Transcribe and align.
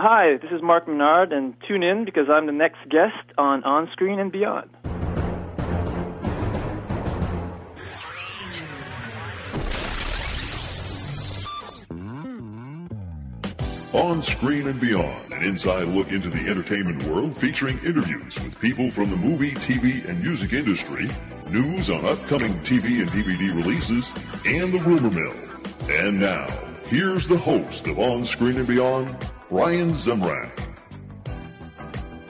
Hi, 0.00 0.36
this 0.40 0.52
is 0.52 0.62
Marc 0.62 0.86
Menard, 0.86 1.32
and 1.32 1.56
tune 1.66 1.82
in 1.82 2.04
because 2.04 2.28
I'm 2.30 2.46
the 2.46 2.52
next 2.52 2.88
guest 2.88 3.16
on 3.36 3.64
On 3.64 3.90
Screen 3.90 4.20
and 4.20 4.30
Beyond. 4.30 4.70
On 13.92 14.22
Screen 14.22 14.68
and 14.68 14.80
Beyond, 14.80 15.32
an 15.32 15.42
inside 15.42 15.88
look 15.88 16.12
into 16.12 16.30
the 16.30 16.48
entertainment 16.48 17.02
world 17.02 17.36
featuring 17.36 17.80
interviews 17.80 18.38
with 18.38 18.56
people 18.60 18.92
from 18.92 19.10
the 19.10 19.16
movie, 19.16 19.54
TV, 19.54 20.08
and 20.08 20.22
music 20.22 20.52
industry, 20.52 21.08
news 21.50 21.90
on 21.90 22.04
upcoming 22.04 22.54
TV 22.60 23.00
and 23.00 23.10
DVD 23.10 23.52
releases, 23.52 24.12
and 24.46 24.72
the 24.72 24.78
rumor 24.78 25.10
mill. 25.10 25.34
And 25.90 26.20
now, 26.20 26.46
here's 26.86 27.26
the 27.26 27.36
host 27.36 27.88
of 27.88 27.98
On 27.98 28.24
Screen 28.24 28.58
and 28.58 28.68
Beyond, 28.68 29.28
Brian 29.50 29.90
Zemrak. 29.92 30.50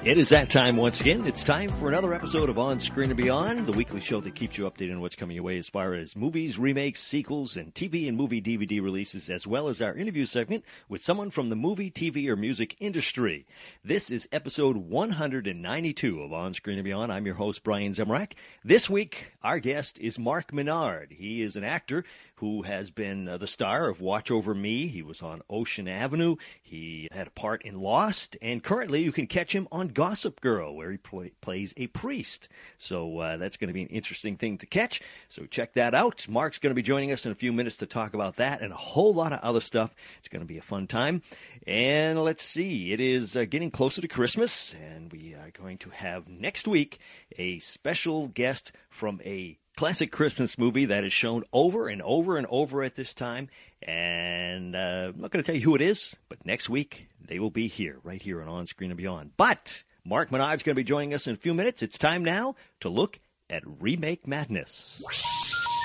It 0.04 0.16
is 0.16 0.28
that 0.28 0.48
time 0.48 0.76
once 0.76 1.00
again. 1.00 1.26
It's 1.26 1.42
time 1.42 1.68
for 1.68 1.88
another 1.88 2.14
episode 2.14 2.48
of 2.48 2.56
On 2.56 2.78
Screen 2.78 3.10
and 3.10 3.16
Beyond, 3.16 3.66
the 3.66 3.72
weekly 3.72 4.00
show 4.00 4.20
that 4.20 4.36
keeps 4.36 4.56
you 4.56 4.70
updated 4.70 4.92
on 4.92 5.00
what's 5.00 5.16
coming 5.16 5.34
your 5.34 5.42
way 5.42 5.58
as 5.58 5.68
far 5.68 5.94
as 5.94 6.14
movies, 6.14 6.56
remakes, 6.56 7.02
sequels, 7.02 7.56
and 7.56 7.74
TV 7.74 8.06
and 8.06 8.16
movie 8.16 8.40
DVD 8.40 8.80
releases, 8.80 9.28
as 9.28 9.44
well 9.44 9.66
as 9.66 9.82
our 9.82 9.96
interview 9.96 10.24
segment 10.24 10.64
with 10.88 11.02
someone 11.02 11.30
from 11.30 11.48
the 11.48 11.56
movie, 11.56 11.90
TV, 11.90 12.28
or 12.28 12.36
music 12.36 12.76
industry. 12.78 13.44
This 13.84 14.12
is 14.12 14.28
episode 14.30 14.76
192 14.76 16.22
of 16.22 16.32
On 16.32 16.54
Screen 16.54 16.78
and 16.78 16.84
Beyond. 16.84 17.12
I'm 17.12 17.26
your 17.26 17.34
host, 17.34 17.64
Brian 17.64 17.92
Zemrak. 17.92 18.34
This 18.64 18.88
week, 18.88 19.32
our 19.42 19.58
guest 19.58 19.98
is 19.98 20.16
Marc 20.16 20.52
Menard. 20.52 21.10
He 21.10 21.42
is 21.42 21.56
an 21.56 21.64
actor 21.64 22.04
who 22.38 22.62
has 22.62 22.90
been 22.90 23.28
uh, 23.28 23.36
the 23.36 23.48
star 23.48 23.88
of 23.88 24.00
Watch 24.00 24.30
Over 24.30 24.54
Me. 24.54 24.86
He 24.86 25.02
was 25.02 25.22
on 25.22 25.42
Ocean 25.50 25.88
Avenue. 25.88 26.36
He 26.62 27.08
had 27.10 27.26
a 27.26 27.30
part 27.30 27.62
in 27.62 27.80
Lost, 27.80 28.36
and 28.40 28.62
currently 28.62 29.02
you 29.02 29.10
can 29.10 29.26
catch 29.26 29.52
him 29.52 29.66
on 29.72 29.88
Gossip 29.88 30.40
Girl, 30.40 30.76
where 30.76 30.92
he 30.92 30.98
play, 30.98 31.32
plays 31.40 31.74
a 31.76 31.88
priest. 31.88 32.48
So 32.76 33.18
uh, 33.18 33.36
that's 33.38 33.56
going 33.56 33.68
to 33.68 33.74
be 33.74 33.82
an 33.82 33.88
interesting 33.88 34.36
thing 34.36 34.58
to 34.58 34.66
catch. 34.66 35.02
So 35.26 35.46
check 35.46 35.72
that 35.74 35.94
out. 35.94 36.28
Marc's 36.28 36.58
going 36.60 36.70
to 36.70 36.76
be 36.76 36.82
joining 36.82 37.10
us 37.10 37.26
in 37.26 37.32
a 37.32 37.34
few 37.36 37.52
minutes 37.52 37.78
to 37.78 37.86
talk 37.86 38.14
about 38.14 38.36
that 38.36 38.62
and 38.62 38.72
a 38.72 38.76
whole 38.76 39.12
lot 39.12 39.32
of 39.32 39.40
other 39.40 39.60
stuff. 39.60 39.92
It's 40.20 40.28
going 40.28 40.42
to 40.42 40.46
be 40.46 40.58
a 40.58 40.62
fun 40.62 40.86
time. 40.86 41.22
And 41.66 42.22
let's 42.22 42.44
see, 42.44 42.92
it 42.92 43.00
is 43.00 43.36
uh, 43.36 43.46
getting 43.46 43.72
closer 43.72 44.00
to 44.00 44.08
Christmas, 44.08 44.74
and 44.74 45.10
we 45.10 45.34
are 45.34 45.50
going 45.50 45.78
to 45.78 45.90
have 45.90 46.28
next 46.28 46.68
week 46.68 47.00
a 47.36 47.58
special 47.58 48.28
guest 48.28 48.70
from 48.90 49.20
a 49.24 49.58
classic 49.78 50.10
Christmas 50.10 50.58
movie 50.58 50.86
that 50.86 51.04
is 51.04 51.12
shown 51.12 51.44
over 51.52 51.86
and 51.86 52.02
over 52.02 52.36
and 52.36 52.48
over 52.50 52.82
at 52.82 52.96
this 52.96 53.14
time. 53.14 53.48
And 53.80 54.74
uh, 54.74 55.12
I'm 55.14 55.20
not 55.20 55.30
going 55.30 55.40
to 55.40 55.44
tell 55.44 55.54
you 55.54 55.60
who 55.60 55.76
it 55.76 55.80
is, 55.80 56.16
but 56.28 56.44
next 56.44 56.68
week 56.68 57.06
they 57.24 57.38
will 57.38 57.52
be 57.52 57.68
here, 57.68 58.00
right 58.02 58.20
here 58.20 58.42
on 58.42 58.48
On 58.48 58.66
Screen 58.66 58.90
and 58.90 58.98
Beyond. 58.98 59.30
But 59.36 59.84
Marc 60.04 60.32
Menard's 60.32 60.64
going 60.64 60.74
to 60.74 60.80
be 60.80 60.82
joining 60.82 61.14
us 61.14 61.28
in 61.28 61.34
a 61.34 61.38
few 61.38 61.54
minutes. 61.54 61.84
It's 61.84 61.96
time 61.96 62.24
now 62.24 62.56
to 62.80 62.88
look 62.88 63.20
at 63.48 63.62
Remake 63.64 64.26
Madness. 64.26 65.00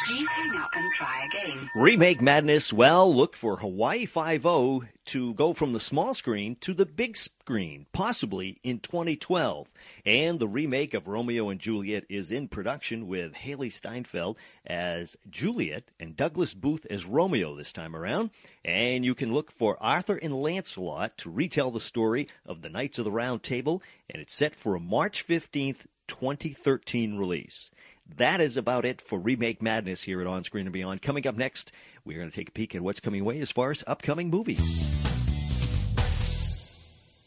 Please 0.05 0.27
hang 0.35 0.57
up 0.57 0.71
and 0.75 0.91
try 0.93 1.25
again. 1.25 1.69
Remake 1.75 2.21
Madness, 2.21 2.73
well, 2.73 3.13
look 3.13 3.35
for 3.35 3.57
Hawaii 3.57 4.05
Five-O 4.05 4.83
to 5.05 5.33
go 5.33 5.53
from 5.53 5.73
the 5.73 5.79
small 5.79 6.13
screen 6.13 6.57
to 6.61 6.73
the 6.73 6.85
big 6.85 7.15
screen, 7.15 7.85
possibly 7.93 8.59
in 8.63 8.79
2012. 8.79 9.71
And 10.05 10.39
the 10.39 10.47
remake 10.47 10.93
of 10.93 11.07
Romeo 11.07 11.49
and 11.49 11.59
Juliet 11.59 12.03
is 12.09 12.31
in 12.31 12.47
production 12.47 13.07
with 13.07 13.33
Hailee 13.33 13.71
Steinfeld 13.71 14.37
as 14.65 15.15
Juliet 15.29 15.91
and 15.99 16.17
Douglas 16.17 16.53
Booth 16.53 16.85
as 16.89 17.05
Romeo 17.05 17.55
this 17.55 17.71
time 17.71 17.95
around. 17.95 18.31
And 18.65 19.05
you 19.05 19.15
can 19.15 19.33
look 19.33 19.51
for 19.51 19.81
Arthur 19.81 20.15
and 20.15 20.41
Lancelot 20.41 21.17
to 21.19 21.29
retell 21.29 21.71
the 21.71 21.79
story 21.79 22.27
of 22.45 22.61
the 22.61 22.69
Knights 22.69 22.97
of 22.97 23.05
the 23.05 23.11
Round 23.11 23.41
Table, 23.41 23.81
and 24.09 24.21
it's 24.21 24.33
set 24.33 24.55
for 24.55 24.75
a 24.75 24.79
March 24.79 25.25
15th, 25.27 25.85
2013 26.07 27.17
release. 27.17 27.71
That 28.17 28.41
is 28.41 28.57
about 28.57 28.85
it 28.85 29.01
for 29.01 29.17
Remake 29.17 29.61
Madness 29.61 30.01
here 30.01 30.21
at 30.21 30.27
On 30.27 30.43
Screen 30.43 30.67
and 30.67 30.73
Beyond. 30.73 31.01
Coming 31.01 31.25
up 31.25 31.35
next, 31.35 31.71
we're 32.05 32.17
going 32.17 32.29
to 32.29 32.35
take 32.35 32.49
a 32.49 32.51
peek 32.51 32.75
at 32.75 32.81
what's 32.81 32.99
coming 32.99 33.21
away 33.21 33.39
as 33.39 33.51
far 33.51 33.71
as 33.71 33.83
upcoming 33.87 34.29
movies. 34.29 34.93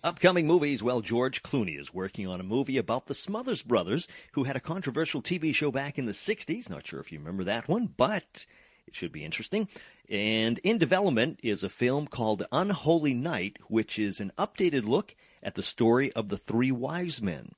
Upcoming 0.04 0.46
movies, 0.46 0.84
well, 0.84 1.00
George 1.00 1.42
Clooney 1.42 1.80
is 1.80 1.92
working 1.92 2.28
on 2.28 2.38
a 2.38 2.44
movie 2.44 2.76
about 2.76 3.06
the 3.06 3.14
Smothers 3.14 3.62
Brothers, 3.62 4.06
who 4.32 4.44
had 4.44 4.54
a 4.54 4.60
controversial 4.60 5.20
TV 5.20 5.52
show 5.52 5.72
back 5.72 5.98
in 5.98 6.06
the 6.06 6.12
60s. 6.12 6.70
Not 6.70 6.86
sure 6.86 7.00
if 7.00 7.10
you 7.10 7.18
remember 7.18 7.42
that 7.44 7.66
one, 7.66 7.92
but 7.96 8.46
it 8.86 8.94
should 8.94 9.10
be 9.10 9.24
interesting. 9.24 9.68
And 10.08 10.58
in 10.58 10.78
development 10.78 11.40
is 11.42 11.64
a 11.64 11.68
film 11.68 12.06
called 12.06 12.46
Unholy 12.52 13.14
Night, 13.14 13.56
which 13.66 13.98
is 13.98 14.20
an 14.20 14.30
updated 14.38 14.86
look 14.86 15.16
at 15.42 15.56
the 15.56 15.62
story 15.62 16.12
of 16.12 16.28
the 16.28 16.38
three 16.38 16.70
wise 16.70 17.20
men. 17.20 17.56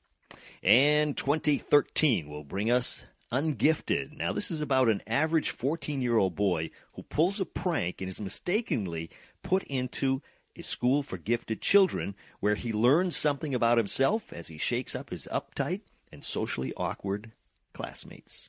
And 0.63 1.17
2013 1.17 2.29
will 2.29 2.45
bring 2.45 2.71
us 2.71 3.05
Ungifted. 3.31 4.17
Now, 4.17 4.33
this 4.33 4.51
is 4.51 4.63
about 4.63 4.89
an 4.89 5.03
average 5.07 5.51
14 5.51 6.01
year 6.01 6.17
old 6.17 6.35
boy 6.35 6.71
who 6.95 7.03
pulls 7.03 7.41
a 7.41 7.45
prank 7.45 8.01
and 8.01 8.09
is 8.09 8.21
mistakenly 8.21 9.11
put 9.43 9.63
into 9.65 10.23
a 10.57 10.63
school 10.63 11.03
for 11.03 11.19
gifted 11.19 11.61
children 11.61 12.15
where 12.41 12.55
he 12.55 12.73
learns 12.73 13.17
something 13.17 13.55
about 13.55 13.77
himself 13.77 14.33
as 14.33 14.49
he 14.49 14.57
shakes 14.57 14.95
up 14.95 15.11
his 15.11 15.29
uptight 15.31 15.83
and 16.11 16.25
socially 16.25 16.73
awkward 16.77 17.33
classmates. 17.75 18.49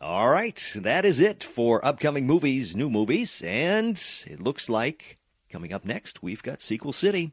All 0.00 0.30
right, 0.30 0.72
that 0.76 1.04
is 1.04 1.20
it 1.20 1.44
for 1.44 1.84
upcoming 1.84 2.26
movies, 2.26 2.74
new 2.74 2.88
movies, 2.88 3.42
and 3.44 4.02
it 4.26 4.40
looks 4.40 4.70
like 4.70 5.18
coming 5.50 5.72
up 5.72 5.84
next, 5.84 6.22
we've 6.22 6.42
got 6.42 6.62
Sequel 6.62 6.94
City. 6.94 7.32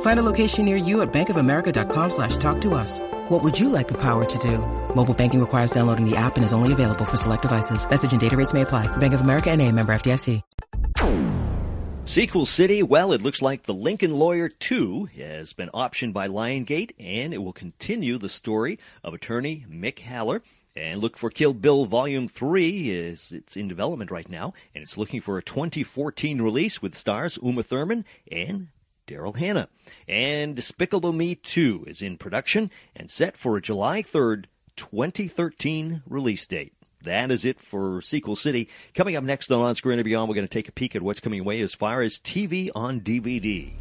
Find 0.00 0.18
a 0.18 0.22
location 0.22 0.64
near 0.64 0.76
you 0.76 1.02
at 1.02 1.12
bankofamerica.com 1.12 2.10
slash 2.10 2.36
talk 2.38 2.60
to 2.62 2.74
us. 2.74 3.00
What 3.28 3.44
would 3.44 3.58
you 3.58 3.68
like 3.68 3.88
the 3.88 3.98
power 4.00 4.24
to 4.24 4.38
do? 4.38 4.58
Mobile 4.94 5.14
banking 5.14 5.40
requires 5.40 5.70
downloading 5.70 6.08
the 6.08 6.16
app 6.16 6.36
and 6.36 6.44
is 6.44 6.52
only 6.52 6.72
available 6.72 7.04
for 7.04 7.16
select 7.16 7.42
devices. 7.42 7.88
Message 7.88 8.12
and 8.12 8.20
data 8.20 8.36
rates 8.36 8.54
may 8.54 8.62
apply. 8.62 8.94
Bank 8.96 9.14
of 9.14 9.20
America 9.20 9.50
and 9.50 9.60
a 9.60 9.70
member 9.70 9.94
FDIC. 9.94 10.42
Sequel 12.04 12.46
City, 12.46 12.84
well, 12.84 13.10
it 13.12 13.20
looks 13.20 13.42
like 13.42 13.64
The 13.64 13.74
Lincoln 13.74 14.12
Lawyer 14.12 14.48
2 14.48 15.06
has 15.16 15.52
been 15.52 15.68
optioned 15.74 16.12
by 16.12 16.28
Lionsgate, 16.28 16.92
and 17.00 17.34
it 17.34 17.38
will 17.38 17.52
continue 17.52 18.16
the 18.16 18.28
story 18.28 18.78
of 19.02 19.12
attorney 19.12 19.66
Mick 19.68 19.98
Haller. 19.98 20.40
And 20.76 21.00
look 21.00 21.16
for 21.16 21.30
Kill 21.30 21.52
Bill 21.52 21.84
Volume 21.84 22.28
3 22.28 22.90
is 22.90 23.32
it's 23.32 23.56
in 23.56 23.66
development 23.66 24.12
right 24.12 24.28
now, 24.28 24.54
and 24.72 24.82
it's 24.84 24.96
looking 24.96 25.20
for 25.20 25.36
a 25.36 25.42
2014 25.42 26.40
release 26.40 26.80
with 26.80 26.94
stars 26.94 27.40
Uma 27.42 27.64
Thurman 27.64 28.04
and 28.30 28.68
Daryl 29.06 29.36
Hannah. 29.36 29.68
And 30.08 30.56
Despicable 30.56 31.12
Me 31.12 31.34
2 31.34 31.84
is 31.86 32.02
in 32.02 32.18
production 32.18 32.70
and 32.94 33.10
set 33.10 33.36
for 33.36 33.56
a 33.56 33.62
July 33.62 34.02
3rd, 34.02 34.46
2013 34.76 36.02
release 36.06 36.46
date. 36.46 36.72
That 37.02 37.30
is 37.30 37.44
it 37.44 37.60
for 37.60 38.02
Sequel 38.02 38.36
City. 38.36 38.68
Coming 38.94 39.16
up 39.16 39.24
next 39.24 39.50
on 39.52 39.60
On 39.60 39.74
Screen 39.74 39.98
and 39.98 40.04
Beyond, 40.04 40.28
we're 40.28 40.34
going 40.34 40.46
to 40.46 40.52
take 40.52 40.68
a 40.68 40.72
peek 40.72 40.96
at 40.96 41.02
what's 41.02 41.20
coming 41.20 41.40
away 41.40 41.60
as 41.60 41.72
far 41.72 42.02
as 42.02 42.18
TV 42.18 42.70
on 42.74 43.00
DVD. 43.00 43.72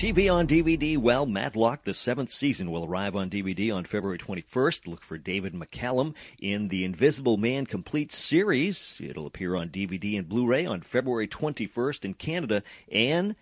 TV 0.00 0.32
on 0.32 0.46
DVD, 0.46 0.96
well, 0.96 1.26
Matlock, 1.26 1.84
the 1.84 1.92
seventh 1.92 2.32
season, 2.32 2.70
will 2.70 2.86
arrive 2.86 3.14
on 3.14 3.28
DVD 3.28 3.70
on 3.70 3.84
February 3.84 4.16
21st. 4.16 4.86
Look 4.86 5.02
for 5.02 5.18
David 5.18 5.52
McCallum 5.52 6.14
in 6.40 6.68
the 6.68 6.86
Invisible 6.86 7.36
Man 7.36 7.66
Complete 7.66 8.10
series. 8.10 8.98
It'll 9.04 9.26
appear 9.26 9.54
on 9.54 9.68
DVD 9.68 10.16
and 10.16 10.26
Blu 10.26 10.46
ray 10.46 10.64
on 10.64 10.80
February 10.80 11.28
21st 11.28 12.06
in 12.06 12.14
Canada 12.14 12.62
and 12.90 13.36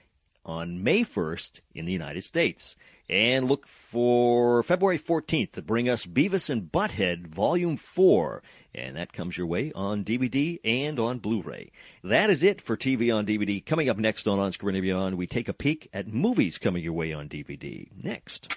on 0.45 0.83
May 0.83 1.05
1st 1.05 1.61
in 1.77 1.85
the 1.85 1.93
United 1.93 2.25
States. 2.25 2.75
And 3.09 3.47
look 3.47 3.69
for 3.69 4.65
February 4.65 4.99
14th 4.99 5.53
to 5.53 5.63
bring 5.63 5.89
us 5.89 6.07
Beavis 6.07 6.51
and 6.51 6.73
Butthead 6.73 7.29
Volume 7.29 7.77
4. 7.77 8.43
And 8.79 8.97
that 8.97 9.13
comes 9.13 9.37
your 9.37 9.49
way 9.49 9.73
on 9.75 10.05
DVD 10.05 10.61
and 10.65 11.01
on 11.01 11.19
Blu 11.19 11.43
ray. 11.43 11.73
That 12.05 12.31
is 12.31 12.45
it 12.45 12.61
for 12.61 12.77
TV 12.77 13.15
on 13.15 13.27
DVD. 13.27 13.65
Coming 13.65 13.89
up 13.89 13.99
next 13.99 14.29
on 14.29 14.39
On 14.39 14.53
Screen 14.53 14.77
and 14.77 14.83
Beyond, 14.83 15.19
we 15.19 15.27
take 15.27 15.49
a 15.49 15.53
peek 15.53 15.89
at 15.93 16.07
movies 16.07 16.59
coming 16.59 16.85
your 16.85 16.93
way 16.93 17.13
on 17.13 17.29
DVD. 17.29 17.89
Next. 18.03 18.55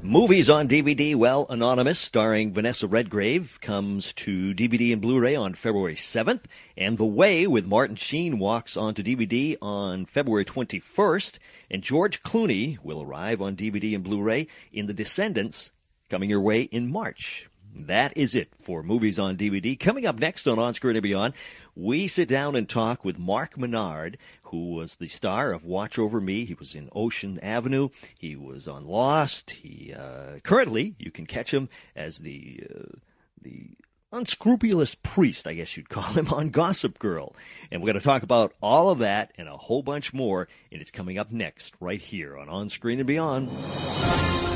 Movies 0.00 0.50
on 0.50 0.68
DVD, 0.68 1.16
well, 1.16 1.46
Anonymous, 1.48 1.98
starring 1.98 2.52
Vanessa 2.52 2.86
Redgrave, 2.86 3.58
comes 3.62 4.12
to 4.12 4.52
DVD 4.52 4.92
and 4.92 5.00
Blu-ray 5.00 5.34
on 5.34 5.54
February 5.54 5.94
7th, 5.94 6.42
and 6.76 6.98
The 6.98 7.06
Way 7.06 7.46
with 7.46 7.64
Martin 7.64 7.96
Sheen 7.96 8.38
walks 8.38 8.76
onto 8.76 9.02
DVD 9.02 9.56
on 9.62 10.04
February 10.04 10.44
21st, 10.44 11.38
and 11.70 11.82
George 11.82 12.22
Clooney 12.22 12.76
will 12.82 13.00
arrive 13.00 13.40
on 13.40 13.56
DVD 13.56 13.94
and 13.94 14.04
Blu-ray 14.04 14.46
in 14.74 14.84
The 14.84 14.92
Descendants, 14.92 15.72
coming 16.14 16.30
your 16.30 16.40
way 16.40 16.62
in 16.62 16.92
March. 16.92 17.48
That 17.74 18.16
is 18.16 18.36
it 18.36 18.48
for 18.62 18.84
movies 18.84 19.18
on 19.18 19.36
DVD. 19.36 19.76
Coming 19.76 20.06
up 20.06 20.16
next 20.16 20.46
on 20.46 20.60
On 20.60 20.72
Screen 20.72 20.94
and 20.94 21.02
Beyond, 21.02 21.34
we 21.74 22.06
sit 22.06 22.28
down 22.28 22.54
and 22.54 22.68
talk 22.68 23.04
with 23.04 23.18
Marc 23.18 23.58
Menard, 23.58 24.16
who 24.44 24.74
was 24.74 24.94
the 24.94 25.08
star 25.08 25.50
of 25.50 25.64
Watch 25.64 25.98
Over 25.98 26.20
Me. 26.20 26.44
He 26.44 26.54
was 26.54 26.76
in 26.76 26.88
Ocean 26.94 27.40
Avenue. 27.40 27.88
He 28.16 28.36
was 28.36 28.68
on 28.68 28.86
Lost. 28.86 29.50
He 29.50 29.92
uh, 29.92 30.38
currently 30.44 30.94
you 31.00 31.10
can 31.10 31.26
catch 31.26 31.52
him 31.52 31.68
as 31.96 32.18
the 32.18 32.62
uh, 32.72 32.96
the 33.42 33.70
unscrupulous 34.12 34.94
priest, 34.94 35.48
I 35.48 35.54
guess 35.54 35.76
you'd 35.76 35.88
call 35.88 36.04
him, 36.04 36.28
on 36.28 36.50
Gossip 36.50 37.00
Girl. 37.00 37.34
And 37.72 37.82
we're 37.82 37.88
going 37.88 37.98
to 37.98 38.04
talk 38.04 38.22
about 38.22 38.54
all 38.62 38.90
of 38.90 39.00
that 39.00 39.32
and 39.36 39.48
a 39.48 39.56
whole 39.56 39.82
bunch 39.82 40.14
more, 40.14 40.46
and 40.70 40.80
it's 40.80 40.92
coming 40.92 41.18
up 41.18 41.32
next 41.32 41.74
right 41.80 42.00
here 42.00 42.38
on 42.38 42.48
On 42.48 42.68
Screen 42.68 43.00
and 43.00 43.08
Beyond. 43.08 44.53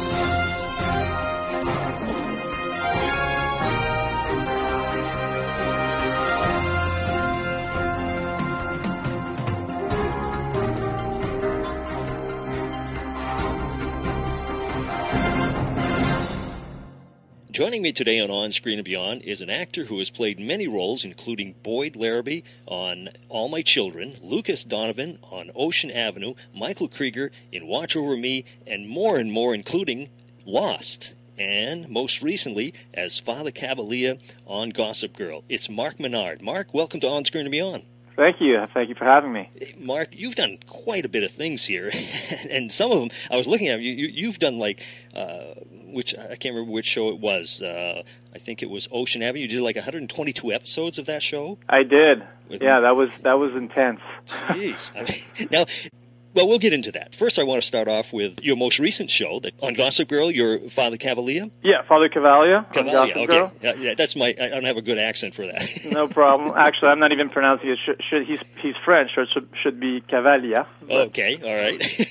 Joining 17.58 17.82
me 17.82 17.92
today 17.92 18.20
on 18.20 18.30
On 18.30 18.52
Screen 18.52 18.78
and 18.78 18.84
Beyond 18.84 19.22
is 19.22 19.40
an 19.40 19.50
actor 19.50 19.86
who 19.86 19.98
has 19.98 20.10
played 20.10 20.38
many 20.38 20.68
roles, 20.68 21.04
including 21.04 21.56
Boyd 21.64 21.96
Larrabee 21.96 22.42
on 22.66 23.08
All 23.28 23.48
My 23.48 23.62
Children, 23.62 24.16
Lucas 24.22 24.62
Donovan 24.62 25.18
on 25.24 25.50
Ocean 25.56 25.90
Avenue, 25.90 26.34
Michael 26.54 26.86
Krieger 26.86 27.32
in 27.50 27.66
Watch 27.66 27.96
Over 27.96 28.16
Me, 28.16 28.44
and 28.64 28.88
more 28.88 29.16
and 29.16 29.32
more, 29.32 29.56
including 29.56 30.08
Lost. 30.46 31.14
And 31.36 31.88
most 31.88 32.22
recently, 32.22 32.74
as 32.94 33.18
Father 33.18 33.50
Cavalier 33.50 34.18
on 34.46 34.70
Gossip 34.70 35.16
Girl. 35.16 35.42
It's 35.48 35.68
Marc 35.68 35.98
Menard. 35.98 36.40
Marc, 36.40 36.72
welcome 36.72 37.00
to 37.00 37.08
On 37.08 37.24
Screen 37.24 37.46
and 37.46 37.50
Beyond. 37.50 37.82
Thank 38.18 38.40
you. 38.40 38.56
Thank 38.74 38.88
you 38.88 38.96
for 38.96 39.04
having 39.04 39.32
me. 39.32 39.48
Marc, 39.78 40.08
you've 40.12 40.34
done 40.34 40.58
quite 40.68 41.04
a 41.04 41.08
bit 41.08 41.22
of 41.22 41.30
things 41.30 41.64
here, 41.64 41.90
and 42.50 42.72
some 42.72 42.90
of 42.90 42.98
them 42.98 43.10
I 43.30 43.36
was 43.36 43.46
looking 43.46 43.68
at. 43.68 43.80
You, 43.80 43.92
you 43.92 44.26
have 44.26 44.40
done 44.40 44.58
like, 44.58 44.84
uh, 45.14 45.54
which 45.92 46.16
I 46.16 46.36
can't 46.36 46.54
remember 46.54 46.72
which 46.72 46.86
show 46.86 47.08
it 47.10 47.18
was. 47.18 47.62
Uh, 47.62 48.02
I 48.34 48.38
think 48.38 48.62
it 48.62 48.70
was 48.70 48.88
Ocean 48.92 49.22
Avenue. 49.22 49.42
You 49.42 49.48
did 49.48 49.60
like 49.60 49.76
122 49.76 50.52
episodes 50.52 50.98
of 50.98 51.06
that 51.06 51.22
show. 51.22 51.58
I 51.68 51.82
did. 51.82 52.22
With 52.48 52.62
yeah, 52.62 52.80
that 52.80 52.96
was 52.96 53.10
that 53.22 53.38
was 53.38 53.54
intense. 53.54 54.00
Jeez. 54.28 54.90
I 54.96 55.02
mean, 55.02 55.48
now 55.50 55.66
well, 56.38 56.46
we'll 56.46 56.58
get 56.58 56.72
into 56.72 56.92
that. 56.92 57.16
First, 57.16 57.38
I 57.38 57.42
want 57.42 57.62
to 57.62 57.66
start 57.66 57.88
off 57.88 58.12
with 58.12 58.38
your 58.42 58.56
most 58.56 58.78
recent 58.78 59.10
show 59.10 59.40
that, 59.40 59.54
on 59.60 59.74
Gossip 59.74 60.08
Girl, 60.08 60.30
your 60.30 60.70
Father 60.70 60.96
Cavalier. 60.96 61.50
Yeah, 61.64 61.82
Father 61.88 62.08
Cavalier. 62.08 62.64
Cavalier, 62.72 63.12
okay. 63.16 63.26
Girl. 63.26 63.52
Yeah, 63.60 63.74
yeah, 63.74 63.94
that's 63.94 64.14
my. 64.14 64.36
I 64.40 64.48
don't 64.48 64.64
have 64.64 64.76
a 64.76 64.82
good 64.82 64.98
accent 64.98 65.34
for 65.34 65.46
that. 65.46 65.68
no 65.90 66.06
problem. 66.06 66.54
Actually, 66.56 66.90
I'm 66.90 67.00
not 67.00 67.10
even 67.10 67.30
pronouncing 67.30 67.70
it. 67.70 67.78
Should, 67.84 68.00
should, 68.08 68.26
he's 68.26 68.38
he's 68.62 68.74
French, 68.84 69.10
so 69.16 69.22
it 69.22 69.28
should 69.32 69.48
should 69.62 69.80
be 69.80 70.00
Cavalier. 70.02 70.64
But... 70.82 71.08
Okay, 71.08 71.40
all 71.42 71.56
right. 71.56 72.08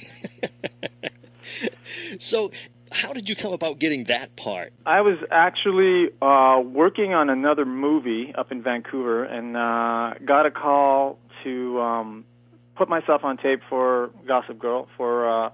so, 2.20 2.52
how 2.92 3.14
did 3.14 3.30
you 3.30 3.36
come 3.36 3.54
about 3.54 3.80
getting 3.80 4.06
that 4.06 4.36
part? 4.36 4.74
I 4.86 5.02
was 5.02 5.18
actually 5.32 6.10
uh, 6.22 6.62
working 6.62 7.14
on 7.14 7.30
another 7.30 7.66
movie 7.66 8.34
up 8.36 8.52
in 8.52 8.62
Vancouver, 8.62 9.24
and 9.24 9.56
uh, 9.56 10.20
got 10.26 10.46
a 10.46 10.52
call 10.52 11.20
to. 11.44 11.80
Um, 11.80 12.26
put 12.78 12.88
myself 12.88 13.24
on 13.24 13.38
tape 13.38 13.62
for 13.70 14.12
Gossip 14.28 14.60
Girl 14.60 14.88
for 14.96 15.28
uh, 15.28 15.50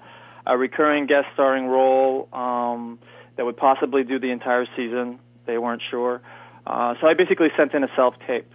a 0.45 0.57
recurring 0.57 1.07
guest 1.07 1.27
starring 1.33 1.65
role 1.65 2.27
um, 2.33 3.00
that 3.38 3.45
would 3.45 3.57
possibly 3.57 4.03
do 4.03 4.19
the 4.19 4.29
entire 4.29 4.65
season. 4.75 5.19
They 5.45 5.57
weren't 5.57 5.81
sure, 5.89 6.21
uh, 6.68 6.95
so 7.01 7.07
I 7.07 7.13
basically 7.13 7.47
sent 7.57 7.74
in 7.74 7.83
a 7.83 7.89
self 7.95 8.15
tape. 8.27 8.50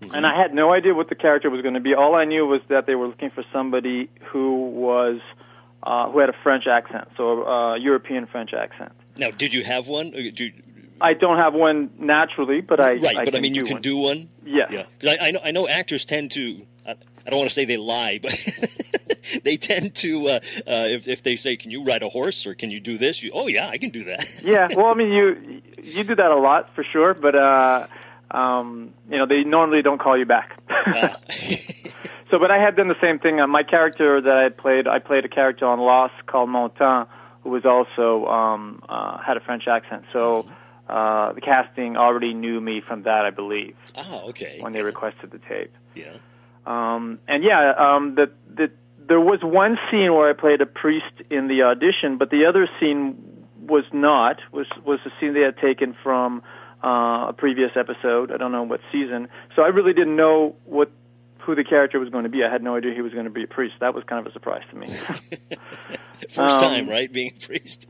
Mm-hmm. 0.00 0.14
And 0.14 0.24
I 0.24 0.40
had 0.40 0.54
no 0.54 0.72
idea 0.72 0.94
what 0.94 1.08
the 1.08 1.16
character 1.16 1.50
was 1.50 1.60
going 1.60 1.74
to 1.74 1.80
be. 1.80 1.92
All 1.92 2.14
I 2.14 2.24
knew 2.24 2.46
was 2.46 2.60
that 2.68 2.86
they 2.86 2.94
were 2.94 3.08
looking 3.08 3.30
for 3.30 3.44
somebody 3.52 4.08
who 4.30 4.70
was 4.70 5.20
uh, 5.82 6.10
who 6.10 6.18
had 6.18 6.28
a 6.28 6.34
French 6.42 6.66
accent, 6.66 7.08
so 7.16 7.42
a 7.42 7.72
uh, 7.72 7.74
European 7.76 8.26
French 8.26 8.52
accent. 8.52 8.92
Now, 9.16 9.30
did 9.30 9.52
you 9.54 9.64
have 9.64 9.88
one? 9.88 10.14
Uh, 10.14 10.30
do, 10.34 10.52
I 11.00 11.14
don't 11.14 11.38
have 11.38 11.54
one 11.54 11.90
naturally, 11.98 12.60
but 12.60 12.80
I 12.80 12.94
right. 12.94 13.16
I 13.16 13.24
but 13.24 13.34
I 13.34 13.40
mean, 13.40 13.54
you 13.54 13.64
can 13.64 13.74
one. 13.74 13.82
do 13.82 13.96
one. 13.96 14.28
Yes. 14.44 14.70
Yeah, 14.70 14.84
because 14.98 15.18
I, 15.20 15.28
I 15.28 15.30
know 15.30 15.40
I 15.44 15.50
know 15.50 15.68
actors 15.68 16.04
tend 16.04 16.32
to. 16.32 16.66
Uh, 16.86 16.94
I 17.26 17.30
don't 17.30 17.38
want 17.38 17.50
to 17.50 17.54
say 17.54 17.64
they 17.64 17.76
lie, 17.76 18.18
but 18.20 18.34
they 19.44 19.56
tend 19.56 19.94
to 19.96 20.28
uh, 20.28 20.40
uh, 20.66 20.86
if 20.88 21.06
if 21.06 21.22
they 21.22 21.36
say, 21.36 21.56
"Can 21.56 21.70
you 21.70 21.84
ride 21.84 22.02
a 22.02 22.08
horse?" 22.08 22.46
or 22.46 22.54
"Can 22.54 22.70
you 22.70 22.80
do 22.80 22.98
this?" 22.98 23.22
You, 23.22 23.30
oh 23.34 23.46
yeah, 23.46 23.68
I 23.68 23.78
can 23.78 23.90
do 23.90 24.04
that. 24.04 24.26
yeah, 24.44 24.68
well, 24.74 24.86
I 24.86 24.94
mean, 24.94 25.12
you 25.12 25.62
you 25.82 26.04
do 26.04 26.14
that 26.14 26.30
a 26.30 26.36
lot 26.36 26.74
for 26.74 26.84
sure, 26.84 27.14
but 27.14 27.34
uh, 27.34 27.86
um, 28.30 28.94
you 29.10 29.18
know, 29.18 29.26
they 29.26 29.44
normally 29.44 29.82
don't 29.82 29.98
call 29.98 30.18
you 30.18 30.26
back. 30.26 30.60
So, 32.30 32.38
but 32.38 32.50
I 32.50 32.58
had 32.62 32.76
done 32.76 32.88
the 32.88 33.00
same 33.00 33.18
thing. 33.18 33.40
Uh, 33.40 33.46
my 33.46 33.62
character 33.62 34.20
that 34.20 34.36
I 34.36 34.48
played, 34.50 34.86
I 34.86 34.98
played 34.98 35.24
a 35.24 35.28
character 35.28 35.66
on 35.66 35.78
Lost 35.78 36.14
called 36.26 36.48
Montand, 36.48 37.08
who 37.42 37.50
was 37.50 37.64
also 37.64 38.26
um, 38.26 38.82
uh, 38.88 39.18
had 39.18 39.36
a 39.36 39.40
French 39.40 39.68
accent. 39.68 40.04
So. 40.12 40.48
Uh, 40.88 41.34
the 41.34 41.42
casting 41.42 41.98
already 41.98 42.32
knew 42.32 42.62
me 42.62 42.80
from 42.80 43.02
that, 43.02 43.26
I 43.26 43.28
believe. 43.28 43.76
Oh, 43.94 44.30
okay. 44.30 44.56
When 44.58 44.72
they 44.72 44.80
requested 44.80 45.30
the 45.30 45.38
tape. 45.38 45.70
Yeah. 45.94 46.16
Um, 46.64 47.18
and 47.28 47.44
yeah, 47.44 47.74
um, 47.76 48.14
the, 48.14 48.30
the, 48.54 48.70
there 49.06 49.20
was 49.20 49.40
one 49.42 49.78
scene 49.90 50.14
where 50.14 50.30
I 50.30 50.32
played 50.32 50.60
a 50.60 50.66
priest 50.66 51.12
in 51.30 51.48
the 51.48 51.62
audition, 51.62 52.18
but 52.18 52.30
the 52.30 52.46
other 52.46 52.68
scene 52.80 53.46
was 53.60 53.84
not. 53.92 54.40
was 54.52 54.66
was 54.84 54.98
a 55.04 55.10
scene 55.18 55.34
they 55.34 55.40
had 55.40 55.58
taken 55.58 55.96
from 56.02 56.42
uh, 56.82 57.28
a 57.28 57.34
previous 57.36 57.72
episode. 57.76 58.32
I 58.32 58.36
don't 58.36 58.52
know 58.52 58.62
what 58.62 58.80
season. 58.92 59.28
So 59.56 59.62
I 59.62 59.68
really 59.68 59.92
didn't 59.92 60.16
know 60.16 60.56
what 60.64 60.90
who 61.48 61.54
the 61.54 61.64
character 61.64 61.98
was 61.98 62.10
going 62.10 62.24
to 62.24 62.28
be. 62.28 62.44
I 62.44 62.52
had 62.52 62.62
no 62.62 62.76
idea 62.76 62.92
he 62.92 63.00
was 63.00 63.14
going 63.14 63.24
to 63.24 63.30
be 63.30 63.44
a 63.44 63.46
priest. 63.46 63.76
That 63.80 63.94
was 63.94 64.04
kind 64.04 64.24
of 64.24 64.30
a 64.30 64.34
surprise 64.34 64.62
to 64.70 64.76
me. 64.76 64.88
First 66.28 66.38
um, 66.38 66.60
time, 66.60 66.88
right, 66.90 67.10
being 67.10 67.32
a 67.34 67.46
priest. 67.46 67.86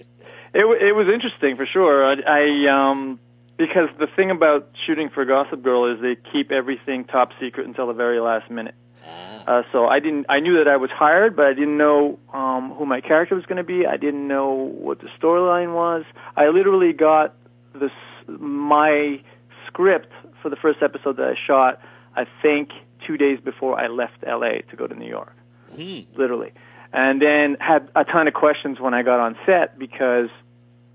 It 0.54 0.64
it 0.64 0.94
was 0.94 1.08
interesting 1.12 1.56
for 1.56 1.66
sure. 1.66 2.06
I, 2.06 2.14
I 2.24 2.90
um 2.90 3.18
because 3.56 3.88
the 3.98 4.06
thing 4.06 4.30
about 4.30 4.70
shooting 4.86 5.10
for 5.10 5.24
Gossip 5.24 5.62
Girl 5.64 5.92
is 5.92 6.00
they 6.00 6.16
keep 6.32 6.52
everything 6.52 7.04
top 7.04 7.32
secret 7.40 7.66
until 7.66 7.88
the 7.88 7.92
very 7.92 8.20
last 8.20 8.48
minute. 8.48 8.76
Ah. 9.04 9.44
Uh, 9.48 9.62
so 9.72 9.86
I 9.86 9.98
didn't. 9.98 10.26
I 10.28 10.38
knew 10.38 10.58
that 10.62 10.68
I 10.68 10.76
was 10.76 10.90
hired, 10.90 11.34
but 11.34 11.46
I 11.46 11.52
didn't 11.52 11.78
know 11.78 12.20
um, 12.32 12.72
who 12.78 12.86
my 12.86 13.00
character 13.00 13.34
was 13.34 13.44
going 13.46 13.56
to 13.56 13.64
be. 13.64 13.86
I 13.86 13.96
didn't 13.96 14.28
know 14.28 14.52
what 14.52 15.00
the 15.00 15.08
storyline 15.20 15.74
was. 15.74 16.04
I 16.36 16.46
literally 16.48 16.92
got 16.92 17.34
this 17.74 17.90
my 18.28 19.20
script 19.66 20.12
for 20.42 20.48
the 20.48 20.56
first 20.56 20.78
episode 20.80 21.16
that 21.16 21.26
I 21.26 21.34
shot. 21.44 21.80
I 22.14 22.24
think 22.40 22.70
two 23.08 23.16
days 23.16 23.40
before 23.40 23.80
I 23.80 23.88
left 23.88 24.22
LA 24.24 24.60
to 24.70 24.76
go 24.76 24.86
to 24.86 24.94
New 24.94 25.08
York, 25.08 25.34
mm. 25.74 26.06
literally, 26.16 26.52
and 26.92 27.20
then 27.20 27.56
had 27.58 27.88
a 27.96 28.04
ton 28.04 28.28
of 28.28 28.34
questions 28.34 28.78
when 28.78 28.94
I 28.94 29.02
got 29.02 29.18
on 29.18 29.36
set 29.46 29.78
because 29.78 30.28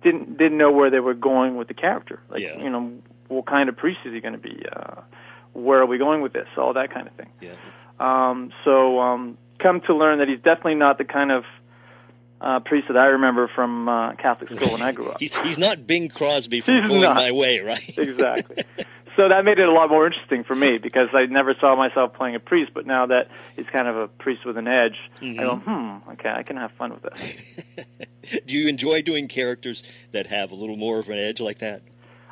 didn't 0.04 0.38
didn't 0.38 0.58
know 0.58 0.72
where 0.72 0.90
they 0.92 1.00
were 1.00 1.16
going 1.16 1.58
with 1.58 1.68
the 1.68 1.74
character. 1.74 2.22
Like, 2.30 2.42
yeah. 2.42 2.62
you 2.62 2.70
know, 2.70 2.94
what 3.28 3.48
kind 3.48 3.68
of 3.68 3.76
priest 3.76 4.00
is 4.06 4.14
he 4.14 4.20
going 4.22 4.34
to 4.34 4.40
be? 4.40 4.64
Uh, 4.72 5.02
where 5.54 5.80
are 5.80 5.86
we 5.86 5.98
going 5.98 6.22
with 6.22 6.34
this? 6.34 6.48
All 6.58 6.74
that 6.74 6.94
kind 6.94 7.08
of 7.08 7.14
thing. 7.16 7.30
Yeah. 7.42 7.56
Um, 8.00 8.52
so 8.64 9.00
um, 9.00 9.38
come 9.60 9.82
to 9.82 9.96
learn 9.96 10.20
that 10.20 10.28
he's 10.28 10.40
definitely 10.40 10.76
not 10.76 10.98
the 10.98 11.06
kind 11.06 11.32
of 11.32 11.44
uh, 12.42 12.60
priest 12.60 12.88
that 12.90 12.98
I 12.98 13.06
remember 13.06 13.50
from 13.56 13.88
uh, 13.88 14.16
Catholic 14.16 14.50
school 14.50 14.74
when 14.74 14.82
I 14.82 14.92
grew 14.92 15.08
up. 15.10 15.18
he's, 15.20 15.36
he's 15.44 15.58
not 15.58 15.88
Bing 15.88 16.10
Crosby 16.10 16.62
from 16.62 16.76
he's 16.76 16.88
Going 16.88 17.02
not. 17.02 17.16
My 17.16 17.32
Way, 17.32 17.60
right? 17.60 17.98
exactly. 17.98 18.64
So 19.16 19.30
that 19.30 19.46
made 19.46 19.60
it 19.60 19.68
a 19.68 19.72
lot 19.72 19.90
more 19.90 20.08
interesting 20.08 20.44
for 20.44 20.56
me 20.56 20.80
because 20.80 21.10
I 21.14 21.26
never 21.26 21.56
saw 21.60 21.76
myself 21.76 22.14
playing 22.14 22.36
a 22.36 22.40
priest, 22.40 22.72
but 22.74 22.88
now 22.88 23.06
that 23.06 23.30
he's 23.56 23.68
kind 23.72 23.88
of 23.88 23.96
a 23.96 24.08
priest 24.08 24.46
with 24.46 24.58
an 24.58 24.68
edge, 24.68 24.96
mm-hmm. 25.22 25.40
I 25.40 25.44
go, 25.44 25.56
hmm, 25.58 26.12
okay, 26.14 26.30
I 26.30 26.44
can 26.44 26.58
have 26.58 26.72
fun 26.72 26.94
with 26.94 27.04
this. 27.04 28.42
do 28.46 28.58
you 28.58 28.68
enjoy 28.68 29.02
doing 29.04 29.28
characters 29.28 29.84
that 30.12 30.28
have 30.28 30.52
a 30.52 30.56
little 30.56 30.78
more 30.78 31.00
of 31.00 31.10
an 31.10 31.20
edge 31.20 31.40
like 31.40 31.60
that? 31.60 31.84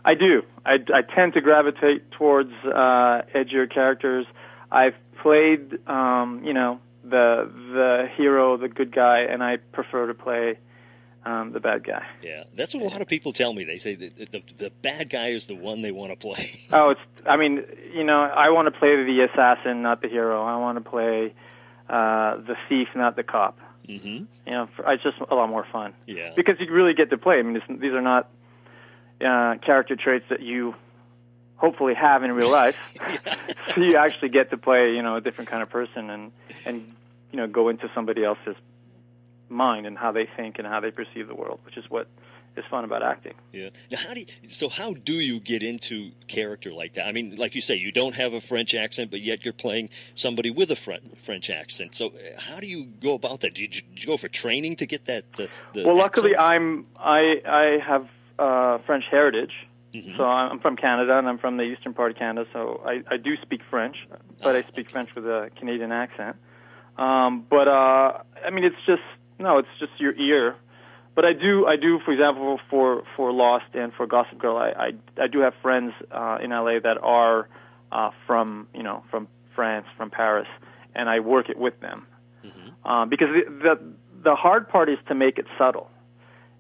I 0.04 0.16
do. 0.16 0.42
I, 0.66 0.78
I 0.94 1.02
tend 1.02 1.34
to 1.34 1.42
gravitate 1.42 2.12
towards 2.12 2.52
uh, 2.66 3.22
edgier 3.36 3.72
characters. 3.72 4.26
I've 4.72 4.96
played, 5.22 5.88
um, 5.88 6.42
you 6.44 6.54
know, 6.54 6.80
the 7.04 7.52
the 7.74 8.08
hero, 8.16 8.58
the 8.58 8.68
good 8.68 8.94
guy, 8.94 9.22
and 9.22 9.44
I 9.44 9.58
prefer 9.58 10.08
to 10.08 10.14
play 10.14 10.58
um, 11.26 11.52
the 11.52 11.60
bad 11.60 11.84
guy. 11.84 12.06
Yeah, 12.22 12.44
that's 12.56 12.74
what 12.74 12.84
a 12.84 12.88
lot 12.88 13.02
of 13.02 13.08
people 13.08 13.34
tell 13.34 13.54
me. 13.54 13.64
They 13.64 13.78
say 13.78 13.96
that 13.96 14.16
the, 14.16 14.26
the, 14.26 14.44
the 14.58 14.70
bad 14.82 15.10
guy 15.10 15.30
is 15.30 15.46
the 15.46 15.56
one 15.56 15.82
they 15.82 15.92
want 15.92 16.12
to 16.12 16.18
play. 16.18 16.60
oh, 16.74 16.92
it's. 16.92 17.02
I 17.26 17.38
mean, 17.38 17.64
you 17.94 18.04
know, 18.04 18.20
I 18.22 18.50
want 18.50 18.74
to 18.74 18.80
play 18.80 18.90
the 18.96 19.28
assassin, 19.32 19.82
not 19.82 20.02
the 20.02 20.08
hero. 20.10 20.44
I 20.44 20.58
want 20.58 20.84
to 20.84 20.90
play 20.90 21.34
uh, 21.90 22.38
the 22.38 22.56
thief, 22.68 22.88
not 22.96 23.16
the 23.16 23.24
cop. 23.24 23.60
Mm-hmm. 23.88 24.26
You 24.48 24.52
know, 24.52 24.70
for, 24.76 24.92
it's 24.92 25.04
just 25.04 25.18
a 25.30 25.36
lot 25.36 25.50
more 25.50 25.66
fun 25.72 25.94
Yeah. 26.06 26.32
because 26.36 26.56
you 26.60 26.72
really 26.72 26.94
get 26.94 27.10
to 27.10 27.18
play. 27.18 27.40
I 27.40 27.42
mean, 27.42 27.62
these 27.80 27.92
are 27.94 28.02
not 28.02 28.30
uh, 29.20 29.56
character 29.66 29.96
traits 29.96 30.26
that 30.30 30.42
you 30.42 30.76
hopefully 31.58 31.94
have 31.94 32.24
in 32.24 32.32
real 32.32 32.50
life. 32.62 32.76
so 33.76 33.82
you 33.82 33.98
actually 33.98 34.30
get 34.30 34.50
to 34.52 34.58
play, 34.58 34.94
you 34.96 35.02
know, 35.02 35.18
a 35.18 35.22
different 35.22 35.50
kind 35.50 35.62
of 35.62 35.70
person 35.70 36.10
and 36.10 36.32
and 36.66 36.94
you 37.32 37.38
know 37.38 37.48
go 37.48 37.70
into 37.70 37.90
somebody 37.94 38.24
else's 38.24 38.56
mind 39.52 39.86
and 39.86 39.98
how 39.98 40.12
they 40.12 40.28
think 40.38 40.58
and 40.58 40.68
how 40.68 40.80
they 40.80 40.92
perceive 40.92 41.28
the 41.28 41.36
world, 41.36 41.60
which 41.66 41.78
is 41.78 41.86
what 41.90 42.08
is 42.58 42.66
fun 42.70 42.84
about 42.84 43.02
acting. 43.02 43.34
Yeah. 43.54 43.70
Now, 43.90 44.00
how 44.00 44.14
do 44.14 44.22
you, 44.22 44.50
so? 44.50 44.70
How 44.70 44.94
do 44.94 45.14
you 45.14 45.40
get 45.40 45.64
into 45.64 46.12
character 46.28 46.74
like 46.74 46.94
that? 46.96 47.06
I 47.08 47.12
mean, 47.12 47.36
like 47.36 47.56
you 47.56 47.62
say, 47.62 47.76
you 47.76 47.92
don't 47.92 48.16
have 48.16 48.34
a 48.34 48.42
French 48.42 48.74
accent, 48.74 49.12
but 49.12 49.22
yet 49.22 49.46
you're 49.46 49.54
playing 49.54 49.90
somebody 50.16 50.50
with 50.50 50.70
a 50.72 50.76
French 50.76 51.50
accent. 51.50 51.96
So, 51.96 52.08
uh, 52.08 52.40
how 52.40 52.60
do 52.60 52.68
you 52.68 52.86
go 52.86 53.14
about 53.14 53.42
that? 53.42 53.54
Did 53.54 53.76
you, 53.76 53.82
did 53.82 54.04
you 54.04 54.08
go 54.08 54.18
for 54.18 54.28
training 54.28 54.76
to 54.78 54.86
get 54.86 55.06
that? 55.06 55.26
Uh, 55.38 55.48
the 55.74 55.86
Well, 55.86 55.98
luckily 55.98 56.36
accents? 56.36 56.52
I'm 56.52 56.86
I 56.98 57.42
I 57.46 57.78
have 57.86 58.08
uh, 58.40 58.78
French 58.86 59.06
heritage. 59.10 59.54
So 60.16 60.24
I'm 60.24 60.62
from 60.62 60.78
Canada 60.78 61.18
and 61.18 61.28
I'm 61.28 61.38
from 61.38 61.58
the 61.58 61.64
eastern 61.64 61.94
part 61.94 62.12
of 62.12 62.18
Canada, 62.18 62.48
so 62.54 62.82
I, 62.86 63.04
I 63.14 63.18
do 63.18 63.36
speak 63.42 63.60
French, 63.70 63.98
but 64.42 64.56
I 64.56 64.64
speak 64.70 64.90
French 64.90 65.10
with 65.14 65.26
a 65.26 65.52
Canadian 65.58 65.92
accent. 65.92 66.38
Um, 66.98 67.46
but 67.50 67.68
uh, 67.68 68.20
I 68.46 68.50
mean, 68.54 68.64
it's 68.64 68.78
just 68.86 69.02
no, 69.42 69.58
it's 69.58 69.68
just 69.80 69.92
your 70.00 70.14
ear. 70.14 70.56
But 71.14 71.26
I 71.26 71.34
do, 71.34 71.66
I 71.68 71.76
do, 71.76 72.00
for 72.06 72.12
example, 72.14 72.60
for 72.70 73.04
for 73.18 73.34
Lost 73.34 73.66
and 73.74 73.92
for 73.94 74.08
Gossip 74.08 74.38
Girl, 74.40 74.58
I 74.58 74.70
I, 74.70 74.92
I 75.24 75.28
do 75.28 75.40
have 75.40 75.54
friends 75.62 75.94
uh, 76.12 76.38
in 76.42 76.52
LA 76.52 76.80
that 76.80 76.98
are 77.02 77.50
uh, 77.92 78.12
from 78.26 78.68
you 78.74 78.84
know 78.84 79.04
from 79.12 79.28
France, 79.54 79.86
from 79.98 80.10
Paris, 80.10 80.48
and 80.96 81.10
I 81.10 81.20
work 81.20 81.50
it 81.50 81.58
with 81.58 81.78
them 81.82 82.08
uh, 82.86 83.06
because 83.06 83.28
the, 83.36 83.52
the 83.66 83.76
the 84.24 84.36
hard 84.36 84.70
part 84.70 84.88
is 84.90 84.98
to 85.10 85.16
make 85.16 85.38
it 85.38 85.46
subtle. 85.58 85.90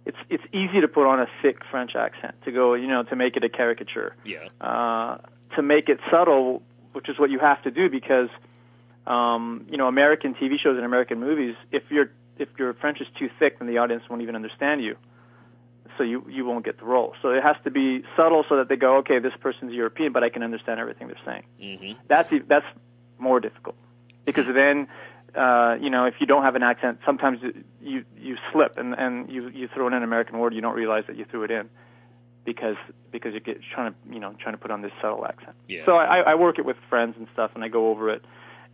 It's 0.06 0.18
it's 0.30 0.44
easy 0.52 0.82
to 0.82 0.88
put 0.90 1.08
on 1.08 1.22
a 1.22 1.28
thick 1.42 1.60
French 1.72 1.96
accent 1.96 2.36
to 2.44 2.52
go 2.52 2.74
you 2.74 2.88
know 2.88 3.04
to 3.04 3.16
make 3.16 3.38
it 3.38 3.44
a 3.46 3.50
caricature 3.50 4.16
Yeah. 4.26 4.50
uh, 4.60 5.18
to 5.56 5.62
make 5.62 5.88
it 5.88 6.00
subtle, 6.12 6.62
which 6.92 7.08
is 7.08 7.18
what 7.20 7.30
you 7.30 7.40
have 7.40 7.62
to 7.64 7.72
do 7.72 7.90
because 7.90 8.30
um, 9.08 9.66
you 9.70 9.78
know 9.78 9.88
American 9.88 10.34
TV 10.34 10.60
shows 10.60 10.76
and 10.76 10.86
American 10.86 11.20
movies. 11.22 11.56
If 11.72 11.84
your 11.90 12.12
if 12.42 12.50
your 12.58 12.74
French 12.74 13.00
is 13.02 13.08
too 13.18 13.30
thick, 13.40 13.60
then 13.60 13.68
the 13.68 13.78
audience 13.78 14.04
won't 14.10 14.22
even 14.22 14.36
understand 14.36 14.84
you, 14.84 14.98
so 15.98 16.04
you 16.04 16.26
you 16.30 16.46
won't 16.46 16.66
get 16.66 16.78
the 16.78 16.86
role. 16.86 17.14
So 17.22 17.30
it 17.30 17.44
has 17.44 17.56
to 17.64 17.72
be 17.72 18.04
subtle 18.16 18.44
so 18.50 18.58
that 18.58 18.70
they 18.70 18.76
go, 18.76 18.98
okay, 18.98 19.20
this 19.20 19.34
person's 19.40 19.74
European, 19.74 20.12
but 20.12 20.24
I 20.24 20.30
can 20.30 20.44
understand 20.44 20.80
everything 20.80 21.08
they're 21.08 21.26
saying. 21.26 21.44
Mm-hmm. 21.62 22.00
That's 22.08 22.30
that's 22.48 22.66
more 23.18 23.40
difficult 23.40 23.76
because 24.26 24.46
then. 24.54 24.88
Uh, 25.34 25.78
you 25.80 25.90
know, 25.90 26.04
if 26.04 26.16
you 26.20 26.28
don't 26.28 26.44
have 26.44 26.56
an 26.56 26.62
accent, 26.62 27.00
sometimes 27.06 27.40
you 27.82 28.04
you 28.20 28.36
slip 28.52 28.78
and 28.78 28.94
and 28.96 29.32
you 29.32 29.48
you 29.48 29.70
throw 29.74 29.88
in 29.88 29.94
an 29.94 30.04
American 30.04 30.40
word, 30.40 30.54
you 30.54 30.60
don't 30.60 30.76
realize 30.76 31.06
that 31.08 31.16
you 31.16 31.24
threw 31.24 31.44
it 31.44 31.52
in 31.52 31.70
because 32.46 32.76
because 33.12 33.34
you 33.34 33.40
get 33.40 33.60
trying 33.74 33.94
to 33.94 34.14
you 34.14 34.20
know 34.20 34.36
trying 34.40 34.56
to 34.56 34.58
put 34.58 34.72
on 34.72 34.82
this 34.82 34.92
subtle 35.02 35.26
accent. 35.26 35.56
Yeah. 35.68 35.86
So 35.86 35.96
I, 35.96 36.20
I 36.20 36.36
work 36.36 36.60
it 36.60 36.66
with 36.66 36.78
friends 36.90 37.16
and 37.18 37.28
stuff, 37.34 37.52
and 37.56 37.64
I 37.64 37.68
go 37.68 37.90
over 37.90 38.10
it, 38.10 38.24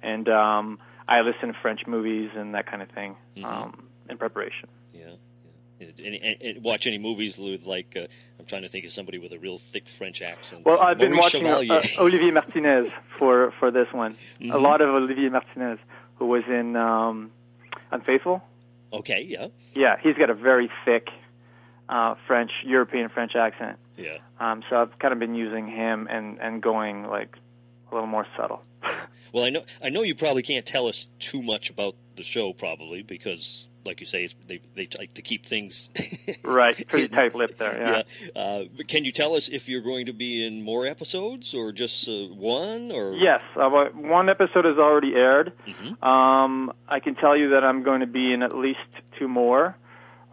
and 0.01 0.27
um, 0.29 0.79
I 1.07 1.21
listen 1.21 1.53
to 1.53 1.59
French 1.61 1.81
movies 1.87 2.31
and 2.35 2.53
that 2.55 2.65
kind 2.67 2.81
of 2.81 2.89
thing 2.89 3.15
Mm-hmm. 3.35 3.45
um, 3.45 3.87
in 4.09 4.17
preparation. 4.17 4.67
Yeah. 4.93 5.11
yeah. 5.79 5.87
And, 6.05 6.15
and, 6.15 6.41
and 6.41 6.63
watch 6.63 6.87
any 6.87 6.97
movies 6.97 7.37
with 7.37 7.65
like 7.65 7.93
uh, 7.95 8.07
I'm 8.39 8.45
trying 8.45 8.63
to 8.63 8.69
think 8.69 8.85
of 8.85 8.91
somebody 8.91 9.19
with 9.19 9.31
a 9.31 9.39
real 9.39 9.57
thick 9.59 9.87
French 9.89 10.21
accent. 10.21 10.65
Well, 10.65 10.79
I've 10.79 10.97
been 10.97 11.15
watching 11.17 11.45
uh, 11.47 11.59
uh, 11.69 11.81
Olivier 11.99 12.31
Martinez 12.31 12.91
for 13.19 13.53
for 13.59 13.69
this 13.71 13.87
one. 13.91 14.15
Mm-hmm. 14.41 14.51
A 14.51 14.57
lot 14.57 14.81
of 14.81 14.89
Olivier 14.89 15.29
Martinez, 15.29 15.79
who 16.15 16.25
was 16.27 16.43
in 16.47 16.75
um, 16.75 17.31
Unfaithful. 17.91 18.41
okay. 18.91 19.21
Yeah. 19.27 19.47
Yeah, 19.75 19.97
he's 20.01 20.15
got 20.15 20.29
a 20.31 20.33
very 20.33 20.69
thick 20.83 21.09
uh, 21.87 22.15
French, 22.25 22.51
European 22.65 23.09
French 23.09 23.35
accent. 23.35 23.77
Yeah. 23.95 24.17
Um, 24.39 24.63
so 24.69 24.77
I've 24.81 24.97
kind 24.99 25.13
of 25.13 25.19
been 25.19 25.35
using 25.35 25.67
him 25.67 26.07
and 26.09 26.39
and 26.39 26.61
going 26.61 27.03
like 27.03 27.37
a 27.91 27.93
little 27.95 28.07
more 28.09 28.25
subtle. 28.35 28.61
Well, 29.33 29.43
I 29.43 29.49
know 29.49 29.63
I 29.83 29.89
know 29.89 30.01
you 30.03 30.15
probably 30.15 30.43
can't 30.43 30.65
tell 30.65 30.87
us 30.87 31.07
too 31.19 31.41
much 31.41 31.69
about 31.69 31.95
the 32.15 32.23
show, 32.23 32.51
probably 32.53 33.03
because, 33.03 33.67
like 33.85 33.99
you 33.99 34.07
say, 34.07 34.23
it's, 34.23 34.33
they 34.47 34.59
they 34.75 34.87
like 34.97 35.13
to 35.15 35.21
keep 35.21 35.45
things 35.45 35.89
Right, 36.43 36.75
pretty 36.87 37.03
hidden. 37.03 37.15
tight-lipped 37.17 37.59
there, 37.59 37.77
yeah. 38.33 38.39
Uh, 38.41 38.63
but 38.75 38.87
can 38.87 39.05
you 39.05 39.11
tell 39.11 39.35
us 39.35 39.47
if 39.49 39.67
you're 39.69 39.81
going 39.81 40.07
to 40.07 40.13
be 40.13 40.45
in 40.45 40.63
more 40.63 40.85
episodes 40.87 41.53
or 41.53 41.71
just 41.71 42.07
uh, 42.09 42.11
one? 42.33 42.91
Or 42.91 43.13
Yes, 43.13 43.41
uh, 43.55 43.69
one 43.93 44.29
episode 44.29 44.65
has 44.65 44.77
already 44.77 45.13
aired. 45.13 45.53
Mhm. 45.67 46.01
Um, 46.03 46.73
I 46.87 46.99
can 46.99 47.15
tell 47.15 47.37
you 47.37 47.49
that 47.51 47.63
I'm 47.63 47.83
going 47.83 47.99
to 48.01 48.07
be 48.07 48.33
in 48.33 48.41
at 48.41 48.55
least 48.57 48.79
two 49.19 49.27
more, 49.27 49.77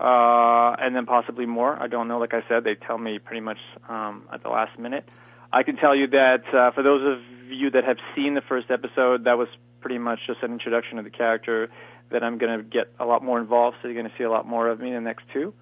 uh, 0.00 0.76
and 0.78 0.94
then 0.96 1.06
possibly 1.06 1.46
more. 1.46 1.76
I 1.80 1.86
don't 1.86 2.08
know. 2.08 2.18
Like 2.18 2.34
I 2.34 2.42
said, 2.48 2.64
they 2.64 2.74
tell 2.74 2.98
me 2.98 3.18
pretty 3.18 3.40
much 3.40 3.58
um, 3.88 4.24
at 4.32 4.42
the 4.42 4.48
last 4.48 4.78
minute. 4.78 5.08
I 5.54 5.62
can 5.62 5.76
tell 5.76 5.94
you 5.94 6.08
that 6.08 6.42
uh, 6.52 6.72
for 6.72 6.82
those 6.82 7.02
of 7.06 7.48
you 7.48 7.70
that 7.70 7.84
have 7.84 7.98
seen 8.16 8.34
the 8.34 8.40
first 8.40 8.72
episode, 8.72 9.24
that 9.24 9.38
was 9.38 9.46
pretty 9.80 9.98
much 9.98 10.18
just 10.26 10.42
an 10.42 10.50
introduction 10.50 10.98
of 10.98 11.04
the 11.04 11.10
character. 11.10 11.70
That 12.10 12.24
I'm 12.24 12.38
going 12.38 12.58
to 12.58 12.64
get 12.64 12.92
a 12.98 13.04
lot 13.04 13.22
more 13.22 13.40
involved, 13.40 13.76
so 13.80 13.88
you're 13.88 13.96
going 13.96 14.10
to 14.10 14.18
see 14.18 14.24
a 14.24 14.30
lot 14.30 14.46
more 14.46 14.68
of 14.68 14.80
me 14.80 14.88
in 14.88 14.94
the 14.94 15.00
next 15.00 15.24
two. 15.32 15.54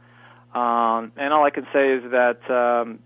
Um, 0.59 1.13
and 1.17 1.33
all 1.33 1.45
I 1.45 1.51
can 1.51 1.67
say 1.73 1.93
is 1.93 2.11
that, 2.11 2.41
um, 2.51 2.99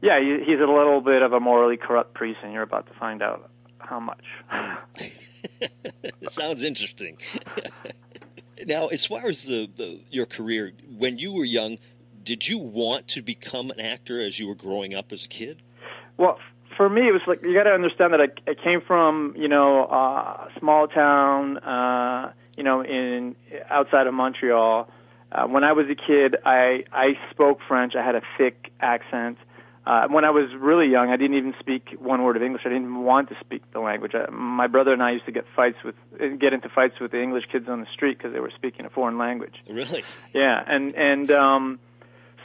yeah, 0.00 0.18
he, 0.20 0.44
he's 0.44 0.60
a 0.60 0.70
little 0.70 1.00
bit 1.00 1.22
of 1.22 1.32
a 1.32 1.40
morally 1.40 1.76
corrupt 1.76 2.14
priest, 2.14 2.38
and 2.42 2.52
you're 2.52 2.62
about 2.62 2.86
to 2.86 2.94
find 2.98 3.22
out 3.22 3.50
how 3.78 4.00
much. 4.00 4.24
sounds 6.28 6.62
interesting. 6.62 7.18
now, 8.66 8.86
as 8.86 9.04
far 9.04 9.26
as 9.28 9.44
the, 9.44 9.68
the 9.76 10.00
your 10.10 10.26
career, 10.26 10.72
when 10.96 11.18
you 11.18 11.32
were 11.32 11.44
young, 11.44 11.78
did 12.22 12.48
you 12.48 12.58
want 12.58 13.08
to 13.08 13.22
become 13.22 13.70
an 13.70 13.80
actor 13.80 14.24
as 14.24 14.38
you 14.38 14.46
were 14.46 14.54
growing 14.54 14.94
up 14.94 15.12
as 15.12 15.24
a 15.24 15.28
kid? 15.28 15.62
Well, 16.20 16.38
for 16.76 16.86
me, 16.90 17.08
it 17.08 17.12
was 17.12 17.22
like 17.26 17.42
you 17.42 17.54
got 17.54 17.62
to 17.62 17.70
understand 17.70 18.12
that 18.12 18.20
I, 18.20 18.50
I 18.50 18.54
came 18.54 18.82
from 18.86 19.32
you 19.38 19.48
know 19.48 19.86
uh, 19.86 20.48
a 20.48 20.48
small 20.58 20.86
town, 20.86 21.56
uh, 21.56 22.32
you 22.58 22.62
know, 22.62 22.82
in 22.82 23.36
outside 23.70 24.06
of 24.06 24.12
Montreal. 24.12 24.90
Uh, 25.32 25.46
when 25.46 25.64
I 25.64 25.72
was 25.72 25.86
a 25.86 25.94
kid, 25.94 26.36
I 26.44 26.84
I 26.92 27.12
spoke 27.30 27.60
French. 27.66 27.94
I 27.94 28.04
had 28.04 28.16
a 28.16 28.22
thick 28.36 28.70
accent. 28.80 29.38
Uh, 29.86 30.08
when 30.08 30.26
I 30.26 30.30
was 30.30 30.50
really 30.58 30.88
young, 30.88 31.08
I 31.08 31.16
didn't 31.16 31.38
even 31.38 31.54
speak 31.58 31.96
one 31.98 32.22
word 32.22 32.36
of 32.36 32.42
English. 32.42 32.62
I 32.66 32.68
didn't 32.68 32.82
even 32.82 33.02
want 33.02 33.30
to 33.30 33.36
speak 33.40 33.62
the 33.72 33.80
language. 33.80 34.12
I, 34.14 34.30
my 34.30 34.66
brother 34.66 34.92
and 34.92 35.02
I 35.02 35.12
used 35.12 35.24
to 35.24 35.32
get 35.32 35.46
fights 35.56 35.78
with 35.82 35.94
get 36.38 36.52
into 36.52 36.68
fights 36.68 37.00
with 37.00 37.12
the 37.12 37.22
English 37.22 37.44
kids 37.50 37.66
on 37.66 37.80
the 37.80 37.86
street 37.94 38.18
because 38.18 38.34
they 38.34 38.40
were 38.40 38.52
speaking 38.54 38.84
a 38.84 38.90
foreign 38.90 39.16
language. 39.16 39.54
Really? 39.70 40.04
Yeah, 40.34 40.62
and 40.66 40.94
and 40.94 41.30
um, 41.30 41.78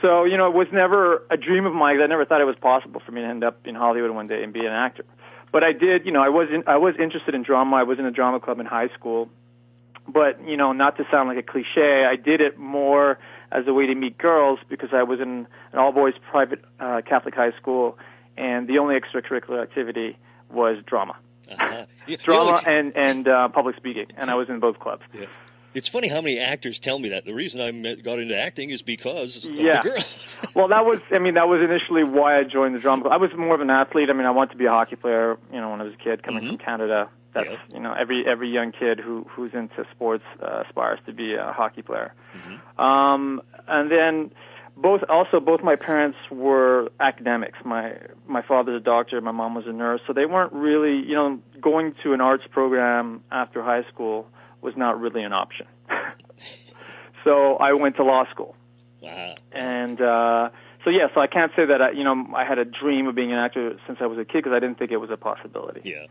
so 0.02 0.24
you 0.25 0.38
know, 0.38 0.48
it 0.48 0.54
was 0.54 0.68
never 0.72 1.24
a 1.30 1.38
dream 1.38 1.66
of 1.66 1.74
mine. 1.74 2.02
I 2.02 2.08
never 2.08 2.25
thought 2.25 2.42
it 2.42 2.46
was 2.46 2.56
possible 2.58 3.02
for 3.06 3.12
me 3.12 3.22
to 3.22 3.28
end 3.28 3.44
up 3.44 3.66
in 3.68 3.75
Hollywood 3.75 4.12
one 4.12 4.28
day 4.28 4.44
and 4.44 4.54
be 4.54 4.60
an 4.62 4.72
actor. 4.74 5.06
But 5.52 5.64
I 5.64 5.72
did. 5.72 6.06
You 6.06 6.12
know, 6.12 6.22
I 6.22 6.30
was 6.30 6.50
in, 6.52 6.64
I 6.68 6.78
was 6.78 6.96
interested 7.00 7.34
in 7.36 7.44
drama. 7.44 7.78
I 7.78 7.84
was 7.84 8.00
in 8.00 8.06
a 8.06 8.12
drama 8.12 8.40
club 8.40 8.60
in 8.60 8.66
high 8.66 8.90
school. 8.90 9.30
But 10.08 10.48
you 10.48 10.58
know, 10.58 10.72
not 10.72 10.98
to 10.98 11.06
sound 11.10 11.30
like 11.30 11.38
a 11.38 11.44
cliche, 11.44 12.06
I 12.06 12.16
did 12.16 12.40
it 12.42 12.58
more 12.60 13.18
as 13.52 13.66
a 13.68 13.74
way 13.74 13.88
to 13.88 13.96
meet 13.96 14.18
girls 14.18 14.60
because 14.70 14.90
I 14.94 15.04
was 15.04 15.20
in 15.20 15.48
an 15.72 15.80
all 15.80 15.92
boys 15.92 16.14
private 16.30 16.64
uh, 16.80 17.02
Catholic 17.08 17.34
high 17.36 17.54
school, 17.54 17.98
and 18.38 18.68
the 18.68 18.78
only 18.80 19.00
extracurricular 19.00 19.62
activity 19.64 20.18
was 20.52 20.78
drama, 20.86 21.16
Uh-huh. 21.50 21.86
Drama 22.24 22.62
and 22.68 22.96
and 22.96 23.28
uh, 23.28 23.48
public 23.50 23.75
speaking, 23.78 24.08
and 24.18 24.30
I 24.30 24.36
was 24.36 24.48
in 24.50 24.60
both 24.60 24.80
clubs. 24.80 25.04
Yeah. 25.14 25.25
It's 25.75 25.89
funny 25.89 26.08
how 26.08 26.22
many 26.22 26.39
actors 26.39 26.79
tell 26.79 26.98
me 27.00 27.10
that. 27.10 27.25
The 27.25 27.34
reason 27.36 27.60
I 27.62 27.72
met- 27.72 28.01
got 28.01 28.17
into 28.20 28.36
acting 28.38 28.70
is 28.70 28.82
because 28.82 29.44
of 29.46 29.51
Yeah. 29.53 29.82
the 29.82 29.89
girls. 29.89 30.38
well, 30.55 30.70
that 30.70 30.86
was, 30.86 31.00
I 31.12 31.20
mean, 31.20 31.34
that 31.36 31.48
was 31.50 31.62
initially 31.62 32.03
why 32.03 32.39
I 32.39 32.44
joined 32.44 32.74
the 32.75 32.79
drama 32.79 33.03
club. 33.03 33.13
I 33.13 33.17
was 33.17 33.32
more 33.38 33.53
of 33.53 33.62
an 33.62 33.70
athlete. 33.70 34.10
I 34.10 34.13
mean, 34.13 34.25
I 34.25 34.32
wanted 34.32 34.51
to 34.53 34.58
be 34.58 34.65
a 34.65 34.72
hockey 34.72 34.96
player, 34.96 35.38
you 35.53 35.60
know, 35.60 35.70
when 35.72 35.82
I 35.82 35.84
was 35.84 35.94
a 35.94 35.98
kid 36.03 36.24
coming 36.24 36.48
from 36.48 36.58
Canada. 36.58 37.10
That's, 37.34 37.50
Yeah. 37.50 37.58
you 37.74 37.79
know, 37.82 37.94
every, 37.94 38.25
every 38.25 38.50
young 38.50 38.72
kid 38.72 39.00
who, 39.01 39.25
who's 39.29 39.53
into 39.53 39.86
sports, 39.91 40.24
uh, 40.41 40.63
aspires 40.65 41.00
to 41.08 41.12
be 41.13 41.36
a 41.36 41.51
hockey 41.51 41.82
player. 41.82 42.13
Um, 42.77 43.41
and 43.67 43.91
then 43.91 44.32
both, 44.77 45.01
also 45.10 45.41
both 45.41 45.62
my 45.62 45.75
parents 45.75 46.17
were 46.32 46.89
academics. 47.01 47.58
My, 47.65 47.98
my 48.27 48.41
father's 48.41 48.79
a 48.82 48.84
doctor, 48.84 49.20
my 49.20 49.32
mom 49.32 49.55
was 49.55 49.67
a 49.67 49.74
nurse, 49.74 50.00
so 50.08 50.13
they 50.13 50.25
weren't 50.25 50.53
really, 50.53 50.96
you 51.05 51.15
know, 51.15 51.39
going 51.60 51.96
to 52.03 52.13
an 52.13 52.22
arts 52.22 52.46
program 52.50 53.22
after 53.32 53.62
high 53.62 53.84
school 53.91 54.27
was 54.65 54.75
not 54.75 55.00
really 55.00 55.24
an 55.24 55.31
option. 55.31 55.67
so 57.24 57.55
I 57.55 57.74
went 57.74 57.95
to 57.98 58.03
law 58.03 58.25
school 58.31 58.55
Wow. 59.01 59.36
and 59.51 60.01
uh, 60.01 60.50
so 60.84 60.89
yeah, 60.89 61.07
so 61.13 61.22
I 61.22 61.27
can't 61.27 61.51
say 61.55 61.65
that 61.65 61.81
I, 61.81 61.91
you 61.91 62.03
know 62.03 62.25
I 62.36 62.43
had 62.43 62.57
a 62.57 62.65
dream 62.65 63.07
of 63.07 63.15
being 63.15 63.31
an 63.31 63.38
actor 63.39 63.79
since 63.86 64.00
I 64.01 64.07
was 64.07 64.17
a 64.17 64.25
kid 64.25 64.43
because 64.43 64.53
I 64.53 64.60
didn't 64.60 64.77
think 64.79 64.91
it 64.91 64.98
was 64.98 65.12
a 65.12 65.17
possibility. 65.17 65.81
Yeah. 65.84 66.05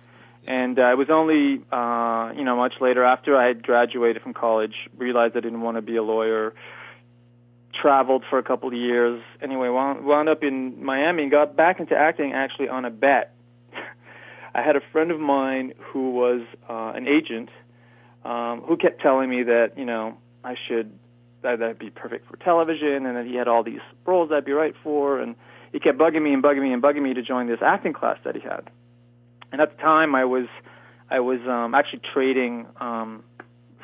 And 0.46 0.78
uh, 0.78 0.90
it 0.92 0.98
was 0.98 1.08
only 1.10 1.62
uh, 1.72 2.32
you 2.36 2.44
know 2.44 2.56
much 2.56 2.74
later 2.80 3.02
after 3.02 3.36
I 3.36 3.46
had 3.48 3.62
graduated 3.64 4.22
from 4.22 4.32
college, 4.34 4.74
realized 4.96 5.36
I 5.36 5.40
didn't 5.40 5.62
want 5.62 5.76
to 5.76 5.82
be 5.82 5.96
a 5.96 6.02
lawyer. 6.02 6.54
Traveled 7.82 8.22
for 8.30 8.38
a 8.38 8.42
couple 8.44 8.68
of 8.68 8.74
years. 8.74 9.20
Anyway, 9.42 9.68
wound, 9.68 10.04
wound 10.06 10.28
up 10.28 10.44
in 10.44 10.84
Miami 10.84 11.22
and 11.24 11.30
got 11.32 11.56
back 11.56 11.80
into 11.80 11.96
acting 11.96 12.32
actually 12.32 12.68
on 12.68 12.84
a 12.84 12.90
bet. 12.90 13.34
I 14.54 14.62
had 14.62 14.76
a 14.76 14.80
friend 14.92 15.10
of 15.10 15.18
mine 15.18 15.72
who 15.78 16.12
was 16.12 16.42
uh, 16.70 16.92
an 16.94 17.08
agent 17.08 17.48
um, 18.24 18.62
who 18.62 18.76
kept 18.76 19.00
telling 19.00 19.28
me 19.30 19.42
that 19.44 19.72
you 19.76 19.84
know 19.84 20.16
I 20.42 20.54
should 20.68 20.98
that 21.42 21.58
that'd 21.58 21.78
be 21.78 21.90
perfect 21.90 22.28
for 22.28 22.36
television, 22.38 23.06
and 23.06 23.16
that 23.16 23.26
he 23.26 23.34
had 23.36 23.48
all 23.48 23.62
these 23.62 23.80
roles 24.06 24.30
I'd 24.32 24.44
be 24.44 24.52
right 24.52 24.74
for, 24.82 25.20
and 25.20 25.36
he 25.72 25.80
kept 25.80 25.98
bugging 25.98 26.22
me 26.22 26.32
and 26.32 26.42
bugging 26.42 26.62
me 26.62 26.72
and 26.72 26.82
bugging 26.82 27.02
me 27.02 27.14
to 27.14 27.22
join 27.22 27.46
this 27.46 27.60
acting 27.62 27.92
class 27.92 28.18
that 28.24 28.34
he 28.34 28.40
had. 28.40 28.70
And 29.52 29.60
at 29.60 29.76
the 29.76 29.82
time, 29.82 30.14
I 30.14 30.24
was 30.24 30.46
I 31.10 31.20
was 31.20 31.40
um, 31.46 31.74
actually 31.74 32.00
trading 32.12 32.66
um, 32.80 33.22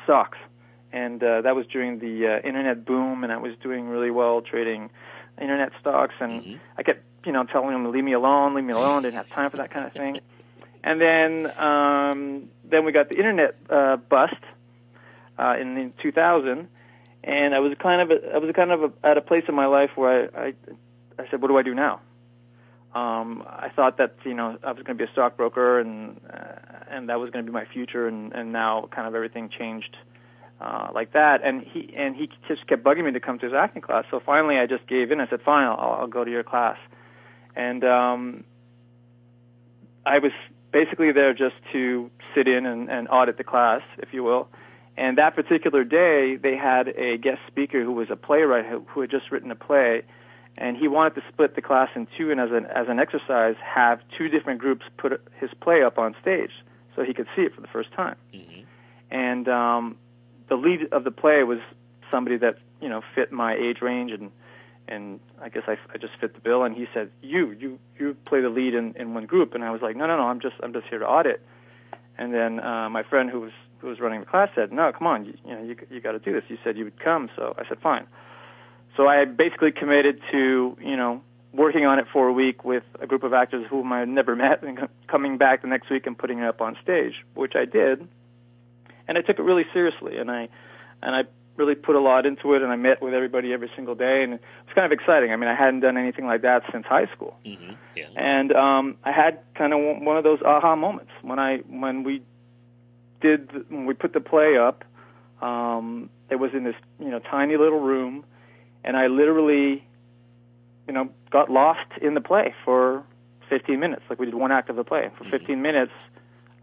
stocks, 0.03 0.37
and 0.91 1.23
uh, 1.23 1.41
that 1.41 1.55
was 1.55 1.65
during 1.67 1.99
the 1.99 2.27
uh, 2.27 2.47
internet 2.47 2.85
boom, 2.85 3.23
and 3.23 3.31
I 3.31 3.37
was 3.37 3.53
doing 3.61 3.87
really 3.87 4.11
well 4.11 4.41
trading 4.41 4.89
internet 5.39 5.71
stocks, 5.79 6.15
and 6.19 6.41
Mhm. 6.41 6.59
I 6.77 6.83
kept 6.83 7.03
you 7.25 7.31
know 7.31 7.43
telling 7.45 7.75
him 7.75 7.83
to 7.83 7.89
leave 7.89 8.03
me 8.03 8.13
alone, 8.13 8.55
leave 8.55 8.65
me 8.65 8.73
alone, 8.73 9.03
didn't 9.03 9.17
have 9.17 9.29
time 9.29 9.51
for 9.51 9.57
that 9.57 9.71
kind 9.71 9.85
of 9.85 9.93
thing. 9.93 10.19
And 10.83 10.99
then 10.99 11.51
um, 11.59 12.49
then 12.71 12.85
we 12.85 12.91
got 12.91 13.09
the 13.09 13.15
internet 13.15 13.55
uh, 13.69 13.97
bust 13.97 14.35
uh, 15.37 15.55
in, 15.59 15.77
in 15.77 15.93
2000, 16.01 16.67
and 17.23 17.55
I 17.55 17.59
was 17.59 17.73
kind 17.79 18.01
of 18.01 18.11
a, 18.11 18.33
I 18.33 18.37
was 18.37 18.51
kind 18.55 18.71
of 18.71 18.83
a, 18.83 18.91
at 19.03 19.17
a 19.17 19.21
place 19.21 19.43
in 19.47 19.55
my 19.55 19.67
life 19.67 19.91
where 19.95 20.35
I, 20.35 20.47
I 20.47 20.53
I 21.19 21.29
said, 21.29 21.41
what 21.41 21.49
do 21.49 21.57
I 21.57 21.63
do 21.63 21.75
now? 21.75 22.01
Um, 22.93 23.43
I 23.47 23.69
thought 23.73 23.97
that 23.97 24.15
you 24.25 24.33
know 24.33 24.57
I 24.63 24.71
was 24.71 24.83
going 24.83 24.97
to 24.97 25.05
be 25.05 25.09
a 25.09 25.13
stockbroker 25.13 25.79
and 25.79 26.19
uh, 26.29 26.85
and 26.89 27.09
that 27.09 27.19
was 27.19 27.29
going 27.29 27.45
to 27.45 27.49
be 27.51 27.53
my 27.53 27.65
future, 27.65 28.07
and 28.07 28.33
and 28.33 28.51
now 28.51 28.89
kind 28.91 29.07
of 29.07 29.15
everything 29.15 29.49
changed 29.49 29.95
uh, 30.59 30.89
like 30.93 31.13
that. 31.13 31.41
And 31.43 31.61
he 31.61 31.93
and 31.95 32.15
he 32.15 32.29
just 32.47 32.67
kept 32.67 32.83
bugging 32.83 33.05
me 33.05 33.11
to 33.11 33.19
come 33.19 33.39
to 33.39 33.45
his 33.45 33.53
acting 33.53 33.81
class. 33.81 34.05
So 34.11 34.19
finally, 34.19 34.57
I 34.57 34.65
just 34.65 34.87
gave 34.87 35.11
in. 35.11 35.21
I 35.21 35.27
said, 35.29 35.41
fine, 35.41 35.67
I'll, 35.67 35.97
I'll 36.01 36.07
go 36.07 36.23
to 36.23 36.31
your 36.31 36.43
class. 36.43 36.77
And 37.55 37.83
um, 37.83 38.43
I 40.05 40.19
was 40.19 40.31
basically 40.71 41.11
there 41.11 41.33
just 41.33 41.55
to 41.73 42.09
sit 42.35 42.47
in 42.47 42.65
and, 42.65 42.89
and 42.89 43.07
audit 43.09 43.37
the 43.37 43.43
class, 43.43 43.81
if 43.97 44.13
you 44.13 44.23
will. 44.23 44.47
And 44.97 45.17
that 45.17 45.35
particular 45.35 45.83
day, 45.83 46.35
they 46.35 46.55
had 46.55 46.89
a 46.89 47.17
guest 47.17 47.39
speaker 47.47 47.83
who 47.83 47.91
was 47.91 48.09
a 48.09 48.15
playwright 48.15 48.65
who, 48.65 48.85
who 48.89 49.01
had 49.01 49.09
just 49.09 49.31
written 49.31 49.49
a 49.51 49.55
play, 49.55 50.03
and 50.57 50.75
he 50.75 50.87
wanted 50.87 51.15
to 51.15 51.23
split 51.31 51.55
the 51.55 51.61
class 51.61 51.89
in 51.95 52.07
two, 52.17 52.29
and 52.29 52.39
as 52.39 52.51
an 52.51 52.65
as 52.65 52.87
an 52.89 52.99
exercise, 52.99 53.55
have 53.63 54.01
two 54.17 54.27
different 54.27 54.59
groups 54.59 54.85
put 54.97 55.21
his 55.39 55.49
play 55.61 55.81
up 55.81 55.97
on 55.97 56.13
stage 56.21 56.51
so 56.95 57.03
he 57.03 57.13
could 57.13 57.27
see 57.35 57.43
it 57.43 57.55
for 57.55 57.61
the 57.61 57.69
first 57.69 57.91
time. 57.93 58.17
Mhm. 58.33 58.65
And 59.09 59.47
um, 59.47 59.97
the 60.49 60.55
lead 60.55 60.91
of 60.91 61.05
the 61.05 61.11
play 61.11 61.43
was 61.43 61.59
somebody 62.11 62.37
that 62.37 62.57
you 62.81 62.89
know 62.89 63.01
fit 63.15 63.31
my 63.31 63.55
age 63.55 63.81
range 63.81 64.11
and 64.11 64.29
and 64.87 65.19
I 65.41 65.49
guess 65.49 65.63
I, 65.67 65.77
I 65.93 65.97
just 65.97 66.13
fit 66.19 66.33
the 66.33 66.41
bill. 66.41 66.63
And 66.63 66.75
he 66.75 66.85
said, 66.93 67.11
"You, 67.21 67.51
you, 67.51 67.79
you 67.99 68.15
play 68.25 68.41
the 68.41 68.49
lead 68.49 68.73
in, 68.73 68.95
in 68.95 69.13
one 69.13 69.25
group." 69.25 69.53
And 69.53 69.63
I 69.63 69.71
was 69.71 69.81
like, 69.81 69.95
"No, 69.95 70.07
no, 70.07 70.17
no. 70.17 70.23
I'm 70.23 70.39
just, 70.39 70.55
I'm 70.61 70.73
just 70.73 70.87
here 70.87 70.99
to 70.99 71.07
audit." 71.07 71.41
And 72.17 72.33
then 72.33 72.59
uh, 72.59 72.89
my 72.89 73.03
friend 73.03 73.29
who 73.29 73.41
was 73.41 73.51
who 73.79 73.87
was 73.87 73.99
running 73.99 74.19
the 74.19 74.25
class 74.25 74.49
said, 74.55 74.71
"No, 74.71 74.91
come 74.91 75.07
on. 75.07 75.25
You, 75.25 75.33
you 75.45 75.55
know, 75.55 75.63
you, 75.63 75.75
you 75.89 76.01
got 76.01 76.11
to 76.11 76.19
do 76.19 76.33
this. 76.33 76.43
You 76.49 76.57
said 76.63 76.77
you 76.77 76.83
would 76.83 76.99
come." 76.99 77.29
So 77.35 77.55
I 77.57 77.67
said, 77.67 77.79
"Fine." 77.81 78.07
So 78.97 79.07
I 79.07 79.23
basically 79.25 79.71
committed 79.71 80.19
to, 80.31 80.77
you 80.81 80.97
know, 80.97 81.21
working 81.53 81.85
on 81.85 81.99
it 81.99 82.05
for 82.11 82.27
a 82.27 82.33
week 82.33 82.63
with 82.63 82.83
a 82.99 83.07
group 83.07 83.23
of 83.23 83.33
actors 83.33 83.65
whom 83.69 83.91
I 83.91 83.99
had 83.99 84.09
never 84.09 84.35
met, 84.45 84.63
and 84.63 84.87
coming 85.07 85.37
back 85.37 85.61
the 85.61 85.67
next 85.67 85.89
week 85.89 86.07
and 86.07 86.17
putting 86.17 86.39
it 86.39 86.45
up 86.45 86.61
on 86.61 86.77
stage, 86.83 87.13
which 87.33 87.53
I 87.55 87.65
did. 87.65 88.07
And 89.07 89.17
I 89.17 89.21
took 89.21 89.39
it 89.39 89.43
really 89.43 89.65
seriously, 89.73 90.17
and 90.17 90.31
I, 90.31 90.47
and 91.01 91.15
I 91.15 91.23
really 91.61 91.75
put 91.75 91.95
a 91.95 91.99
lot 91.99 92.25
into 92.25 92.53
it, 92.55 92.61
and 92.63 92.71
I 92.71 92.75
met 92.75 93.01
with 93.01 93.13
everybody 93.13 93.53
every 93.53 93.69
single 93.75 93.93
day, 93.95 94.23
and 94.23 94.33
it 94.33 94.41
was 94.65 94.73
kind 94.73 94.85
of 94.85 94.91
exciting. 94.91 95.31
I 95.31 95.35
mean, 95.35 95.47
I 95.49 95.55
hadn't 95.55 95.81
done 95.81 95.95
anything 95.97 96.25
like 96.25 96.41
that 96.41 96.63
since 96.71 96.85
high 96.85 97.05
school, 97.15 97.37
Mhm. 97.45 97.75
Yeah. 97.95 98.07
and 98.15 98.51
um, 98.53 98.97
I 99.03 99.11
had 99.11 99.39
kind 99.55 99.71
of 99.73 99.79
one 100.01 100.17
of 100.17 100.23
those 100.23 100.41
aha 100.41 100.75
moments 100.75 101.11
when 101.21 101.37
I 101.39 101.57
when 101.69 102.03
we 102.03 102.23
did 103.21 103.69
when 103.69 103.85
we 103.85 103.93
put 103.93 104.13
the 104.13 104.21
play 104.21 104.57
up. 104.57 104.83
Um, 105.41 106.09
it 106.29 106.35
was 106.37 106.51
in 106.53 106.63
this 106.63 106.75
you 106.99 107.09
know 107.09 107.19
tiny 107.19 107.55
little 107.57 107.79
room, 107.79 108.25
and 108.83 108.97
I 108.97 109.07
literally, 109.07 109.83
you 110.87 110.93
know, 110.93 111.09
got 111.29 111.49
lost 111.51 111.89
in 112.01 112.13
the 112.15 112.21
play 112.21 112.53
for 112.65 113.03
15 113.49 113.79
minutes. 113.79 114.01
Like 114.09 114.19
we 114.19 114.25
did 114.25 114.35
one 114.35 114.51
act 114.51 114.69
of 114.69 114.75
the 114.75 114.83
play, 114.83 115.09
for 115.17 115.25
15 115.25 115.61
minutes, 115.61 115.91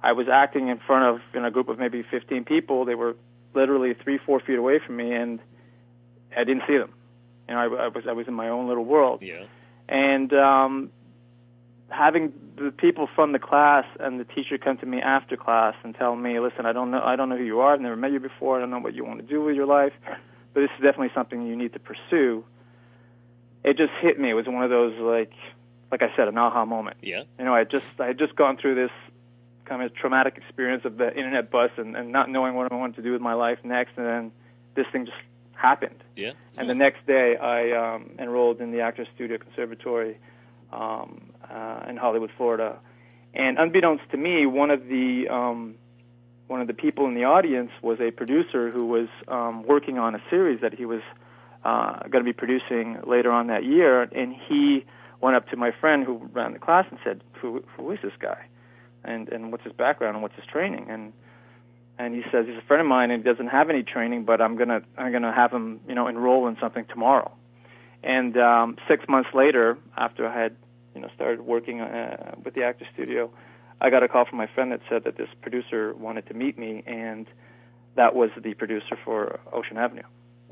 I 0.03 0.13
was 0.13 0.27
acting 0.29 0.69
in 0.69 0.79
front 0.79 1.05
of 1.05 1.21
you 1.35 1.41
know, 1.41 1.49
a 1.49 1.51
group 1.51 1.69
of 1.69 1.79
maybe 1.79 2.03
15 2.03 2.45
people. 2.45 2.85
They 2.85 2.95
were 2.95 3.15
literally 3.55 3.95
three, 3.95 4.19
four 4.19 4.41
feet 4.41 4.59
away 4.59 4.79
from 4.85 4.97
me, 4.97 5.13
and 5.13 5.41
I 6.37 6.45
didn't 6.45 6.63
see 6.69 6.77
them. 6.79 6.93
You 7.49 7.55
know, 7.55 7.61
I, 7.61 7.85
I 7.85 7.89
was 7.89 8.05
I 8.09 8.13
was 8.13 8.29
in 8.29 8.35
my 8.35 8.49
own 8.49 8.69
little 8.69 8.85
world 8.85 9.23
Yeah. 9.23 9.45
and 9.89 10.33
um, 10.35 10.91
having 11.89 12.33
the 12.57 12.71
people 12.71 13.09
from 13.15 13.33
the 13.33 13.39
class 13.39 13.87
and 14.01 14.21
the 14.21 14.25
teacher 14.25 14.59
come 14.59 14.77
to 14.79 14.87
me 14.87 15.01
after 15.01 15.37
class 15.37 15.75
and 15.83 15.95
tell 15.95 16.15
me, 16.17 16.39
"Listen, 16.41 16.67
I 16.67 16.73
don't 16.73 16.91
know, 16.91 17.01
I 17.03 17.17
don't 17.17 17.29
know 17.31 17.37
who 17.39 17.45
you 17.45 17.61
are. 17.61 17.73
I've 17.75 17.81
never 17.81 17.97
met 17.97 18.13
you 18.13 18.21
before. 18.21 18.57
I 18.57 18.61
don't 18.61 18.71
know 18.71 18.81
what 18.81 18.95
you 18.95 19.05
want 19.05 19.21
to 19.21 19.27
do 19.27 19.43
with 19.43 19.57
your 19.57 19.67
life, 19.67 19.93
but 20.53 20.61
this 20.61 20.71
is 20.77 20.83
definitely 20.83 21.11
something 21.15 21.47
you 21.47 21.57
need 21.57 21.73
to 21.73 21.79
pursue." 21.81 22.45
It 23.65 23.77
just 23.77 23.93
hit 24.01 24.19
me. 24.21 24.31
It 24.31 24.35
was 24.35 24.47
one 24.47 24.63
of 24.63 24.71
those 24.71 24.95
like, 24.99 25.33
like 25.91 26.03
I 26.03 26.15
said, 26.17 26.29
an 26.29 26.39
aha 26.39 26.65
moment. 26.65 26.99
Yeah. 27.03 27.23
You 27.39 27.45
know, 27.45 27.55
I 27.55 27.65
just 27.65 27.87
I 27.99 28.07
had 28.07 28.19
just 28.19 28.37
gone 28.37 28.57
through 28.57 28.75
this 28.77 28.91
kind 29.69 29.83
of 29.83 29.95
traumatic 29.95 30.37
experience 30.37 30.85
of 30.85 30.97
the 30.97 31.09
internet 31.11 31.51
bust 31.51 31.75
and, 31.77 31.97
and 31.97 32.11
not 32.11 32.31
knowing 32.31 32.55
what 32.55 32.73
I 32.73 32.75
wanted 32.75 32.97
to 32.97 33.03
do 33.03 33.13
with 33.13 33.21
my 33.21 33.35
life 33.35 33.59
next, 33.65 33.93
and 33.97 34.07
then 34.07 34.33
this 34.75 34.87
thing 34.93 35.07
just 35.07 35.19
happened. 35.55 36.03
Yeah. 36.17 36.33
And 36.57 36.69
the 36.69 36.75
next 36.75 37.07
day, 37.07 37.37
I 37.37 37.73
um, 37.73 38.11
enrolled 38.19 38.61
in 38.61 38.71
the 38.71 38.81
Actors 38.81 39.09
Studio 39.15 39.39
Conservatory 39.39 40.19
um, 40.73 41.33
uh, 41.51 41.87
in 41.89 41.97
Hollywood, 41.97 42.31
Florida. 42.37 42.79
And 43.35 43.59
unbeknownst 43.59 44.05
to 44.11 44.17
me, 44.17 44.47
one 44.47 44.71
of 44.71 44.87
the 44.87 45.29
um, 45.31 45.75
one 46.47 46.61
of 46.61 46.67
the 46.67 46.75
people 46.75 47.07
in 47.07 47.15
the 47.15 47.25
audience 47.25 47.71
was 47.83 48.01
a 48.01 48.11
producer 48.11 48.71
who 48.71 48.87
was 48.87 49.09
um, 49.29 49.67
working 49.67 49.99
on 49.99 50.15
a 50.15 50.23
series 50.31 50.61
that 50.63 50.73
he 50.73 50.87
was 50.87 51.03
uh, 51.65 52.01
going 52.09 52.25
to 52.25 52.29
be 52.29 52.33
producing 52.33 52.99
later 53.07 53.31
on 53.31 53.49
that 53.49 53.65
year. 53.65 54.03
And 54.03 54.35
he 54.49 54.87
went 55.21 55.37
up 55.37 55.49
to 55.51 55.57
my 55.57 55.73
friend 55.79 56.05
who 56.05 56.29
ran 56.33 56.55
the 56.55 56.59
class 56.59 56.87
and 56.91 56.99
said, 57.05 57.23
"Who 57.41 57.63
who 57.77 57.91
is 57.93 57.99
this 58.03 58.15
guy? 58.19 58.47
And 59.09 59.29
and 59.29 59.51
what's 59.53 59.65
his 59.65 59.73
background 59.73 60.15
and 60.17 60.23
what's 60.23 60.37
his 60.37 60.47
training?" 60.47 60.87
And 60.91 61.13
and 61.99 62.15
he 62.15 62.23
says 62.31 62.47
he's 62.47 62.57
a 62.57 62.67
friend 62.67 62.81
of 62.81 62.87
mine 62.87 63.11
and 63.11 63.23
he 63.23 63.29
doesn't 63.31 63.49
have 63.49 63.71
any 63.71 63.83
training, 63.83 64.25
but 64.25 64.41
I'm 64.41 64.57
gonna 64.57 64.83
I'm 64.97 65.11
gonna 65.13 65.35
have 65.35 65.51
him 65.53 65.81
you 65.89 65.95
know 65.95 66.07
enroll 66.07 66.47
in 66.49 66.57
something 66.61 66.85
tomorrow. 66.87 67.31
And 68.05 68.37
um, 68.39 68.77
six 68.87 69.05
months 69.09 69.31
later, 69.35 69.77
after 69.97 70.27
I 70.29 70.33
had 70.43 70.57
you 70.95 71.01
know 71.01 71.09
started 71.15 71.41
working 71.41 71.81
uh, 71.81 72.35
with 72.45 72.55
the 72.55 72.63
actor 72.63 72.87
studio, 72.95 73.31
I 73.81 73.91
got 73.91 74.03
a 74.03 74.09
call 74.09 74.25
from 74.25 74.39
my 74.39 74.47
friend 74.47 74.71
that 74.73 74.81
said 74.89 75.05
that 75.05 75.17
this 75.17 75.29
producer 75.43 75.95
wanted 75.95 76.27
to 76.29 76.35
meet 76.35 76.57
me, 76.59 76.83
and 76.87 77.27
that 77.97 78.15
was 78.15 78.31
the 78.41 78.55
producer 78.55 78.97
for 79.05 79.41
Ocean 79.53 79.77
Avenue, 79.79 80.07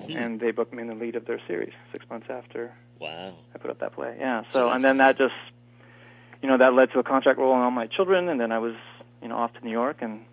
and 0.09 0.41
they 0.41 0.51
booked 0.51 0.75
me 0.75 0.83
in 0.83 0.89
the 0.89 0.95
lead 0.95 1.15
of 1.15 1.27
their 1.27 1.41
series 1.47 1.73
six 1.93 2.05
months 2.11 2.27
after 2.29 2.73
Wow. 2.99 3.35
I 3.55 3.59
put 3.59 3.71
up 3.71 3.79
that 3.81 3.93
play. 3.93 4.17
Yeah. 4.19 4.43
So 4.45 4.59
So 4.59 4.71
and 4.71 4.83
then 4.83 4.97
that 4.99 5.19
just 5.19 5.35
you 6.47 6.53
know 6.53 6.59
that 6.59 6.75
led 6.75 6.93
to 6.93 7.01
a 7.01 7.03
contract 7.03 7.41
role 7.41 7.53
on 7.53 7.61
All 7.61 7.73
My 7.73 7.89
Children, 7.89 8.29
and 8.29 8.41
then 8.41 8.53
I 8.53 8.61
was 8.61 8.77
you 9.21 9.27
know 9.27 9.35
off 9.35 9.53
to 9.55 9.65
New 9.65 9.73
York 9.73 9.99
and. 10.01 10.25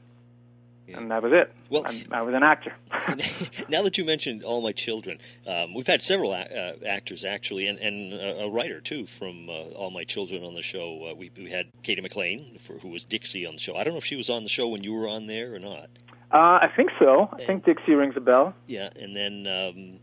Yeah. 0.85 0.97
And 0.97 1.11
that 1.11 1.23
was 1.23 1.31
it. 1.31 1.49
Well- 1.69 1.85
I, 1.85 2.03
I 2.11 2.21
was 2.23 2.35
an 2.35 2.43
actor. 2.43 2.73
now 3.69 3.83
that 3.83 3.97
you 3.97 4.03
mentioned 4.03 4.43
All 4.43 4.61
My 4.61 4.73
Children, 4.73 5.17
um, 5.47 5.73
we've 5.73 5.87
had 5.87 6.01
several 6.01 6.33
a- 6.33 6.41
uh, 6.41 6.73
actors 6.85 7.23
actually, 7.23 7.67
and, 7.67 7.79
and 7.79 8.13
uh, 8.13 8.43
a 8.43 8.49
writer 8.49 8.81
too 8.81 9.07
from 9.07 9.47
uh, 9.49 9.53
All 9.77 9.91
My 9.91 10.03
Children 10.03 10.43
on 10.43 10.55
the 10.55 10.61
show. 10.61 11.09
Uh, 11.09 11.15
we, 11.15 11.31
we 11.37 11.49
had 11.51 11.67
Cady 11.83 12.01
McClain, 12.01 12.59
for, 12.59 12.79
who 12.79 12.89
was 12.89 13.05
Dixie 13.05 13.45
on 13.45 13.53
the 13.53 13.61
show. 13.61 13.77
I 13.77 13.85
don't 13.85 13.93
know 13.93 13.97
if 13.99 14.05
she 14.05 14.17
was 14.17 14.29
on 14.29 14.43
the 14.43 14.49
show 14.49 14.67
when 14.67 14.83
you 14.83 14.91
were 14.91 15.07
on 15.07 15.27
there 15.27 15.55
or 15.55 15.59
not. 15.59 15.89
Uh, 16.33 16.59
I 16.61 16.69
think 16.75 16.89
so. 16.99 17.29
I 17.31 17.45
think 17.45 17.63
Dixie 17.63 17.93
rings 17.93 18.15
a 18.17 18.19
bell. 18.19 18.53
Yeah, 18.67 18.89
and 18.97 19.15
then 19.15 19.47
um, 19.47 19.99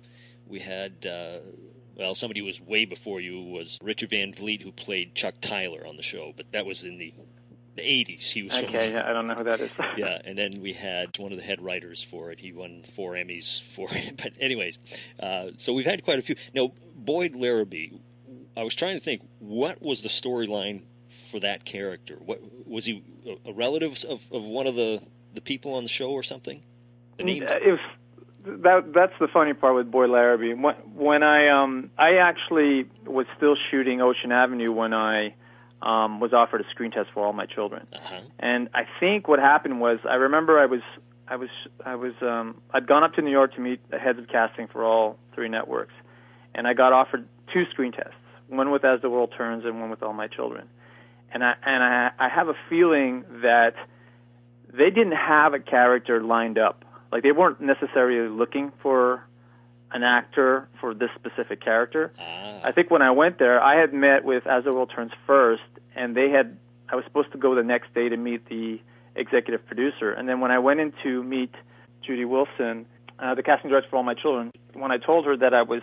we 0.48 0.60
had. 0.60 1.06
Well, 2.00 2.14
somebody 2.14 2.40
who 2.40 2.46
was 2.46 2.62
way 2.62 2.86
before 2.86 3.20
you 3.20 3.42
was 3.42 3.78
Richard 3.82 4.08
Van 4.08 4.32
Vleet, 4.32 4.62
who 4.62 4.72
played 4.72 5.14
Chuck 5.14 5.34
Tyler 5.42 5.86
on 5.86 5.98
the 5.98 6.02
show, 6.02 6.32
but 6.34 6.50
that 6.52 6.64
was 6.64 6.82
in 6.82 6.96
the 6.96 7.12
the 7.76 7.82
80s. 7.82 8.22
He 8.22 8.42
was 8.42 8.56
from 8.56 8.70
Okay, 8.70 8.92
yeah, 8.92 9.08
I 9.08 9.12
don't 9.12 9.26
know 9.26 9.34
who 9.34 9.44
that 9.44 9.60
is. 9.60 9.70
yeah, 9.98 10.18
and 10.24 10.36
then 10.36 10.62
we 10.62 10.72
had 10.72 11.16
one 11.18 11.30
of 11.30 11.36
the 11.36 11.44
head 11.44 11.60
writers 11.60 12.02
for 12.02 12.32
it. 12.32 12.40
He 12.40 12.52
won 12.52 12.84
four 12.96 13.12
Emmys 13.12 13.60
for 13.76 13.88
it. 13.92 14.16
But 14.22 14.32
anyways, 14.40 14.78
uh, 15.20 15.50
so 15.58 15.74
we've 15.74 15.84
had 15.84 16.02
quite 16.02 16.18
a 16.18 16.22
few. 16.22 16.36
Now, 16.54 16.72
Boyd 16.96 17.36
Larrabee, 17.36 17.90
I 18.56 18.62
was 18.62 18.74
trying 18.74 18.96
to 18.96 19.04
think, 19.04 19.20
what 19.38 19.82
was 19.82 20.00
the 20.00 20.08
storyline 20.08 20.84
for 21.30 21.38
that 21.40 21.66
character? 21.66 22.16
What 22.16 22.40
was 22.66 22.86
he 22.86 23.04
a, 23.26 23.50
a 23.50 23.52
relative 23.52 24.04
of, 24.06 24.22
of 24.32 24.42
one 24.42 24.66
of 24.66 24.74
the, 24.74 25.02
the 25.34 25.42
people 25.42 25.74
on 25.74 25.82
the 25.82 25.90
show 25.90 26.10
or 26.10 26.22
something? 26.22 26.62
The 27.18 27.24
names? 27.24 27.52
It 27.52 27.70
was 27.70 27.80
that. 28.44 28.92
That's 28.94 29.12
the 29.20 29.28
funny 29.28 29.54
part 29.54 29.74
with 29.74 29.90
Boyd 29.90 30.10
Larrabee. 30.10 30.54
When, 30.54 30.74
when 30.94 31.22
I 31.22 31.48
um 31.48 31.90
I 31.98 32.16
actually 32.16 32.86
was 33.06 33.26
still 33.36 33.56
shooting 33.70 34.00
Ocean 34.00 34.32
Avenue 34.32 34.72
when 34.72 34.92
I 34.94 35.34
um 35.82 36.20
was 36.20 36.32
offered 36.32 36.60
a 36.60 36.68
screen 36.70 36.90
test 36.90 37.10
for 37.12 37.24
all 37.24 37.32
my 37.32 37.46
children. 37.46 37.86
Uh-huh. 37.92 38.20
And 38.38 38.68
I 38.74 38.82
think 38.98 39.28
what 39.28 39.38
happened 39.38 39.80
was 39.80 39.98
I 40.08 40.14
remember 40.14 40.58
I 40.58 40.66
was 40.66 40.82
I 41.28 41.36
was 41.36 41.48
I 41.84 41.94
was 41.94 42.14
um 42.20 42.60
I'd 42.72 42.86
gone 42.86 43.04
up 43.04 43.14
to 43.14 43.22
New 43.22 43.30
York 43.30 43.54
to 43.54 43.60
meet 43.60 43.80
the 43.90 43.98
heads 43.98 44.18
of 44.18 44.28
casting 44.28 44.68
for 44.68 44.84
all 44.84 45.18
three 45.34 45.48
networks, 45.48 45.94
and 46.54 46.66
I 46.66 46.74
got 46.74 46.92
offered 46.92 47.26
two 47.52 47.64
screen 47.70 47.92
tests, 47.92 48.14
one 48.48 48.70
with 48.70 48.84
As 48.84 49.00
the 49.00 49.10
World 49.10 49.32
Turns 49.36 49.64
and 49.64 49.80
one 49.80 49.90
with 49.90 50.02
All 50.02 50.12
My 50.12 50.26
Children, 50.26 50.68
and 51.32 51.44
I 51.44 51.54
and 51.64 51.82
I 51.82 52.10
I 52.18 52.28
have 52.28 52.48
a 52.48 52.54
feeling 52.68 53.24
that 53.42 53.74
they 54.72 54.90
didn't 54.90 55.16
have 55.16 55.54
a 55.54 55.60
character 55.60 56.22
lined 56.22 56.58
up 56.58 56.84
Like 57.12 57.22
they 57.22 57.32
weren't 57.32 57.60
necessarily 57.60 58.28
looking 58.28 58.72
for 58.82 59.24
an 59.92 60.02
actor 60.02 60.68
for 60.80 60.94
this 60.94 61.10
specific 61.16 61.62
character. 61.62 62.12
Ah. 62.18 62.60
I 62.64 62.72
think 62.72 62.90
when 62.90 63.02
I 63.02 63.10
went 63.10 63.38
there, 63.38 63.60
I 63.60 63.80
had 63.80 63.92
met 63.92 64.24
with 64.24 64.46
As 64.46 64.64
the 64.64 64.72
World 64.72 64.92
Turns 64.94 65.12
first, 65.26 65.62
and 65.94 66.16
they 66.16 66.30
had. 66.30 66.56
I 66.88 66.96
was 66.96 67.04
supposed 67.04 67.30
to 67.32 67.38
go 67.38 67.54
the 67.54 67.62
next 67.62 67.94
day 67.94 68.08
to 68.08 68.16
meet 68.16 68.48
the 68.48 68.80
executive 69.14 69.64
producer, 69.66 70.12
and 70.12 70.28
then 70.28 70.40
when 70.40 70.50
I 70.50 70.58
went 70.58 70.80
in 70.80 70.92
to 71.04 71.22
meet 71.22 71.54
Judy 72.04 72.24
Wilson, 72.24 72.86
uh, 73.20 73.34
the 73.34 73.42
casting 73.42 73.70
director 73.70 73.90
for 73.90 73.96
All 73.96 74.02
My 74.02 74.14
Children, 74.14 74.50
when 74.72 74.90
I 74.90 74.98
told 74.98 75.24
her 75.26 75.36
that 75.36 75.54
I 75.54 75.62
was 75.62 75.82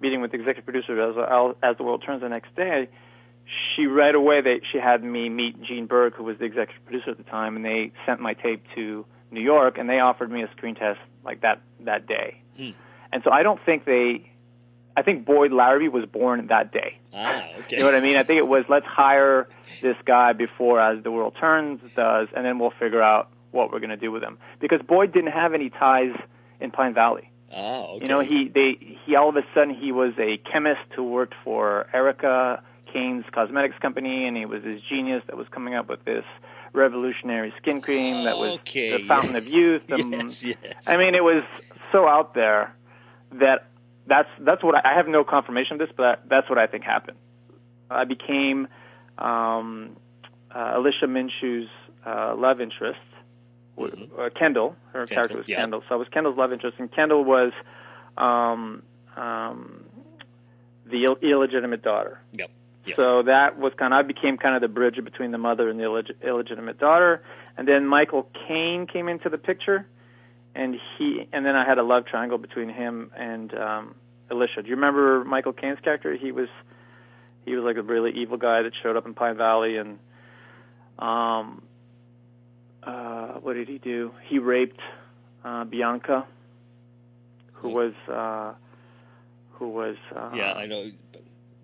meeting 0.00 0.20
with 0.20 0.32
the 0.32 0.38
executive 0.38 0.64
producer 0.64 1.00
as 1.00 1.56
as 1.62 1.76
the 1.76 1.82
world 1.84 2.02
turns 2.04 2.22
the 2.22 2.28
next 2.28 2.54
day, 2.56 2.88
she 3.74 3.86
right 3.86 4.14
away 4.14 4.40
they 4.40 4.60
she 4.72 4.78
had 4.78 5.02
me 5.02 5.28
meet 5.28 5.60
Gene 5.62 5.86
Berg, 5.86 6.14
who 6.14 6.24
was 6.24 6.38
the 6.38 6.44
executive 6.44 6.84
producer 6.84 7.10
at 7.10 7.16
the 7.18 7.24
time, 7.24 7.56
and 7.56 7.64
they 7.64 7.92
sent 8.06 8.20
my 8.20 8.34
tape 8.34 8.64
to 8.74 9.04
New 9.30 9.40
York, 9.40 9.78
and 9.78 9.88
they 9.88 10.00
offered 10.00 10.30
me 10.30 10.42
a 10.42 10.50
screen 10.56 10.74
test 10.74 10.98
like 11.24 11.42
that 11.42 11.60
that 11.80 12.06
day. 12.06 12.42
And 13.12 13.22
so 13.24 13.30
I 13.30 13.42
don't 13.42 13.60
think 13.64 13.84
they, 13.84 14.30
I 14.96 15.02
think 15.02 15.24
Boyd 15.24 15.52
Larrabee 15.52 15.88
was 15.88 16.04
born 16.06 16.46
that 16.48 16.72
day. 16.72 16.98
Ah, 17.12 17.44
okay. 17.60 17.76
You 17.76 17.78
know 17.78 17.86
what 17.86 17.94
I 17.94 18.00
mean? 18.00 18.16
I 18.16 18.22
think 18.22 18.38
it 18.38 18.46
was 18.46 18.64
let's 18.68 18.86
hire 18.86 19.48
this 19.82 19.96
guy 20.04 20.32
before 20.32 20.80
As 20.80 21.02
the 21.02 21.10
World 21.10 21.34
Turns 21.40 21.80
does, 21.96 22.28
and 22.34 22.44
then 22.44 22.58
we'll 22.58 22.72
figure 22.78 23.02
out 23.02 23.30
what 23.50 23.72
we're 23.72 23.80
going 23.80 23.90
to 23.90 23.96
do 23.96 24.12
with 24.12 24.22
him. 24.22 24.38
Because 24.60 24.80
Boyd 24.86 25.12
didn't 25.12 25.32
have 25.32 25.54
any 25.54 25.70
ties 25.70 26.14
in 26.60 26.70
Pine 26.70 26.94
Valley. 26.94 27.30
Ah, 27.52 27.86
okay. 27.86 28.04
You 28.04 28.08
know, 28.08 28.20
he 28.20 28.48
they 28.54 28.78
he 29.04 29.16
all 29.16 29.28
of 29.28 29.36
a 29.36 29.42
sudden 29.54 29.74
he 29.74 29.90
was 29.90 30.12
a 30.18 30.38
chemist 30.52 30.86
who 30.94 31.04
worked 31.04 31.34
for 31.42 31.88
Erica 31.92 32.62
Kane's 32.92 33.24
cosmetics 33.32 33.76
company, 33.80 34.26
and 34.26 34.36
he 34.36 34.46
was 34.46 34.62
this 34.62 34.80
genius 34.88 35.22
that 35.26 35.36
was 35.36 35.48
coming 35.50 35.74
up 35.74 35.88
with 35.88 36.04
this 36.04 36.24
revolutionary 36.72 37.52
skin 37.58 37.80
cream 37.80 38.24
that 38.24 38.38
was 38.38 38.52
Okay, 38.60 39.02
the 39.02 39.06
fountain 39.08 39.36
of 39.36 39.46
youth. 39.46 39.82
and- 39.90 40.12
Yes, 40.22 40.42
yes. 40.44 40.56
I 40.86 40.96
mean, 40.96 41.14
it 41.14 41.22
was 41.24 41.42
so 41.92 42.06
out 42.08 42.34
there 42.34 42.74
that 43.32 43.66
that's 44.06 44.28
that's 44.40 44.62
what 44.62 44.74
I, 44.74 44.92
I 44.92 44.94
have 44.96 45.08
no 45.08 45.24
confirmation 45.24 45.74
of 45.74 45.78
this, 45.86 45.94
but 45.96 46.22
that's 46.28 46.48
what 46.48 46.58
I 46.58 46.66
think 46.66 46.84
happened. 46.84 47.18
I 47.90 48.04
became 48.04 48.68
um, 49.18 49.96
uh, 50.54 50.72
Alicia 50.76 51.06
Minshew's 51.06 51.68
uh, 52.06 52.34
love 52.36 52.60
interest, 52.60 53.00
w 53.76 54.08
uh, 54.18 54.30
Kendall. 54.38 54.76
Her 54.92 55.06
character 55.06 55.38
was 55.38 55.48
yeah. 55.48 55.56
Kendall, 55.56 55.82
so 55.88 55.94
I 55.94 55.98
was 55.98 56.08
Kendall's 56.08 56.36
love 56.38 56.52
interest, 56.52 56.76
and 56.78 56.90
Kendall 56.92 57.24
was 57.24 57.52
um, 58.16 58.82
um, 59.16 59.84
the 60.86 61.04
Ill- 61.04 61.18
illegitimate 61.22 61.82
daughter. 61.82 62.20
Yep. 62.32 62.50
Yep. 62.90 62.96
So 62.96 63.22
that 63.22 63.58
was 63.58 63.72
kind 63.78 63.92
of 63.92 63.98
I 63.98 64.02
became 64.02 64.36
kind 64.36 64.54
of 64.54 64.60
the 64.60 64.68
bridge 64.68 65.02
between 65.02 65.30
the 65.30 65.38
mother 65.38 65.68
and 65.68 65.78
the 65.78 65.84
illeg- 65.84 66.22
illegitimate 66.22 66.78
daughter, 66.78 67.22
and 67.56 67.66
then 67.66 67.86
Michael 67.86 68.28
Caine 68.46 68.86
came 68.86 69.08
into 69.08 69.28
the 69.28 69.38
picture, 69.38 69.86
and 70.54 70.76
he 70.96 71.26
and 71.32 71.44
then 71.44 71.56
I 71.56 71.66
had 71.66 71.78
a 71.78 71.82
love 71.82 72.06
triangle 72.06 72.38
between 72.38 72.68
him 72.68 73.10
and 73.16 73.52
um, 73.54 73.94
Alicia. 74.30 74.62
Do 74.62 74.68
you 74.68 74.76
remember 74.76 75.24
Michael 75.24 75.52
Caine's 75.52 75.80
character? 75.82 76.16
He 76.16 76.32
was 76.32 76.48
he 77.44 77.54
was 77.54 77.64
like 77.64 77.76
a 77.76 77.82
really 77.82 78.12
evil 78.12 78.36
guy 78.36 78.62
that 78.62 78.72
showed 78.82 78.96
up 78.96 79.06
in 79.06 79.14
Pine 79.14 79.36
Valley 79.36 79.76
and 79.76 79.98
um 80.98 81.62
uh 82.82 83.34
what 83.40 83.54
did 83.54 83.68
he 83.68 83.78
do? 83.78 84.12
He 84.26 84.38
raped 84.38 84.80
uh 85.44 85.64
Bianca 85.64 86.26
who 87.54 87.70
was 87.70 87.92
uh 88.08 88.54
who 89.52 89.68
was 89.68 89.96
uh 90.14 90.30
Yeah, 90.34 90.52
I 90.52 90.66
know. 90.66 90.90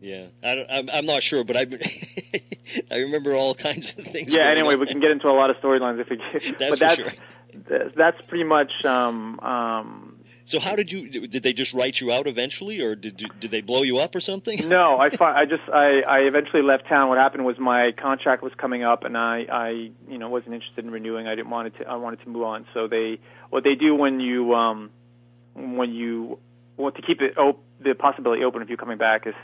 Yeah, 0.01 0.27
I 0.43 0.85
I'm 0.93 1.07
not 1.07 1.23
sure, 1.23 1.43
but 1.45 1.57
I 1.57 1.61
I 2.91 2.99
remember 2.99 3.35
all 3.35 3.55
kinds 3.55 3.95
of 3.99 4.05
things. 4.07 4.33
Yeah. 4.33 4.49
Anyway, 4.51 4.75
on. 4.75 4.81
we 4.81 4.87
can 4.87 5.01
get 5.01 5.11
into 5.11 5.29
a 5.29 5.33
lot 5.33 5.51
of 5.51 5.57
storylines 5.57 6.01
if 6.01 6.09
we 6.11 6.17
get. 6.17 6.59
That's 6.59 6.71
but 6.71 6.79
that's 6.79 6.97
sure. 6.97 7.91
that's 7.97 8.21
pretty 8.29 8.45
much. 8.45 8.71
Um, 8.85 9.41
um, 9.41 10.19
So 10.45 10.61
how 10.61 10.77
did 10.77 10.93
you? 10.93 11.27
Did 11.27 11.43
they 11.43 11.53
just 11.53 11.73
write 11.73 12.01
you 12.01 12.13
out 12.13 12.27
eventually, 12.27 12.81
or 12.81 12.95
did 12.95 13.21
you, 13.23 13.29
did 13.41 13.51
they 13.51 13.63
blow 13.63 13.83
you 13.83 13.99
up 13.99 14.15
or 14.15 14.21
something? 14.21 14.69
no, 14.69 14.97
I 15.01 15.07
I 15.07 15.45
just 15.47 15.63
I 15.73 16.03
I 16.07 16.19
eventually 16.21 16.63
left 16.63 16.87
town. 16.89 17.09
What 17.09 17.19
happened 17.19 17.45
was 17.47 17.59
my 17.59 17.93
contract 17.93 18.43
was 18.43 18.53
coming 18.59 18.85
up, 18.85 19.05
and 19.05 19.17
I 19.17 19.47
I 19.51 19.91
you 20.09 20.19
know 20.19 20.29
wasn't 20.29 20.55
interested 20.55 20.85
in 20.85 20.91
renewing. 20.91 21.27
I 21.27 21.35
didn't 21.35 21.51
want 21.51 21.75
to. 21.79 21.89
I 21.89 21.97
wanted 21.97 22.21
to 22.23 22.29
move 22.29 22.43
on. 22.43 22.67
So 22.75 22.87
they 22.87 23.19
what 23.51 23.65
they 23.65 23.75
do 23.75 23.95
when 23.95 24.21
you 24.21 24.55
um 24.55 24.91
when 25.55 25.95
you 25.95 26.39
want 26.77 26.97
to 26.97 27.03
keep 27.03 27.23
it 27.23 27.39
op- 27.39 27.63
the 27.81 27.95
possibility 27.95 28.45
open 28.45 28.61
if 28.61 28.69
you're 28.69 28.77
coming 28.77 28.99
back 28.99 29.27
is 29.27 29.35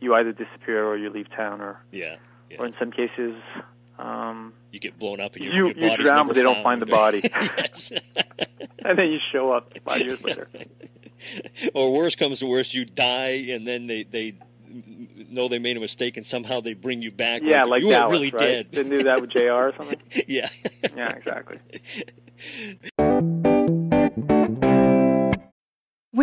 you 0.00 0.14
either 0.14 0.32
disappear 0.32 0.84
or 0.86 0.96
you 0.96 1.10
leave 1.10 1.28
town 1.30 1.60
or 1.60 1.80
Yeah, 1.92 2.16
yeah. 2.50 2.58
or 2.58 2.66
in 2.66 2.74
some 2.78 2.90
cases 2.90 3.34
um 3.98 4.52
you 4.72 4.78
get 4.78 4.98
blown 4.98 5.20
up 5.20 5.36
and 5.36 5.44
your, 5.44 5.54
you 5.54 5.74
your 5.74 5.90
you 5.92 5.96
drown 5.96 6.26
but 6.26 6.36
they 6.36 6.42
don't 6.42 6.62
find 6.62 6.82
the 6.82 6.86
body 6.86 7.22
and 8.84 8.98
then 8.98 9.10
you 9.10 9.18
show 9.32 9.50
up 9.52 9.72
five 9.84 10.02
years 10.02 10.20
later. 10.22 10.48
or 11.74 11.92
worse 11.94 12.14
comes 12.14 12.40
to 12.40 12.46
worse, 12.46 12.74
you 12.74 12.84
die 12.84 13.46
and 13.50 13.66
then 13.66 13.86
they 13.86 14.02
they 14.04 14.34
know 15.30 15.48
they 15.48 15.58
made 15.58 15.76
a 15.76 15.80
mistake 15.80 16.16
and 16.18 16.26
somehow 16.26 16.60
they 16.60 16.74
bring 16.74 17.00
you 17.02 17.10
back. 17.10 17.40
Yeah, 17.42 17.64
like 17.64 17.82
you 17.82 17.88
Dallas, 17.90 18.12
really 18.12 18.30
right? 18.30 18.38
dead. 18.38 18.70
Didn't 18.70 18.90
do 18.90 19.02
that 19.04 19.20
with 19.22 19.30
Jr. 19.30 19.40
or 19.50 19.74
something. 19.76 20.00
yeah. 20.28 20.48
Yeah, 20.94 21.10
exactly. 21.12 21.58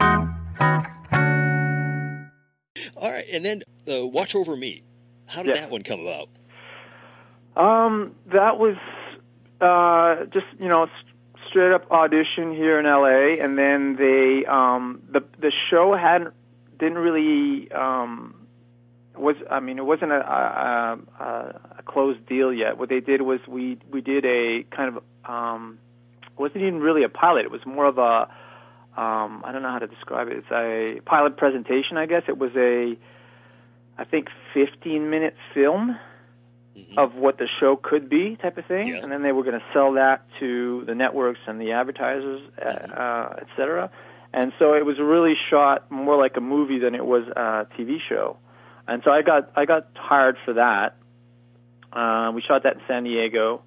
All 0.00 0.28
right, 3.10 3.24
and 3.32 3.44
then 3.44 3.62
uh, 3.90 4.06
Watch 4.06 4.34
Over 4.34 4.56
Me. 4.56 4.82
How 5.26 5.42
did 5.42 5.54
Yeah. 5.54 5.62
that 5.62 5.70
one 5.70 5.82
come 5.82 6.00
about? 6.00 6.28
Um, 7.56 8.14
that 8.32 8.58
was 8.58 8.76
uh, 9.60 10.24
just 10.32 10.46
you 10.58 10.68
know 10.68 10.84
s- 10.84 10.90
straight 11.48 11.72
up 11.72 11.90
audition 11.90 12.52
here 12.54 12.78
in 12.80 12.86
L.A. 12.86 13.38
and 13.40 13.56
then 13.56 13.96
they 13.96 14.44
um, 14.46 15.02
the 15.10 15.22
the 15.38 15.52
show 15.70 15.94
hadn't 15.96 16.34
didn't 16.78 16.98
really 16.98 17.70
um, 17.72 18.34
was 19.16 19.36
I 19.50 19.60
mean 19.60 19.78
it 19.78 19.84
wasn't 19.86 20.10
a, 20.12 20.16
a, 20.16 20.98
a, 21.20 21.60
a 21.78 21.82
closed 21.84 22.26
deal 22.26 22.52
yet. 22.52 22.76
What 22.76 22.88
they 22.88 23.00
did 23.00 23.22
was 23.22 23.38
we 23.46 23.78
we 23.90 24.00
did 24.00 24.24
a 24.24 24.64
kind 24.74 24.96
of 24.96 25.02
um, 25.30 25.78
wasn't 26.36 26.62
even 26.62 26.80
really 26.80 27.04
a 27.04 27.08
pilot. 27.08 27.44
It 27.44 27.50
was 27.52 27.64
more 27.64 27.86
of 27.86 27.98
a 27.98 28.28
um, 28.96 29.42
I 29.44 29.50
don't 29.52 29.62
know 29.62 29.70
how 29.70 29.78
to 29.80 29.86
describe 29.86 30.28
it. 30.28 30.38
It's 30.38 30.50
a 30.52 31.00
pilot 31.04 31.36
presentation, 31.36 31.96
I 31.96 32.06
guess. 32.06 32.22
It 32.28 32.38
was 32.38 32.50
a 32.56 32.96
I 33.96 34.04
think 34.04 34.28
15 34.54 35.08
minute 35.10 35.34
film 35.54 35.96
of 36.96 37.14
what 37.14 37.38
the 37.38 37.46
show 37.60 37.76
could 37.76 38.08
be, 38.08 38.36
type 38.42 38.58
of 38.58 38.66
thing, 38.66 38.88
Yeah. 38.88 38.96
and 38.96 39.12
then 39.12 39.22
they 39.22 39.30
were 39.30 39.44
going 39.44 39.58
to 39.58 39.64
sell 39.72 39.92
that 39.92 40.22
to 40.40 40.82
the 40.86 40.94
networks 40.94 41.38
and 41.46 41.60
the 41.60 41.70
advertisers, 41.72 42.42
uh, 42.60 42.68
uh, 42.68 43.34
et 43.38 43.46
cetera. 43.56 43.90
And 44.32 44.52
so 44.58 44.74
it 44.74 44.84
was 44.84 44.98
really 44.98 45.34
shot 45.50 45.88
more 45.92 46.16
like 46.16 46.36
a 46.36 46.40
movie 46.40 46.80
than 46.80 46.96
it 46.96 47.04
was 47.06 47.28
a 47.28 47.68
TV 47.78 47.98
show. 48.08 48.36
And 48.88 49.02
so 49.04 49.12
I 49.12 49.22
got 49.22 49.52
I 49.54 49.64
got 49.64 49.86
hired 49.94 50.36
for 50.44 50.54
that. 50.54 50.96
Uh, 51.92 52.32
we 52.34 52.42
shot 52.42 52.64
that 52.64 52.74
in 52.74 52.80
San 52.88 53.04
Diego. 53.04 53.62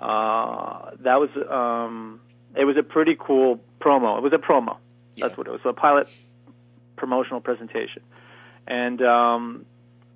Uh, 0.00 0.92
that 1.00 1.20
was 1.20 1.28
um, 1.50 2.20
it 2.54 2.64
was 2.64 2.76
a 2.78 2.82
pretty 2.82 3.16
cool 3.18 3.60
promo. 3.86 4.18
It 4.18 4.22
was 4.22 4.32
a 4.32 4.38
promo. 4.38 4.76
That's 5.16 5.36
what 5.36 5.46
it 5.46 5.50
was. 5.50 5.60
A 5.64 5.72
pilot 5.72 6.08
promotional 6.96 7.40
presentation. 7.40 8.02
And 8.66 9.00
um, 9.02 9.66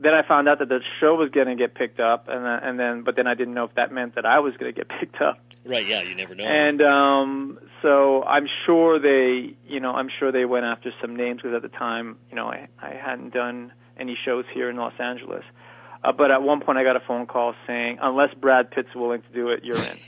then 0.00 0.14
I 0.14 0.26
found 0.26 0.48
out 0.48 0.58
that 0.58 0.68
the 0.68 0.80
show 0.98 1.14
was 1.14 1.30
going 1.30 1.46
to 1.46 1.54
get 1.54 1.74
picked 1.74 2.00
up, 2.00 2.28
and 2.28 2.44
then, 2.44 2.58
and 2.62 2.80
then 2.80 3.02
but 3.02 3.16
then 3.16 3.26
I 3.26 3.34
didn't 3.34 3.54
know 3.54 3.64
if 3.64 3.74
that 3.74 3.92
meant 3.92 4.16
that 4.16 4.26
I 4.26 4.40
was 4.40 4.56
going 4.56 4.72
to 4.74 4.76
get 4.76 4.88
picked 5.00 5.20
up. 5.20 5.38
Right, 5.64 5.86
yeah, 5.86 6.02
you 6.02 6.14
never 6.14 6.34
know. 6.34 6.44
And 6.44 6.80
um, 6.80 7.58
so 7.82 8.24
I'm 8.24 8.46
sure 8.64 8.98
they, 8.98 9.54
you 9.66 9.78
know, 9.78 9.92
I'm 9.92 10.08
sure 10.18 10.32
they 10.32 10.46
went 10.46 10.64
after 10.64 10.90
some 11.02 11.16
names 11.16 11.42
because 11.42 11.54
at 11.54 11.62
the 11.62 11.76
time, 11.76 12.16
you 12.30 12.36
know, 12.36 12.46
I, 12.46 12.68
I 12.80 12.94
hadn't 12.94 13.34
done 13.34 13.72
any 13.98 14.16
shows 14.24 14.46
here 14.54 14.70
in 14.70 14.76
Los 14.76 14.94
Angeles. 14.98 15.44
Uh, 16.02 16.12
but 16.12 16.30
at 16.30 16.42
one 16.42 16.60
point, 16.60 16.78
I 16.78 16.82
got 16.82 16.96
a 16.96 17.00
phone 17.00 17.26
call 17.26 17.54
saying, 17.66 17.98
unless 18.00 18.32
Brad 18.32 18.70
Pitt's 18.70 18.94
willing 18.94 19.20
to 19.20 19.28
do 19.34 19.50
it, 19.50 19.62
you're 19.62 19.76
in. 19.76 19.98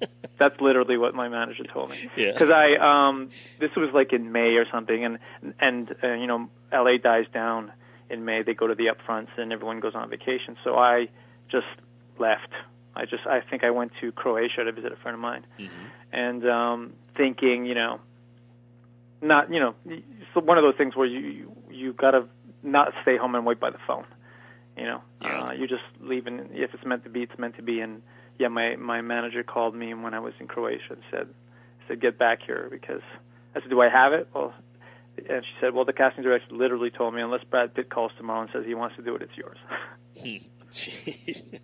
That's 0.38 0.60
literally 0.60 0.96
what 0.96 1.14
my 1.14 1.28
manager 1.28 1.64
told 1.64 1.90
me. 1.90 1.96
Yeah. 2.16 2.32
Because 2.32 2.50
I, 2.50 2.74
um, 2.76 3.30
this 3.60 3.70
was 3.76 3.90
like 3.94 4.12
in 4.12 4.32
May 4.32 4.54
or 4.56 4.66
something, 4.70 5.04
and 5.04 5.18
and 5.60 5.94
uh, 6.02 6.12
you 6.14 6.26
know, 6.26 6.48
LA 6.72 6.96
dies 7.02 7.26
down 7.32 7.72
in 8.10 8.24
May. 8.24 8.42
They 8.42 8.54
go 8.54 8.66
to 8.66 8.74
the 8.74 8.86
upfronts, 8.86 9.28
and 9.38 9.52
everyone 9.52 9.80
goes 9.80 9.94
on 9.94 10.10
vacation. 10.10 10.56
So 10.64 10.76
I 10.76 11.08
just 11.50 11.66
left. 12.18 12.48
I 12.96 13.04
just, 13.06 13.26
I 13.26 13.40
think 13.40 13.64
I 13.64 13.70
went 13.70 13.92
to 14.00 14.12
Croatia 14.12 14.64
to 14.64 14.72
visit 14.72 14.92
a 14.92 14.96
friend 14.96 15.14
of 15.14 15.20
mine, 15.20 15.44
and 16.12 16.48
um, 16.48 16.92
thinking, 17.16 17.64
you 17.66 17.74
know, 17.74 18.00
not 19.22 19.52
you 19.52 19.60
know 19.60 19.74
it's 19.86 20.34
one 20.34 20.58
of 20.58 20.64
those 20.64 20.76
things 20.76 20.94
where 20.96 21.06
you 21.06 21.18
you, 21.20 21.56
you 21.70 21.92
got 21.92 22.12
to 22.12 22.26
not 22.62 22.92
stay 23.02 23.16
home 23.16 23.34
and 23.34 23.44
wait 23.46 23.60
by 23.60 23.70
the 23.70 23.78
phone. 23.86 24.04
You 24.76 24.84
know, 24.84 25.02
Yeah. 25.22 25.42
uh, 25.44 25.52
you 25.52 25.68
just 25.68 25.82
leave, 26.00 26.26
and 26.26 26.50
if 26.52 26.74
it's 26.74 26.84
meant 26.84 27.04
to 27.04 27.10
be, 27.10 27.22
it's 27.22 27.38
meant 27.38 27.56
to 27.56 27.62
be. 27.62 27.80
And 27.80 28.02
yeah, 28.38 28.48
my 28.48 28.76
my 28.76 29.00
manager 29.00 29.42
called 29.42 29.74
me 29.74 29.94
when 29.94 30.14
I 30.14 30.20
was 30.20 30.34
in 30.40 30.46
Croatia 30.46 30.90
and 30.90 31.02
said 31.10 31.28
said 31.88 32.00
get 32.00 32.18
back 32.18 32.40
here 32.44 32.68
because 32.70 33.02
I 33.54 33.60
said, 33.60 33.70
do 33.70 33.80
I 33.80 33.88
have 33.88 34.12
it? 34.12 34.28
Well, 34.34 34.52
and 35.16 35.44
she 35.44 35.52
said, 35.60 35.74
well, 35.74 35.84
the 35.84 35.92
casting 35.92 36.24
director 36.24 36.54
literally 36.54 36.90
told 36.90 37.14
me 37.14 37.22
unless 37.22 37.44
Brad 37.44 37.74
Pitt 37.74 37.88
calls 37.88 38.10
tomorrow 38.16 38.42
and 38.42 38.50
says 38.52 38.64
he 38.66 38.74
wants 38.74 38.96
to 38.96 39.02
do 39.02 39.14
it, 39.14 39.22
it's 39.22 39.36
yours. 39.36 39.58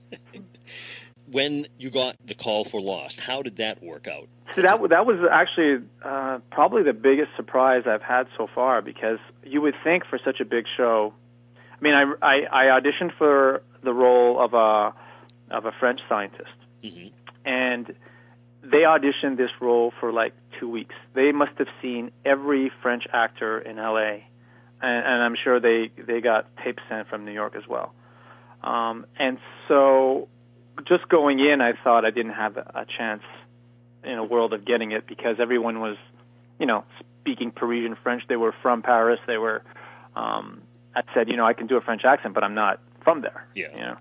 When 1.30 1.68
you 1.78 1.90
got 1.90 2.16
the 2.24 2.35
call 2.35 2.64
for 2.64 2.80
Lost, 2.80 3.20
how 3.20 3.42
did 3.42 3.56
that 3.59 3.80
work 3.80 4.09
out? 4.09 4.28
See, 4.56 4.62
that 4.62 4.80
that 4.90 5.06
was 5.06 5.18
actually 5.30 5.87
uh, 6.04 6.40
probably 6.50 6.83
the 6.83 6.92
biggest 6.92 7.30
surprise 7.37 7.85
I've 7.87 8.02
had 8.02 8.26
so 8.37 8.48
far 8.52 8.83
because 8.83 9.18
you 9.44 9.61
would 9.61 9.76
think 9.85 10.04
for 10.06 10.18
such 10.24 10.40
a 10.40 10.44
big 10.44 10.64
show. 10.76 11.14
I 11.72 11.80
mean, 11.80 11.94
I, 11.94 12.02
I, 12.20 12.37
I 12.50 12.80
auditioned 12.80 13.16
for 13.16 13.62
the 13.85 13.92
role 13.92 14.42
of 14.44 14.54
a 14.54 14.92
of 15.54 15.66
a 15.66 15.72
French 15.78 16.00
scientist, 16.09 16.50
hmm 16.82 17.08
and 17.44 17.94
they 18.62 18.78
auditioned 18.78 19.36
this 19.36 19.50
role 19.60 19.92
for 20.00 20.12
like 20.12 20.34
two 20.58 20.68
weeks. 20.68 20.94
They 21.14 21.32
must 21.32 21.52
have 21.58 21.68
seen 21.80 22.10
every 22.24 22.70
French 22.82 23.04
actor 23.12 23.58
in 23.58 23.78
L.A., 23.78 24.26
and, 24.82 25.06
and 25.06 25.22
I'm 25.22 25.36
sure 25.42 25.60
they 25.60 25.90
they 26.02 26.20
got 26.20 26.46
tapes 26.62 26.82
sent 26.88 27.08
from 27.08 27.24
New 27.24 27.32
York 27.32 27.54
as 27.56 27.66
well. 27.68 27.94
Um, 28.62 29.06
and 29.18 29.38
so, 29.68 30.28
just 30.86 31.08
going 31.08 31.38
in, 31.40 31.60
I 31.60 31.72
thought 31.84 32.04
I 32.04 32.10
didn't 32.10 32.32
have 32.32 32.56
a, 32.56 32.70
a 32.74 32.86
chance 32.98 33.22
in 34.04 34.12
a 34.18 34.24
world 34.24 34.52
of 34.52 34.64
getting 34.64 34.92
it 34.92 35.06
because 35.06 35.36
everyone 35.38 35.80
was, 35.80 35.96
you 36.58 36.66
know, 36.66 36.84
speaking 37.20 37.50
Parisian 37.50 37.96
French. 38.02 38.22
They 38.28 38.36
were 38.36 38.54
from 38.62 38.82
Paris. 38.82 39.20
They 39.26 39.38
were. 39.38 39.62
Um, 40.16 40.62
I 40.94 41.02
said, 41.14 41.28
you 41.28 41.36
know, 41.36 41.46
I 41.46 41.52
can 41.52 41.66
do 41.66 41.76
a 41.76 41.80
French 41.80 42.04
accent, 42.04 42.34
but 42.34 42.42
I'm 42.42 42.54
not 42.54 42.80
from 43.04 43.22
there. 43.22 43.46
Yeah. 43.54 43.68
You 43.72 43.80
know. 43.80 43.96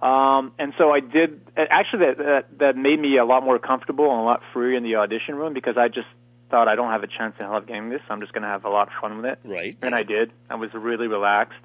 Um, 0.00 0.52
and 0.58 0.74
so 0.76 0.90
I 0.90 1.00
did. 1.00 1.40
Actually, 1.56 2.06
that, 2.06 2.18
that 2.18 2.58
that 2.58 2.76
made 2.76 3.00
me 3.00 3.16
a 3.16 3.24
lot 3.24 3.42
more 3.42 3.58
comfortable 3.58 4.10
and 4.10 4.20
a 4.20 4.24
lot 4.24 4.42
freer 4.52 4.76
in 4.76 4.82
the 4.82 4.96
audition 4.96 5.34
room 5.36 5.54
because 5.54 5.76
I 5.78 5.88
just 5.88 6.08
thought 6.50 6.68
I 6.68 6.76
don't 6.76 6.90
have 6.90 7.02
a 7.02 7.06
chance 7.06 7.34
in 7.38 7.46
hell 7.46 7.56
of 7.56 7.66
getting 7.66 7.88
this. 7.88 8.02
I'm 8.08 8.20
just 8.20 8.32
going 8.32 8.42
to 8.42 8.48
have 8.48 8.64
a 8.64 8.68
lot 8.68 8.88
of 8.88 8.94
fun 9.00 9.16
with 9.16 9.26
it. 9.26 9.38
Right. 9.44 9.76
And 9.82 9.94
I 9.94 10.02
did. 10.02 10.32
I 10.50 10.56
was 10.56 10.70
really 10.74 11.06
relaxed, 11.06 11.58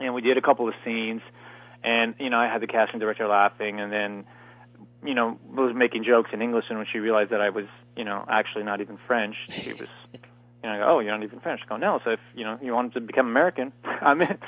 and 0.00 0.14
we 0.14 0.22
did 0.22 0.38
a 0.38 0.40
couple 0.40 0.68
of 0.68 0.74
scenes, 0.84 1.20
and 1.82 2.14
you 2.18 2.30
know 2.30 2.38
I 2.38 2.46
had 2.46 2.62
the 2.62 2.66
casting 2.66 2.98
director 2.98 3.28
laughing, 3.28 3.78
and 3.78 3.92
then 3.92 4.24
you 5.04 5.14
know 5.14 5.38
was 5.46 5.74
making 5.76 6.04
jokes 6.04 6.30
in 6.32 6.40
English, 6.40 6.64
and 6.70 6.78
when 6.78 6.86
she 6.90 6.98
realized 6.98 7.30
that 7.30 7.42
I 7.42 7.50
was 7.50 7.66
you 7.94 8.04
know 8.04 8.24
actually 8.26 8.64
not 8.64 8.80
even 8.80 8.98
French, 9.06 9.36
she 9.50 9.72
was. 9.72 9.88
You 10.62 10.70
know, 10.70 10.76
I 10.76 10.78
go, 10.78 10.84
oh, 10.96 11.00
you're 11.00 11.12
not 11.12 11.22
even 11.22 11.40
French. 11.40 11.60
I 11.62 11.68
go, 11.68 11.76
no. 11.76 12.00
So 12.06 12.12
if 12.12 12.20
you 12.34 12.42
know 12.42 12.58
you 12.62 12.72
wanted 12.72 12.94
to 12.94 13.02
become 13.02 13.26
American, 13.26 13.70
I'm 13.84 14.22
in. 14.22 14.38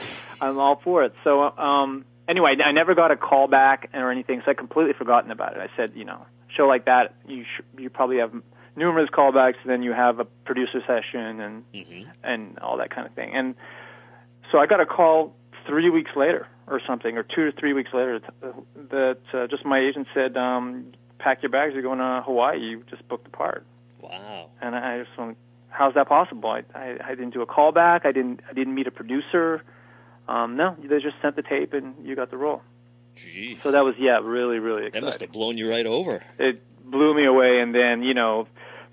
I'm 0.40 0.58
all 0.58 0.80
for 0.82 1.04
it. 1.04 1.12
So 1.24 1.42
um, 1.42 2.06
anyway, 2.28 2.56
I 2.64 2.72
never 2.72 2.94
got 2.94 3.10
a 3.10 3.16
call 3.16 3.48
back 3.48 3.90
or 3.94 4.10
anything, 4.10 4.42
so 4.44 4.50
I 4.50 4.54
completely 4.54 4.92
forgotten 4.92 5.30
about 5.30 5.56
it. 5.56 5.58
I 5.60 5.74
said, 5.76 5.92
you 5.94 6.04
know, 6.04 6.26
show 6.56 6.66
like 6.66 6.84
that, 6.86 7.14
you 7.26 7.44
sh- 7.44 7.62
you 7.78 7.90
probably 7.90 8.18
have 8.18 8.32
numerous 8.76 9.08
callbacks, 9.10 9.56
and 9.62 9.70
then 9.70 9.82
you 9.82 9.92
have 9.92 10.20
a 10.20 10.24
producer 10.24 10.80
session 10.86 11.40
and 11.40 11.64
hmm 11.74 12.02
and 12.22 12.58
all 12.58 12.76
that 12.78 12.90
kind 12.90 13.06
of 13.06 13.14
thing. 13.14 13.34
And 13.34 13.54
so 14.50 14.58
I 14.58 14.66
got 14.66 14.80
a 14.80 14.86
call 14.86 15.34
three 15.66 15.90
weeks 15.90 16.10
later 16.16 16.46
or 16.66 16.80
something, 16.86 17.16
or 17.16 17.22
two 17.22 17.50
to 17.50 17.52
three 17.52 17.72
weeks 17.72 17.90
later, 17.94 18.20
that 18.90 19.18
uh, 19.32 19.46
just 19.46 19.64
my 19.64 19.78
agent 19.78 20.08
said, 20.14 20.36
um, 20.36 20.92
"Pack 21.18 21.42
your 21.42 21.50
bags, 21.50 21.74
you're 21.74 21.82
going 21.82 21.98
to 21.98 22.22
Hawaii. 22.24 22.58
You 22.58 22.84
just 22.90 23.06
booked 23.08 23.24
the 23.24 23.30
part." 23.30 23.64
Wow. 24.00 24.50
And 24.60 24.74
I 24.74 25.02
just 25.04 25.16
went, 25.16 25.36
"How's 25.68 25.94
that 25.94 26.08
possible? 26.08 26.50
I, 26.50 26.62
I 26.74 26.98
I 27.04 27.10
didn't 27.10 27.34
do 27.34 27.42
a 27.42 27.46
callback. 27.46 28.04
I 28.04 28.12
didn't 28.12 28.40
I 28.48 28.52
didn't 28.52 28.74
meet 28.74 28.86
a 28.86 28.90
producer. 28.90 29.62
Um, 30.28 30.56
no, 30.56 30.76
they 30.82 30.98
just 30.98 31.16
sent 31.22 31.36
the 31.36 31.42
tape 31.42 31.72
and 31.72 31.94
you 32.06 32.16
got 32.16 32.30
the 32.30 32.36
role." 32.36 32.62
Jeez. 33.16 33.62
So 33.62 33.70
that 33.70 33.84
was 33.84 33.94
yeah, 33.98 34.20
really 34.22 34.58
really 34.58 34.90
that 34.90 35.02
must 35.02 35.20
have 35.20 35.32
blown 35.32 35.56
you 35.56 35.70
right 35.70 35.86
over. 35.86 36.22
it 36.38 36.62
blew 36.84 37.14
me 37.14 37.24
away. 37.24 37.60
And 37.60 37.74
then, 37.74 38.02
you 38.02 38.14
know, 38.14 38.46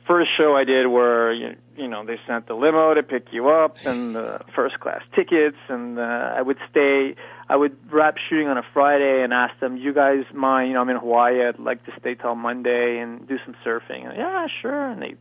first 0.08 0.30
show 0.38 0.56
I 0.56 0.64
did 0.64 0.88
where 0.88 1.34
you, 1.34 1.56
you 1.78 1.88
know 1.88 2.06
they 2.06 2.18
sent 2.28 2.48
the 2.48 2.54
limo 2.54 2.94
to 2.94 3.04
pick 3.04 3.28
you 3.32 3.50
up 3.50 3.78
and 3.86 4.16
the 4.16 4.42
first 4.56 4.80
class 4.80 5.02
tickets, 5.16 5.58
and 5.70 6.00
uh, 6.00 6.02
I 6.38 6.42
would 6.42 6.58
stay. 6.72 7.16
I 7.50 7.56
would 7.58 7.76
wrap 7.92 8.16
shooting 8.30 8.48
on 8.48 8.58
a 8.58 8.64
Friday 8.74 9.22
and 9.24 9.34
ask 9.34 9.60
them, 9.60 9.76
"You 9.78 9.94
guys 9.94 10.24
mind? 10.34 10.70
You 10.70 10.76
know, 10.76 10.82
I'm 10.82 10.90
in 10.90 10.98
Hawaii. 10.98 11.46
I'd 11.46 11.60
like 11.60 11.84
to 11.86 11.92
stay 12.00 12.16
till 12.16 12.36
Monday 12.36 13.00
and 13.00 13.28
do 13.28 13.38
some 13.46 13.56
surfing." 13.66 14.08
And, 14.08 14.18
yeah, 14.18 14.48
sure. 14.62 14.90
And 14.90 15.02
they 15.02 15.16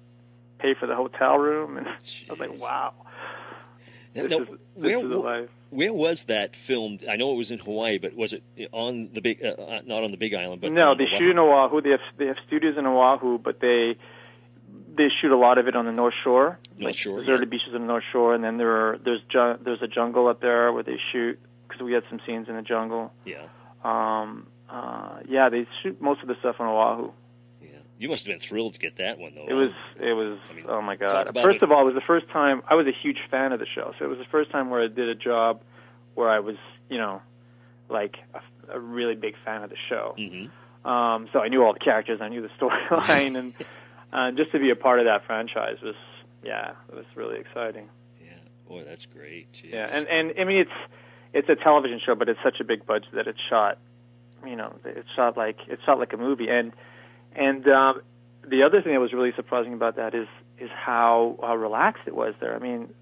pay 0.59 0.75
for 0.75 0.87
the 0.87 0.95
hotel 0.95 1.39
room, 1.39 1.77
and 1.77 1.89
I 1.89 1.93
was 2.31 2.39
like, 2.39 2.59
"Wow, 2.61 2.95
this 4.15 4.31
now, 4.31 4.39
is 4.43 4.49
where, 4.75 5.03
life." 5.03 5.51
where 5.71 5.93
was 5.93 6.25
that 6.25 6.55
filmed? 6.55 7.05
I 7.09 7.17
know 7.17 7.33
it 7.33 7.37
was 7.37 7.51
in 7.51 7.59
Hawaii, 7.59 7.99
but 7.99 8.15
was 8.15 8.33
it 8.33 8.43
on 8.73 9.11
the 9.13 9.21
big? 9.21 9.45
Uh, 9.45 9.49
uh, 9.49 9.81
not 9.87 10.05
on 10.05 10.11
the 10.11 10.17
Big 10.17 10.35
Island, 10.35 10.61
but 10.61 10.73
no, 10.73 10.95
they 10.95 11.05
Oahu? 11.05 11.19
shoot 11.19 11.31
in 11.31 11.39
Oahu. 11.39 11.81
They 11.81 11.91
have 11.91 12.01
they 12.19 12.27
have 12.27 12.37
studios 12.47 12.77
in 12.79 12.87
Oahu, 12.87 13.39
but 13.39 13.61
they 13.61 13.97
they 14.97 15.09
shoot 15.21 15.33
a 15.33 15.37
lot 15.37 15.59
of 15.59 15.69
it 15.69 15.77
on 15.77 15.87
the 15.87 15.93
North 15.93 16.15
Shore. 16.23 16.59
North 16.77 16.81
like 16.81 16.95
Shore, 16.95 17.21
deserted 17.21 17.49
yeah. 17.49 17.51
beaches 17.51 17.75
on 17.75 17.81
the 17.83 17.87
North 17.87 18.05
Shore, 18.13 18.35
and 18.35 18.45
then 18.45 18.59
there 18.59 18.71
are 18.71 18.99
there's 18.99 19.23
ju- 19.31 19.59
there's 19.65 19.83
a 19.83 19.89
jungle 19.89 20.29
up 20.29 20.41
there 20.41 20.73
where 20.73 20.83
they 20.83 20.99
shoot 21.13 21.39
because 21.69 21.83
we 21.83 21.93
had 21.93 22.03
some 22.11 22.21
scenes 22.27 22.49
in 22.49 22.57
the 22.57 22.63
jungle. 22.63 23.13
Yeah, 23.25 23.47
Um, 23.83 24.47
uh, 24.69 25.21
yeah, 25.29 25.49
they 25.49 25.67
shoot 25.83 26.01
most 26.01 26.21
of 26.21 26.29
the 26.29 26.35
stuff 26.41 26.57
on 26.59 26.67
Oahu. 26.67 27.13
You 28.03 28.09
must 28.09 28.27
have 28.27 28.33
been 28.33 28.41
thrilled 28.41 28.75
to 28.75 28.81
get 28.81 28.97
that 28.97 29.21
one, 29.21 29.33
though. 29.37 29.47
It 29.47 29.53
was 29.53 29.71
it 30.01 30.13
was 30.13 30.37
I 30.51 30.55
mean, 30.55 30.65
oh 30.69 30.83
my 30.83 30.97
god. 30.97 31.31
First 31.41 31.59
it. 31.59 31.63
of 31.63 31.71
all, 31.71 31.83
it 31.83 31.85
was 31.85 31.95
the 31.95 32.01
first 32.01 32.29
time 32.31 32.61
I 32.67 32.75
was 32.75 32.89
a 32.89 32.93
huge 32.93 33.19
fan 33.31 33.53
of 33.53 33.61
the 33.61 33.67
show, 33.67 33.95
so 33.97 34.05
it 34.05 34.09
was 34.09 34.19
the 34.19 34.25
first 34.25 34.51
time 34.51 34.71
where 34.71 34.83
I 34.83 34.89
did 34.89 35.09
a 35.09 35.15
job 35.15 35.63
where 36.17 36.29
I 36.29 36.41
was 36.41 36.57
you 36.91 36.99
know 36.99 37.23
like 37.89 38.17
a, 38.35 38.75
a 38.75 38.81
really 38.81 39.15
big 39.15 39.37
fan 39.45 39.63
of 39.63 39.71
the 39.71 39.77
show. 39.89 40.17
hmm 40.19 40.47
Um, 40.85 41.29
so 41.33 41.39
I 41.39 41.47
knew 41.47 41.63
all 41.63 41.75
the 41.75 41.79
characters, 41.79 42.21
I 42.21 42.29
knew 42.29 42.43
the 42.43 42.49
storyline, 42.61 43.39
and 43.39 43.55
uh, 44.13 44.33
just 44.33 44.51
to 44.51 44.59
be 44.59 44.71
a 44.71 44.77
part 44.77 44.99
of 44.99 45.05
that 45.05 45.25
franchise 45.25 45.77
was, 45.81 45.95
yeah, 46.43 46.73
it 46.89 46.97
was 46.97 47.05
really 47.15 47.39
exciting. 47.39 47.89
Yeah. 48.21 48.33
Boy, 48.67 48.83
that's 48.83 49.07
great. 49.07 49.47
Jeez. 49.53 49.75
Yeah, 49.75 49.87
and 49.89 50.09
and 50.09 50.33
I 50.41 50.43
mean 50.43 50.59
it's 50.59 50.93
it's 51.33 51.49
a 51.49 51.55
television 51.55 52.01
show, 52.05 52.17
but 52.17 52.29
it's 52.29 52.41
such 52.43 52.59
a 52.59 52.65
big 52.65 52.85
budget 52.85 53.13
that 53.13 53.29
it's 53.29 53.39
shot, 53.49 53.79
you 54.45 54.57
know, 54.57 54.75
it's 54.85 55.09
shot 55.15 55.37
like 55.37 55.59
it's 55.69 55.85
shot 55.85 56.01
like 56.01 56.13
a 56.13 56.17
movie. 56.17 56.49
And 56.49 56.73
and 57.35 57.67
um, 57.69 58.03
the 58.49 58.63
other 58.63 58.83
thing 58.83 58.93
that 58.93 59.01
was 59.01 59.13
really 59.13 59.33
surprising 59.37 59.73
about 59.75 59.97
that 59.97 60.15
is 60.15 60.29
is 60.59 60.71
how 60.71 61.39
how 61.43 61.57
relaxed 61.57 62.03
it 62.07 62.15
was 62.15 62.35
there. 62.41 62.55
I 62.55 62.59
mean, 62.59 62.93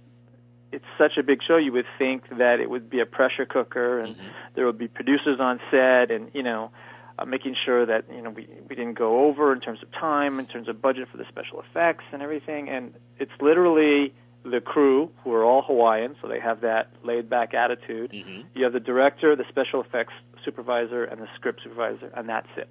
it's 0.72 0.84
such 0.98 1.16
a 1.18 1.22
big 1.22 1.40
show. 1.46 1.56
You 1.56 1.72
would 1.72 1.86
think 1.98 2.28
that 2.38 2.60
it 2.60 2.70
would 2.70 2.88
be 2.88 3.00
a 3.00 3.06
pressure 3.06 3.46
cooker, 3.46 3.98
and 4.00 4.16
there 4.54 4.66
would 4.66 4.78
be 4.78 4.88
producers 4.88 5.40
on 5.40 5.60
set, 5.70 6.10
and 6.10 6.30
you 6.34 6.42
know, 6.42 6.70
uh, 7.18 7.24
making 7.24 7.56
sure 7.64 7.84
that 7.86 8.04
you 8.14 8.22
know 8.22 8.30
we 8.30 8.48
we 8.68 8.76
didn't 8.76 8.94
go 8.94 9.24
over 9.26 9.52
in 9.52 9.60
terms 9.60 9.82
of 9.82 9.90
time, 9.92 10.38
in 10.38 10.46
terms 10.46 10.68
of 10.68 10.80
budget 10.80 11.08
for 11.10 11.16
the 11.16 11.24
special 11.28 11.60
effects 11.60 12.04
and 12.12 12.22
everything. 12.22 12.68
And 12.68 12.94
it's 13.18 13.32
literally 13.40 14.12
the 14.42 14.60
crew 14.60 15.10
who 15.22 15.34
are 15.34 15.44
all 15.44 15.62
Hawaiian, 15.62 16.16
so 16.22 16.28
they 16.28 16.40
have 16.40 16.62
that 16.62 16.88
laid 17.04 17.28
back 17.28 17.52
attitude. 17.52 18.10
Mhm. 18.12 18.44
You 18.54 18.64
have 18.64 18.72
the 18.72 18.80
director, 18.80 19.36
the 19.36 19.44
special 19.48 19.82
effects 19.82 20.14
supervisor, 20.44 21.04
and 21.04 21.20
the 21.20 21.28
script 21.34 21.60
supervisor, 21.62 22.10
and 22.14 22.26
that's 22.26 22.48
it. 22.56 22.68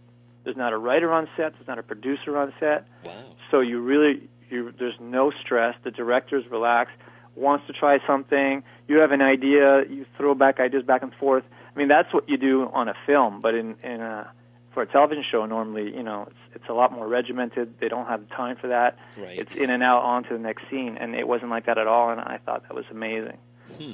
There's 0.50 0.58
not 0.58 0.74
a 0.74 0.80
writer 0.80 1.14
on 1.14 1.30
set. 1.38 1.54
There's 1.54 1.68
not 1.68 1.78
a 1.78 1.84
producer 1.84 2.36
on 2.36 2.52
set. 2.60 2.88
Wow. 3.06 3.24
So 3.52 3.60
you 3.60 3.80
really, 3.82 4.28
you 4.50 4.74
there's 4.80 5.00
no 5.00 5.30
stress. 5.30 5.76
The 5.84 5.92
director's 5.92 6.44
relaxed, 6.50 6.96
wants 7.36 7.68
to 7.68 7.74
try 7.74 8.00
something. 8.08 8.64
You 8.88 8.98
have 8.98 9.12
an 9.12 9.22
idea, 9.22 9.84
you 9.88 10.08
throw 10.18 10.34
back 10.34 10.60
ideas 10.60 10.84
back 10.84 11.04
and 11.04 11.14
forth. 11.14 11.44
I 11.76 11.78
mean, 11.78 11.88
that's 11.88 12.12
what 12.16 12.28
you 12.28 12.36
do 12.38 12.68
on 12.74 12.90
a 12.90 12.96
film, 13.06 13.42
but 13.42 13.54
in 13.54 13.76
in 13.84 14.02
a 14.02 14.32
for 14.74 14.82
a 14.82 14.88
television 14.88 15.24
show, 15.30 15.46
normally, 15.46 15.96
you 15.96 16.02
know, 16.02 16.26
it's 16.28 16.56
it's 16.56 16.68
a 16.68 16.74
lot 16.74 16.92
more 16.92 17.08
regimented. 17.08 17.80
They 17.80 17.90
don't 17.90 18.08
have 18.08 18.28
time 18.30 18.56
for 18.60 18.70
that. 18.70 18.98
Right. 19.20 19.38
It's 19.38 19.52
in 19.56 19.70
and 19.70 19.84
out 19.84 20.02
on 20.02 20.24
to 20.24 20.30
the 20.34 20.40
next 20.40 20.64
scene, 20.72 20.98
and 21.00 21.14
it 21.14 21.28
wasn't 21.28 21.52
like 21.52 21.68
that 21.68 21.78
at 21.78 21.86
all. 21.86 22.10
And 22.10 22.20
I 22.20 22.40
thought 22.44 22.64
that 22.64 22.74
was 22.74 22.86
amazing. 22.90 23.38
Hmm. 23.78 23.92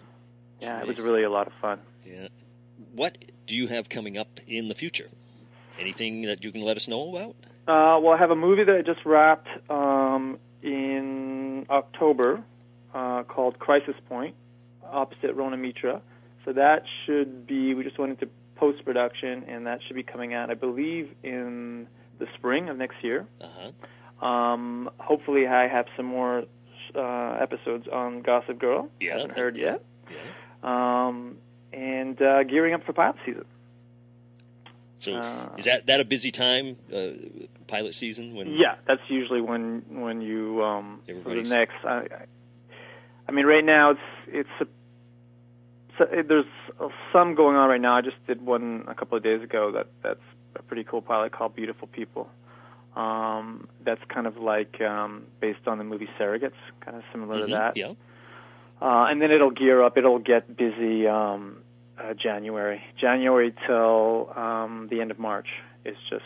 Yeah, 0.61 0.79
it 0.79 0.87
was 0.87 0.99
really 0.99 1.23
a 1.23 1.29
lot 1.29 1.47
of 1.47 1.53
fun. 1.61 1.81
Yeah. 2.05 2.29
What 2.93 3.17
do 3.45 3.55
you 3.55 3.67
have 3.67 3.89
coming 3.89 4.17
up 4.17 4.39
in 4.47 4.69
the 4.69 4.73
future? 4.73 5.09
Anything 5.79 6.23
that 6.23 6.43
you 6.43 6.51
can 6.51 6.61
let 6.61 6.77
us 6.77 6.87
know 6.87 7.09
about? 7.15 7.35
Uh, 7.67 7.99
well, 7.99 8.13
I 8.13 8.17
have 8.17 8.31
a 8.31 8.35
movie 8.35 8.63
that 8.63 8.75
I 8.75 8.81
just 8.81 9.05
wrapped 9.05 9.47
um, 9.69 10.37
in 10.61 11.65
October 11.69 12.43
uh, 12.93 13.23
called 13.23 13.59
Crisis 13.59 13.95
Point, 14.07 14.35
opposite 14.83 15.33
Rona 15.33 15.57
Mitra. 15.57 16.01
So 16.45 16.53
that 16.53 16.83
should 17.05 17.47
be, 17.47 17.73
we 17.73 17.83
just 17.83 17.97
went 17.97 18.11
into 18.11 18.29
post 18.55 18.85
production, 18.85 19.43
and 19.47 19.65
that 19.67 19.79
should 19.85 19.95
be 19.95 20.03
coming 20.03 20.33
out, 20.33 20.49
I 20.49 20.53
believe, 20.53 21.09
in 21.23 21.87
the 22.19 22.27
spring 22.35 22.69
of 22.69 22.77
next 22.77 23.03
year. 23.03 23.25
Uh 23.41 23.47
huh. 23.47 24.25
Um, 24.25 24.89
hopefully, 24.99 25.47
I 25.47 25.67
have 25.67 25.87
some 25.97 26.05
more 26.05 26.43
uh, 26.95 27.37
episodes 27.41 27.87
on 27.91 28.21
Gossip 28.21 28.59
Girl. 28.59 28.89
Yeah. 28.99 29.17
Haven't 29.17 29.37
heard 29.37 29.57
yet. 29.57 29.83
Yeah. 30.09 30.17
Um, 30.63 31.37
and 31.73 32.21
uh, 32.21 32.43
gearing 32.43 32.73
up 32.73 32.85
for 32.85 32.93
pilot 32.93 33.17
season. 33.25 33.45
So 34.99 35.13
Uh, 35.13 35.49
is 35.57 35.65
that 35.65 35.85
that 35.87 35.99
a 35.99 36.05
busy 36.05 36.31
time, 36.31 36.77
uh, 36.93 37.11
pilot 37.67 37.93
season? 37.93 38.35
When 38.35 38.47
Yeah, 38.53 38.75
that's 38.87 39.01
usually 39.09 39.41
when 39.41 39.83
when 39.89 40.21
you 40.21 40.63
um 40.63 41.01
for 41.23 41.35
the 41.35 41.47
next. 41.47 41.75
I, 41.83 42.07
I, 43.27 43.31
mean, 43.31 43.45
right 43.45 43.63
now 43.63 43.91
it's 43.91 43.99
it's 44.27 44.49
a, 44.61 44.67
so 45.97 46.05
it, 46.11 46.27
there's 46.27 46.45
some 47.11 47.35
going 47.35 47.55
on 47.55 47.69
right 47.69 47.81
now. 47.81 47.95
I 47.95 48.01
just 48.01 48.17
did 48.27 48.41
one 48.41 48.85
a 48.87 48.95
couple 48.95 49.17
of 49.17 49.23
days 49.23 49.41
ago 49.43 49.71
that 49.73 49.87
that's 50.01 50.23
a 50.55 50.63
pretty 50.63 50.83
cool 50.83 51.01
pilot 51.01 51.31
called 51.31 51.55
Beautiful 51.55 51.87
People. 51.87 52.29
Um, 52.95 53.67
that's 53.83 54.01
kind 54.07 54.25
of 54.25 54.37
like 54.37 54.79
um, 54.81 55.25
based 55.41 55.67
on 55.67 55.77
the 55.77 55.83
movie 55.83 56.07
Surrogates, 56.17 56.53
kind 56.79 56.95
of 56.95 57.03
similar 57.11 57.41
Mhm, 57.41 57.45
to 57.47 57.51
that. 57.51 57.77
Yeah. 57.77 57.91
Uh, 58.81 59.05
and 59.09 59.21
then 59.21 59.31
it'll 59.31 59.51
gear 59.51 59.83
up. 59.83 59.97
It'll 59.97 60.19
get 60.19 60.55
busy 60.55 61.07
um, 61.07 61.57
uh, 61.97 62.13
January, 62.13 62.83
January 62.99 63.53
till 63.65 64.31
um, 64.35 64.87
the 64.89 65.01
end 65.01 65.11
of 65.11 65.19
March. 65.19 65.47
It's 65.83 65.97
just 66.09 66.25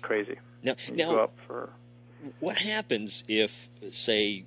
crazy. 0.00 0.38
Now, 0.62 0.76
now 0.92 1.30
for 1.46 1.70
what 2.40 2.58
happens 2.58 3.24
if, 3.28 3.52
say, 3.90 4.44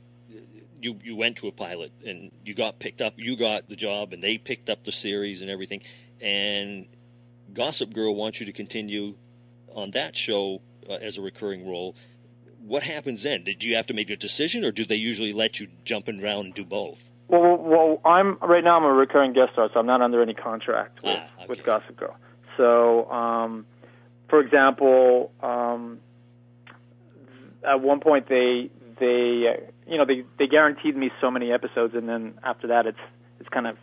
you 0.82 1.00
you 1.04 1.16
went 1.16 1.38
to 1.38 1.48
a 1.48 1.52
pilot 1.52 1.92
and 2.06 2.32
you 2.44 2.54
got 2.54 2.80
picked 2.80 3.02
up, 3.02 3.14
you 3.18 3.36
got 3.36 3.70
the 3.70 3.76
job, 3.76 4.14
and 4.14 4.24
they 4.24 4.38
picked 4.38 4.70
up 4.70 4.84
the 4.86 4.92
series 4.92 5.42
and 5.42 5.50
everything, 5.50 5.82
and 6.22 6.88
Gossip 7.54 7.94
Girl 7.94 8.16
wants 8.16 8.40
you 8.40 8.46
to 8.46 8.54
continue 8.54 9.16
on 9.74 9.92
that 9.92 10.16
show 10.16 10.62
uh, 10.90 10.94
as 10.94 11.18
a 11.18 11.22
recurring 11.22 11.68
role. 11.68 11.96
What 12.62 12.84
happens 12.84 13.24
then? 13.24 13.44
Did 13.44 13.64
you 13.64 13.76
have 13.76 13.88
to 13.88 13.94
make 13.94 14.10
a 14.10 14.16
decision, 14.16 14.66
or 14.66 14.72
do 14.72 14.86
they 14.86 14.96
usually 14.96 15.34
let 15.34 15.60
you 15.60 15.68
jump 15.84 16.08
around 16.08 16.46
and 16.46 16.54
do 16.54 16.66
both? 16.66 17.04
Well, 17.28 17.58
well, 17.58 18.02
I'm 18.06 18.38
right 18.42 18.64
now. 18.64 18.78
I'm 18.78 18.84
a 18.84 18.94
recurring 18.94 19.34
guest 19.34 19.54
star, 19.54 19.70
so 19.74 19.80
I'm 19.80 19.86
not 19.88 20.02
under 20.02 20.22
any 20.22 20.34
contract 20.36 21.02
with, 21.04 21.18
Ah, 21.18 21.30
okay. 21.40 21.46
with 21.50 21.64
Gossip 21.66 21.98
Girl. 21.98 22.16
So, 22.58 23.10
um, 23.12 23.66
for 24.30 24.40
example, 24.40 25.32
um, 25.42 26.00
at 27.68 27.82
one 27.82 28.00
point 28.00 28.30
they 28.30 28.70
they 29.00 29.46
uh, 29.48 29.72
you 29.88 29.98
know 29.98 30.06
they 30.06 30.24
they 30.38 30.48
guaranteed 30.48 30.96
me 30.96 31.10
so 31.20 31.32
many 31.32 31.52
episodes, 31.52 31.96
and 31.96 32.08
then 32.08 32.36
after 32.44 32.68
that, 32.68 32.86
it's 32.86 33.00
it's 33.40 33.50
kind 33.50 33.68
of 33.68 33.78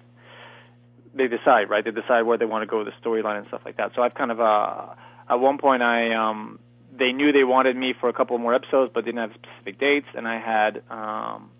they 1.14 1.26
decide 1.26 1.68
right. 1.68 1.84
They 1.84 1.90
decide 1.90 2.22
where 2.22 2.38
they 2.38 2.46
want 2.46 2.62
to 2.62 2.66
go 2.66 2.78
with 2.84 2.86
the 2.86 3.08
storyline 3.08 3.38
and 3.38 3.46
stuff 3.48 3.62
like 3.64 3.76
that. 3.76 3.92
So 3.96 4.02
I've 4.02 4.14
kind 4.14 4.30
of 4.30 4.40
uh, 4.40 4.94
at 5.28 5.40
one 5.40 5.58
point 5.58 5.82
I 5.82 6.14
um, 6.14 6.60
they 6.96 7.10
knew 7.12 7.32
they 7.32 7.44
wanted 7.44 7.76
me 7.76 7.92
for 7.98 8.08
a 8.08 8.12
couple 8.12 8.38
more 8.38 8.54
episodes, 8.54 8.92
but 8.94 9.04
they 9.04 9.10
didn't 9.10 9.30
have 9.30 9.38
specific 9.42 9.80
dates, 9.80 10.06
and 10.14 10.28
I 10.28 10.38
had. 10.38 10.82
Um, 10.88 11.50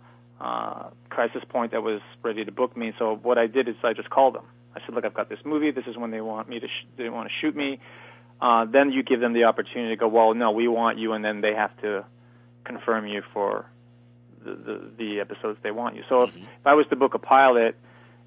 uh, 0.43 0.91
Crisis 1.09 1.43
Point 1.49 1.71
that 1.71 1.83
was 1.83 2.01
ready 2.23 2.45
to 2.45 2.51
book 2.51 2.77
me. 2.77 2.93
So 2.99 3.15
what 3.23 3.39
I 3.39 3.47
did 3.47 3.69
is 3.69 3.77
I 3.85 3.93
just 3.93 4.11
called 4.11 4.35
them. 4.35 4.45
I 4.75 4.81
said, 4.81 4.95
"Look, 4.95 5.05
I've 5.05 5.15
got 5.15 5.29
this 5.29 5.39
movie. 5.45 5.71
This 5.71 5.87
is 5.87 5.97
when 5.97 6.11
they 6.11 6.21
want 6.21 6.49
me 6.49 6.59
to. 6.59 6.67
Sh- 6.67 6.87
they 6.97 7.09
want 7.09 7.29
to 7.29 7.35
shoot 7.41 7.55
me." 7.55 7.79
Uh, 8.41 8.65
then 8.65 8.91
you 8.91 9.05
give 9.05 9.21
them 9.21 9.35
the 9.35 9.45
opportunity 9.45 9.95
to 9.95 10.01
go. 10.01 10.09
Well, 10.09 10.35
no, 10.35 10.51
we 10.51 10.67
want 10.67 10.99
you, 10.99 11.13
and 11.13 11.25
then 11.25 11.43
they 11.43 11.55
have 11.55 11.77
to 11.83 12.05
confirm 12.65 13.07
you 13.07 13.23
for 13.33 13.67
the 14.45 14.53
the, 14.53 14.91
the 14.99 15.21
episodes 15.21 15.59
they 15.63 15.71
want 15.71 15.95
you. 15.95 16.03
So 16.09 16.25
if, 16.25 16.35
if 16.35 16.67
I 16.67 16.75
was 16.75 16.87
to 16.91 16.97
book 16.97 17.15
a 17.15 17.21
pilot 17.21 17.77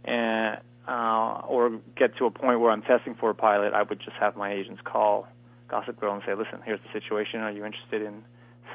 and 0.05 0.59
uh, 0.87 1.41
or 1.47 1.81
get 1.97 2.15
to 2.19 2.27
a 2.27 2.31
point 2.31 2.61
where 2.61 2.71
I'm 2.71 2.83
testing 2.83 3.15
for 3.15 3.29
a 3.29 3.35
pilot, 3.35 3.73
I 3.73 3.83
would 3.83 3.99
just 3.99 4.15
have 4.21 4.37
my 4.37 4.53
agents 4.53 4.81
call 4.85 5.27
Gossip 5.67 5.99
Girl 5.99 6.13
and 6.13 6.23
say, 6.25 6.33
"Listen, 6.33 6.61
here's 6.63 6.79
the 6.79 6.97
situation. 6.97 7.41
Are 7.41 7.51
you 7.51 7.65
interested 7.65 8.01
in 8.01 8.23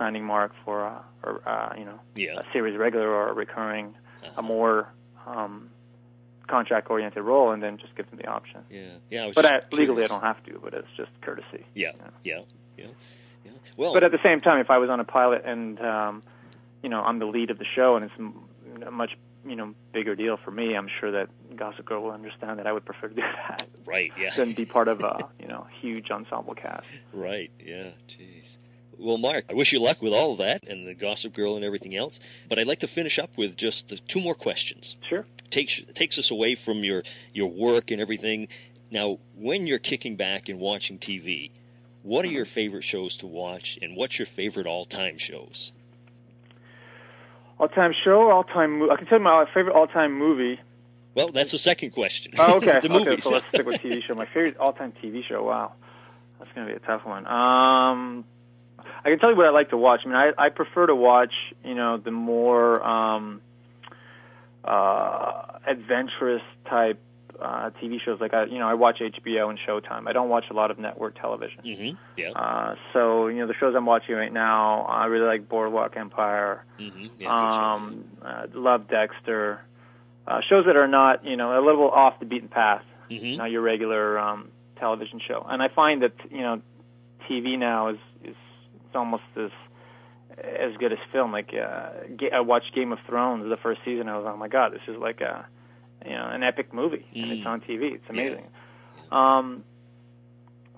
signing 0.00 0.24
Marc 0.24 0.52
for 0.64 0.82
a, 0.84 1.04
or 1.22 1.42
uh, 1.48 1.74
you 1.78 1.84
know 1.84 2.00
Yeah. 2.16 2.40
a 2.40 2.52
series 2.52 2.76
regular 2.76 3.08
or 3.08 3.28
a 3.28 3.32
recurring, 3.34 3.94
Uh-huh. 4.24 4.32
a 4.38 4.42
more 4.42 4.88
um, 5.26 5.70
contract 6.48 6.90
oriented 6.90 7.22
role?" 7.22 7.52
And 7.52 7.62
then 7.62 7.76
just 7.78 7.94
give 7.94 8.08
them 8.10 8.18
the 8.18 8.26
option. 8.26 8.60
Yeah, 8.70 8.80
yeah. 9.10 9.24
I 9.24 9.26
was 9.28 9.34
But 9.36 9.46
I, 9.46 9.60
legally, 9.70 10.02
I 10.02 10.06
don't 10.08 10.22
have 10.22 10.42
to. 10.46 10.58
But 10.64 10.74
it's 10.74 10.88
just 10.96 11.10
courtesy. 11.20 11.64
Yeah, 11.74 11.92
yeah, 12.24 12.40
yeah, 12.76 12.86
yeah. 13.44 13.52
Well, 13.76 13.92
But 13.94 14.02
at 14.04 14.10
the 14.12 14.22
same 14.24 14.40
time, 14.40 14.58
if 14.60 14.70
I 14.70 14.78
was 14.78 14.90
on 14.90 14.98
a 15.00 15.04
pilot 15.04 15.42
and 15.44 15.78
um, 15.80 16.22
you 16.82 16.88
know 16.88 17.02
I'm 17.02 17.18
the 17.18 17.26
lead 17.26 17.50
of 17.50 17.58
the 17.58 17.66
show 17.76 17.96
and 17.96 18.04
it's 18.06 18.84
a 18.86 18.90
much 18.90 19.12
you 19.46 19.56
know 19.56 19.74
bigger 19.92 20.14
deal 20.16 20.36
for 20.44 20.50
me, 20.50 20.74
I'm 20.78 20.88
sure 21.00 21.10
that 21.12 21.28
Gossip 21.56 21.84
Girl 21.86 22.02
will 22.02 22.10
understand 22.20 22.58
that 22.58 22.66
I 22.66 22.72
would 22.72 22.84
prefer 22.86 23.08
to 23.08 23.14
do 23.14 23.22
that 23.22 23.66
right, 23.86 24.12
yeah. 24.18 24.34
than 24.34 24.52
be 24.52 24.64
part 24.64 24.88
of 24.88 25.00
a 25.02 25.28
you 25.42 25.48
know 25.48 25.66
huge 25.80 26.10
ensemble 26.10 26.54
cast. 26.54 26.86
Right. 27.12 27.50
Yeah. 27.58 27.90
Jeez. 28.08 28.56
Well, 29.00 29.18
Marc, 29.18 29.46
I 29.48 29.54
wish 29.54 29.72
you 29.72 29.80
luck 29.80 30.02
with 30.02 30.12
all 30.12 30.32
of 30.32 30.38
that 30.38 30.62
and 30.68 30.86
the 30.86 30.94
Gossip 30.94 31.32
Girl 31.32 31.56
and 31.56 31.64
everything 31.64 31.96
else. 31.96 32.20
But 32.48 32.58
I'd 32.58 32.66
like 32.66 32.80
to 32.80 32.88
finish 32.88 33.18
up 33.18 33.36
with 33.36 33.56
just 33.56 33.92
two 34.06 34.20
more 34.20 34.34
questions. 34.34 34.96
Sure. 35.08 35.24
Takes 35.50 35.80
takes 35.94 36.18
us 36.18 36.30
away 36.30 36.54
from 36.54 36.84
your 36.84 37.02
your 37.32 37.48
work 37.48 37.90
and 37.90 38.00
everything. 38.00 38.48
Now, 38.90 39.18
when 39.36 39.66
you're 39.66 39.78
kicking 39.78 40.16
back 40.16 40.48
and 40.48 40.58
watching 40.58 40.98
TV, 40.98 41.50
what 42.02 42.24
are 42.24 42.28
your 42.28 42.44
favorite 42.44 42.84
shows 42.84 43.16
to 43.18 43.26
watch, 43.26 43.78
and 43.80 43.96
what's 43.96 44.18
your 44.18 44.26
favorite 44.26 44.66
all-time 44.66 45.16
shows? 45.18 45.72
All 47.58 47.68
time 47.68 47.92
show, 48.04 48.30
all 48.30 48.44
time. 48.44 48.78
Mo- 48.78 48.90
I 48.90 48.96
can 48.96 49.06
tell 49.06 49.18
you 49.18 49.24
my 49.24 49.44
favorite 49.52 49.74
all 49.74 49.86
time 49.86 50.12
movie. 50.12 50.60
Well, 51.14 51.30
that's 51.30 51.52
the 51.52 51.58
second 51.58 51.90
question. 51.90 52.32
Oh, 52.38 52.56
okay. 52.56 52.66
the 52.82 52.90
okay, 52.90 53.04
movies. 53.04 53.24
so 53.24 53.30
let's 53.30 53.46
stick 53.48 53.66
with 53.66 53.80
TV 53.80 54.02
show. 54.02 54.14
My 54.14 54.26
favorite 54.26 54.56
all 54.56 54.72
time 54.72 54.92
TV 55.02 55.24
show. 55.26 55.42
Wow, 55.44 55.72
that's 56.38 56.50
gonna 56.54 56.66
be 56.66 56.72
a 56.72 56.78
tough 56.78 57.04
one. 57.04 57.26
Um, 57.26 58.24
I 59.04 59.08
can 59.10 59.18
tell 59.18 59.30
you 59.30 59.36
what 59.36 59.46
I 59.46 59.50
like 59.50 59.70
to 59.70 59.76
watch. 59.76 60.00
I 60.04 60.08
mean, 60.08 60.16
I, 60.16 60.32
I 60.38 60.48
prefer 60.50 60.86
to 60.86 60.94
watch, 60.94 61.32
you 61.64 61.74
know, 61.74 61.96
the 61.96 62.10
more 62.10 62.82
um, 62.86 63.40
uh, 64.64 65.58
adventurous 65.66 66.42
type 66.68 67.00
uh, 67.40 67.70
TV 67.82 67.98
shows. 68.04 68.20
Like 68.20 68.34
I, 68.34 68.44
you 68.44 68.58
know, 68.58 68.68
I 68.68 68.74
watch 68.74 68.98
HBO 69.00 69.48
and 69.48 69.58
Showtime. 69.66 70.06
I 70.06 70.12
don't 70.12 70.28
watch 70.28 70.44
a 70.50 70.54
lot 70.54 70.70
of 70.70 70.78
network 70.78 71.18
television. 71.18 71.60
hmm 71.64 71.90
Yeah. 72.20 72.32
Uh, 72.32 72.74
so 72.92 73.28
you 73.28 73.38
know, 73.38 73.46
the 73.46 73.54
shows 73.58 73.74
I'm 73.74 73.86
watching 73.86 74.14
right 74.14 74.32
now, 74.32 74.82
I 74.82 75.06
really 75.06 75.26
like 75.26 75.48
Boardwalk 75.48 75.96
Empire. 75.96 76.64
Mm-hmm. 76.78 77.06
Yeah. 77.18 77.74
Um, 77.74 78.04
uh, 78.22 78.46
love 78.52 78.88
Dexter. 78.88 79.62
Uh, 80.26 80.40
shows 80.48 80.66
that 80.66 80.76
are 80.76 80.86
not, 80.86 81.24
you 81.24 81.36
know, 81.36 81.58
a 81.58 81.62
little 81.64 81.90
off 81.90 82.18
the 82.20 82.26
beaten 82.26 82.48
path, 82.48 82.82
Mm-hmm. 83.10 83.38
not 83.38 83.50
your 83.50 83.62
regular 83.62 84.16
um, 84.20 84.50
television 84.78 85.20
show. 85.26 85.44
And 85.48 85.60
I 85.60 85.66
find 85.68 86.02
that 86.02 86.12
you 86.30 86.42
know, 86.42 86.60
TV 87.28 87.58
now 87.58 87.88
is 87.88 87.98
it's 88.90 88.96
almost 88.96 89.22
as 89.36 89.50
as 90.36 90.76
good 90.78 90.92
as 90.92 90.98
film. 91.12 91.30
Like 91.32 91.50
uh, 91.54 91.90
I 92.34 92.40
watched 92.40 92.74
Game 92.74 92.90
of 92.92 92.98
Thrones 93.06 93.48
the 93.48 93.56
first 93.56 93.80
season. 93.84 94.08
I 94.08 94.16
was 94.18 94.26
oh 94.28 94.36
my 94.36 94.48
god, 94.48 94.72
this 94.72 94.82
is 94.88 94.96
like 94.96 95.20
a 95.20 95.46
you 96.04 96.12
know 96.12 96.28
an 96.28 96.42
epic 96.42 96.74
movie, 96.74 97.06
and 97.14 97.30
it's 97.30 97.42
Mm. 97.42 97.46
on 97.46 97.60
TV. 97.60 97.94
It's 97.94 98.04
amazing. 98.10 98.46
Um, 99.12 99.64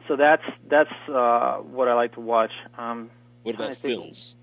so 0.08 0.16
that's 0.16 0.42
that's 0.68 0.92
uh, 1.08 1.56
what 1.58 1.88
I 1.88 1.94
like 1.94 2.12
to 2.14 2.20
watch. 2.20 2.52
Um, 2.76 3.10
What 3.44 3.54
about 3.54 3.78
films? 3.78 4.34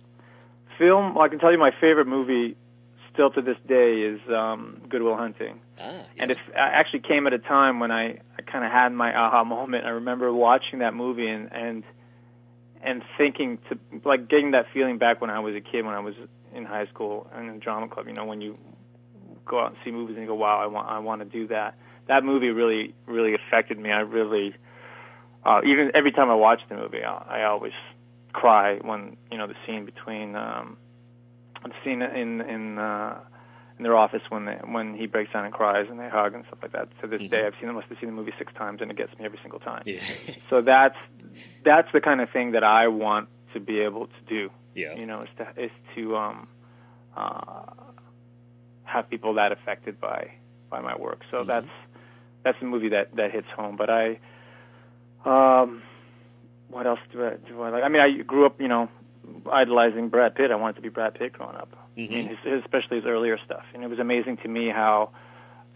film. 0.80 1.14
Well, 1.14 1.24
I 1.26 1.28
can 1.28 1.38
tell 1.40 1.52
you 1.52 1.58
my 1.60 1.72
favorite 1.80 2.08
movie 2.08 2.56
still 3.14 3.30
to 3.32 3.42
this 3.42 3.58
day 3.68 4.02
is 4.02 4.20
um, 4.30 4.82
Good 4.90 5.02
Will 5.02 5.18
Hunting. 5.18 5.60
Ah, 5.80 6.04
And 6.18 6.32
it 6.32 6.38
actually 6.56 7.02
came 7.02 7.28
at 7.28 7.34
a 7.34 7.40
time 7.40 7.80
when 7.82 7.92
I, 7.92 8.20
I 8.38 8.42
kind 8.50 8.64
of 8.64 8.72
had 8.72 8.94
my 8.94 9.14
aha 9.14 9.44
moment. 9.44 9.86
I 9.86 9.90
remember 9.90 10.32
watching 10.32 10.80
that 10.80 10.94
movie 10.94 11.28
and 11.28 11.52
and 11.52 11.84
and 12.82 13.04
thinking 13.18 13.60
to 13.70 13.78
like 14.06 14.30
getting 14.30 14.52
that 14.52 14.66
feeling 14.74 14.98
back 14.98 15.22
when 15.22 15.30
I 15.30 15.40
was 15.40 15.56
a 15.56 15.62
kid, 15.62 15.86
when 15.86 15.96
I 15.96 16.00
was 16.00 16.16
in 16.54 16.66
high 16.66 16.88
school 16.88 17.28
and 17.34 17.48
in 17.50 17.56
the 17.56 17.60
drama 17.60 17.88
club. 17.88 18.08
You 18.08 18.14
know, 18.14 18.26
when 18.26 18.42
you 18.42 18.58
go 19.46 19.60
out 19.60 19.72
and 19.72 19.78
see 19.84 19.92
movies 19.92 20.16
and 20.16 20.24
you 20.24 20.28
go, 20.28 20.36
"Wow, 20.36 20.60
I 20.60 20.68
want 20.68 20.88
I 20.88 21.00
want 21.00 21.22
to 21.22 21.26
do 21.26 21.48
that." 21.48 21.76
That 22.08 22.24
movie 22.24 22.50
really 22.50 22.94
really 23.06 23.36
affected 23.36 23.78
me. 23.78 23.92
I 23.92 24.00
really 24.00 24.56
uh, 25.46 25.62
even 25.66 25.92
every 25.94 26.12
time 26.12 26.30
I 26.30 26.36
watch 26.36 26.62
the 26.70 26.76
movie, 26.76 27.04
I, 27.04 27.42
I 27.42 27.44
always 27.46 27.74
cry 28.34 28.78
when 28.82 29.18
you 29.32 29.38
know 29.38 29.48
the 29.48 29.56
scene 29.66 29.86
between 29.86 30.36
um, 30.36 30.78
the 31.64 31.74
scene 31.84 32.02
in 32.02 32.42
in 32.42 32.78
uh, 32.78 33.20
in 33.80 33.84
their 33.84 33.96
office 33.98 34.22
when 34.30 34.46
they, 34.46 34.60
when 34.66 34.94
he 34.94 35.08
breaks 35.08 35.32
down 35.34 35.46
and 35.46 35.54
cries 35.54 35.88
and 35.90 35.98
they 36.00 36.10
hug 36.10 36.36
and 36.36 36.44
stuff 36.48 36.60
like 36.62 36.74
that. 36.74 36.90
To 37.02 37.08
this 37.08 37.22
Mhm. 37.22 37.32
day, 37.32 37.46
I've 37.48 37.56
seen 37.60 37.70
I 37.70 37.72
must 37.72 37.88
have 37.88 37.98
seen 38.00 38.10
the 38.10 38.16
movie 38.16 38.34
six 38.38 38.54
times 38.54 38.82
and 38.82 38.92
it 38.92 38.98
gets 38.98 39.18
me 39.18 39.24
every 39.26 39.40
single 39.42 39.60
time. 39.60 39.84
yeah, 39.86 40.02
So 40.50 40.62
that's 40.62 40.98
that's 41.64 41.88
the 41.94 42.02
kind 42.02 42.20
of 42.22 42.30
thing 42.30 42.52
that 42.52 42.64
I 42.64 42.88
want 42.90 43.30
to 43.54 43.60
be 43.60 43.80
able 43.80 44.08
to 44.08 44.22
do. 44.28 44.50
yeah. 44.76 44.94
You 44.96 45.06
know, 45.06 45.22
is 45.24 45.30
to 45.38 45.64
is 45.66 45.72
to 45.96 46.16
um, 46.18 46.48
uh, 47.16 47.72
have 48.84 49.10
people 49.10 49.34
that 49.36 49.52
affected 49.52 50.00
by 50.00 50.32
by 50.70 50.82
my 50.82 50.96
work. 50.98 51.22
So 51.32 51.38
Mhm. 51.44 51.48
that's 51.48 51.68
that's 52.44 52.60
the 52.60 52.66
movie 52.66 52.90
that 52.90 53.16
that 53.16 53.32
hits 53.32 53.48
home. 53.56 53.76
But 53.78 53.90
I, 53.90 54.20
um, 55.26 55.82
what 56.70 56.86
else 56.86 57.00
do 57.12 57.26
I 57.26 57.36
do 57.48 57.62
I 57.62 57.70
like? 57.70 57.84
I 57.84 57.88
mean, 57.90 58.02
I 58.02 58.22
grew 58.24 58.46
up, 58.46 58.60
you 58.60 58.68
know, 58.68 58.90
idolizing 59.52 60.10
Brad 60.10 60.36
Pitt. 60.36 60.52
I 60.52 60.56
wanted 60.56 60.76
to 60.78 60.82
be 60.82 60.90
Brad 60.90 61.14
Pitt 61.16 61.34
growing 61.34 61.56
up. 61.56 61.70
Mhm. 61.98 62.28
his, 62.30 62.38
his, 62.44 62.64
especially 62.64 62.98
his 62.98 63.06
earlier 63.06 63.38
stuff, 63.44 63.66
and 63.74 63.84
it 63.84 63.88
was 63.88 64.00
amazing 64.00 64.38
to 64.38 64.48
me 64.48 64.70
how 64.70 65.10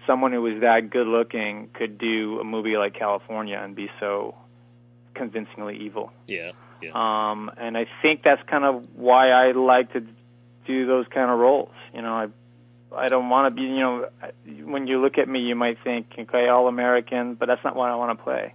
someone 0.07 0.31
who 0.31 0.41
was 0.41 0.61
that 0.61 0.89
good 0.89 1.07
looking 1.07 1.69
could 1.73 1.97
do 1.97 2.39
a 2.39 2.43
movie 2.43 2.77
like 2.77 2.93
Kalifornia 2.93 3.61
and 3.63 3.75
be 3.75 3.89
so 3.99 4.35
convincingly 5.15 5.77
evil. 5.77 6.11
Yeah, 6.27 6.51
yeah. 6.81 6.91
Um, 6.93 7.51
and 7.57 7.77
I 7.77 7.87
think 8.01 8.23
that's 8.23 8.41
kind 8.43 8.63
of 8.63 8.95
why 8.95 9.29
I 9.31 9.51
like 9.51 9.93
to 9.93 10.05
do 10.65 10.85
those 10.85 11.05
kind 11.07 11.29
of 11.29 11.39
roles. 11.39 11.73
You 11.93 12.01
know, 12.01 12.13
I 12.13 12.27
I 12.95 13.09
don't 13.09 13.29
want 13.29 13.53
to 13.53 13.61
be. 13.61 13.67
You 13.67 13.79
know, 13.79 14.07
when 14.63 14.87
you 14.87 15.01
look 15.01 15.17
at 15.17 15.27
me, 15.27 15.39
you 15.39 15.55
might 15.55 15.77
think, 15.83 16.07
okay, 16.17 16.47
all 16.47 16.67
American, 16.67 17.35
but 17.35 17.47
that's 17.47 17.63
not 17.63 17.75
what 17.75 17.89
I 17.89 17.95
want 17.95 18.17
to 18.17 18.23
play. 18.23 18.53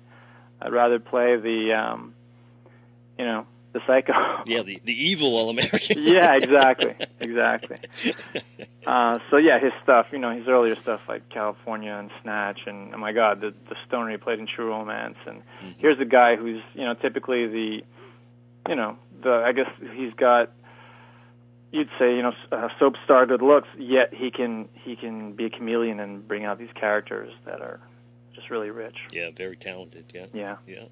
I'd 0.60 0.72
rather 0.72 0.98
play 0.98 1.36
the, 1.36 1.72
um, 1.74 2.14
you 3.18 3.24
know, 3.24 3.46
the 3.72 3.80
psycho. 3.86 4.12
Yeah, 4.46 4.62
the 4.62 4.80
the 4.84 4.92
evil 5.08 5.36
all 5.36 5.50
American. 5.50 6.02
yeah, 6.06 6.34
exactly, 6.36 6.94
exactly. 7.20 7.76
Uh, 8.86 9.18
so 9.30 9.36
yeah, 9.36 9.58
his 9.60 9.72
stuff, 9.82 10.06
you 10.12 10.18
know, 10.18 10.34
his 10.34 10.48
earlier 10.48 10.74
stuff 10.80 11.00
like 11.08 11.28
Kalifornia 11.28 11.98
and 12.00 12.10
Snatch, 12.22 12.60
and 12.66 12.94
oh 12.94 12.96
my 12.96 13.12
God, 13.12 13.42
the 13.42 13.52
the 13.68 13.76
stoner 13.86 14.10
he 14.10 14.16
played 14.16 14.38
in 14.38 14.46
True 14.46 14.68
Romance, 14.70 15.16
and 15.26 15.42
Mm-hmm. 15.42 15.72
here's 15.78 16.00
a 16.00 16.06
guy 16.06 16.36
who's, 16.36 16.62
you 16.72 16.86
know, 16.86 16.94
typically 16.94 17.46
the, 17.48 17.82
you 18.66 18.74
know, 18.76 18.96
the 19.22 19.42
I 19.46 19.52
guess 19.52 19.68
he's 19.94 20.14
got, 20.14 20.52
you'd 21.70 21.90
say, 21.98 22.14
you 22.16 22.22
know, 22.22 22.32
uh, 22.50 22.68
soap 22.78 22.94
star 23.04 23.26
good 23.26 23.42
looks, 23.42 23.68
yet 23.76 24.14
he 24.14 24.30
can 24.30 24.70
he 24.72 24.96
can 24.96 25.32
be 25.34 25.44
a 25.44 25.50
chameleon 25.50 26.00
and 26.00 26.26
bring 26.26 26.46
out 26.46 26.58
these 26.58 26.72
characters 26.74 27.30
that 27.44 27.60
are 27.60 27.80
just 28.34 28.48
really 28.48 28.70
rich. 28.70 28.96
Yeah, 29.12 29.30
very 29.36 29.56
talented. 29.56 30.06
Yeah. 30.14 30.26
Yeah. 30.32 30.56
Yeah. 30.66 30.84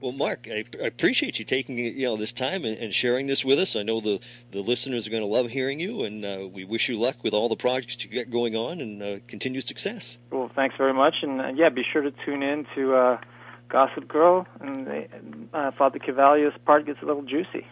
Well, 0.00 0.12
Marc, 0.12 0.46
I, 0.48 0.64
I 0.80 0.86
appreciate 0.86 1.38
you 1.38 1.44
taking 1.44 1.76
you 1.78 2.04
know 2.04 2.16
this 2.16 2.32
time 2.32 2.64
and, 2.64 2.78
and 2.78 2.94
sharing 2.94 3.26
this 3.26 3.44
with 3.44 3.58
us. 3.58 3.74
I 3.74 3.82
know 3.82 4.00
the, 4.00 4.20
the 4.52 4.60
listeners 4.60 5.06
are 5.06 5.10
going 5.10 5.22
to 5.22 5.28
love 5.28 5.50
hearing 5.50 5.80
you, 5.80 6.04
and 6.04 6.24
uh, 6.24 6.48
we 6.52 6.64
wish 6.64 6.88
you 6.88 6.96
luck 6.98 7.16
with 7.24 7.34
all 7.34 7.48
the 7.48 7.56
projects 7.56 8.04
you 8.04 8.10
get 8.10 8.30
going 8.30 8.54
on 8.54 8.80
and 8.80 9.02
uh, 9.02 9.16
continued 9.26 9.66
success. 9.66 10.18
Well, 10.30 10.50
thanks 10.54 10.76
very 10.76 10.94
much, 10.94 11.16
and 11.22 11.40
uh, 11.40 11.48
yeah, 11.48 11.68
be 11.68 11.82
sure 11.92 12.02
to 12.02 12.12
tune 12.24 12.42
in 12.44 12.64
to 12.76 12.94
uh, 12.94 13.20
Gossip 13.68 14.06
Girl, 14.06 14.46
and 14.60 14.86
they, 14.86 15.08
uh, 15.52 15.72
Father 15.72 15.98
Cavallia's 15.98 16.54
part 16.64 16.86
gets 16.86 17.02
a 17.02 17.04
little 17.04 17.22
juicy. 17.22 17.66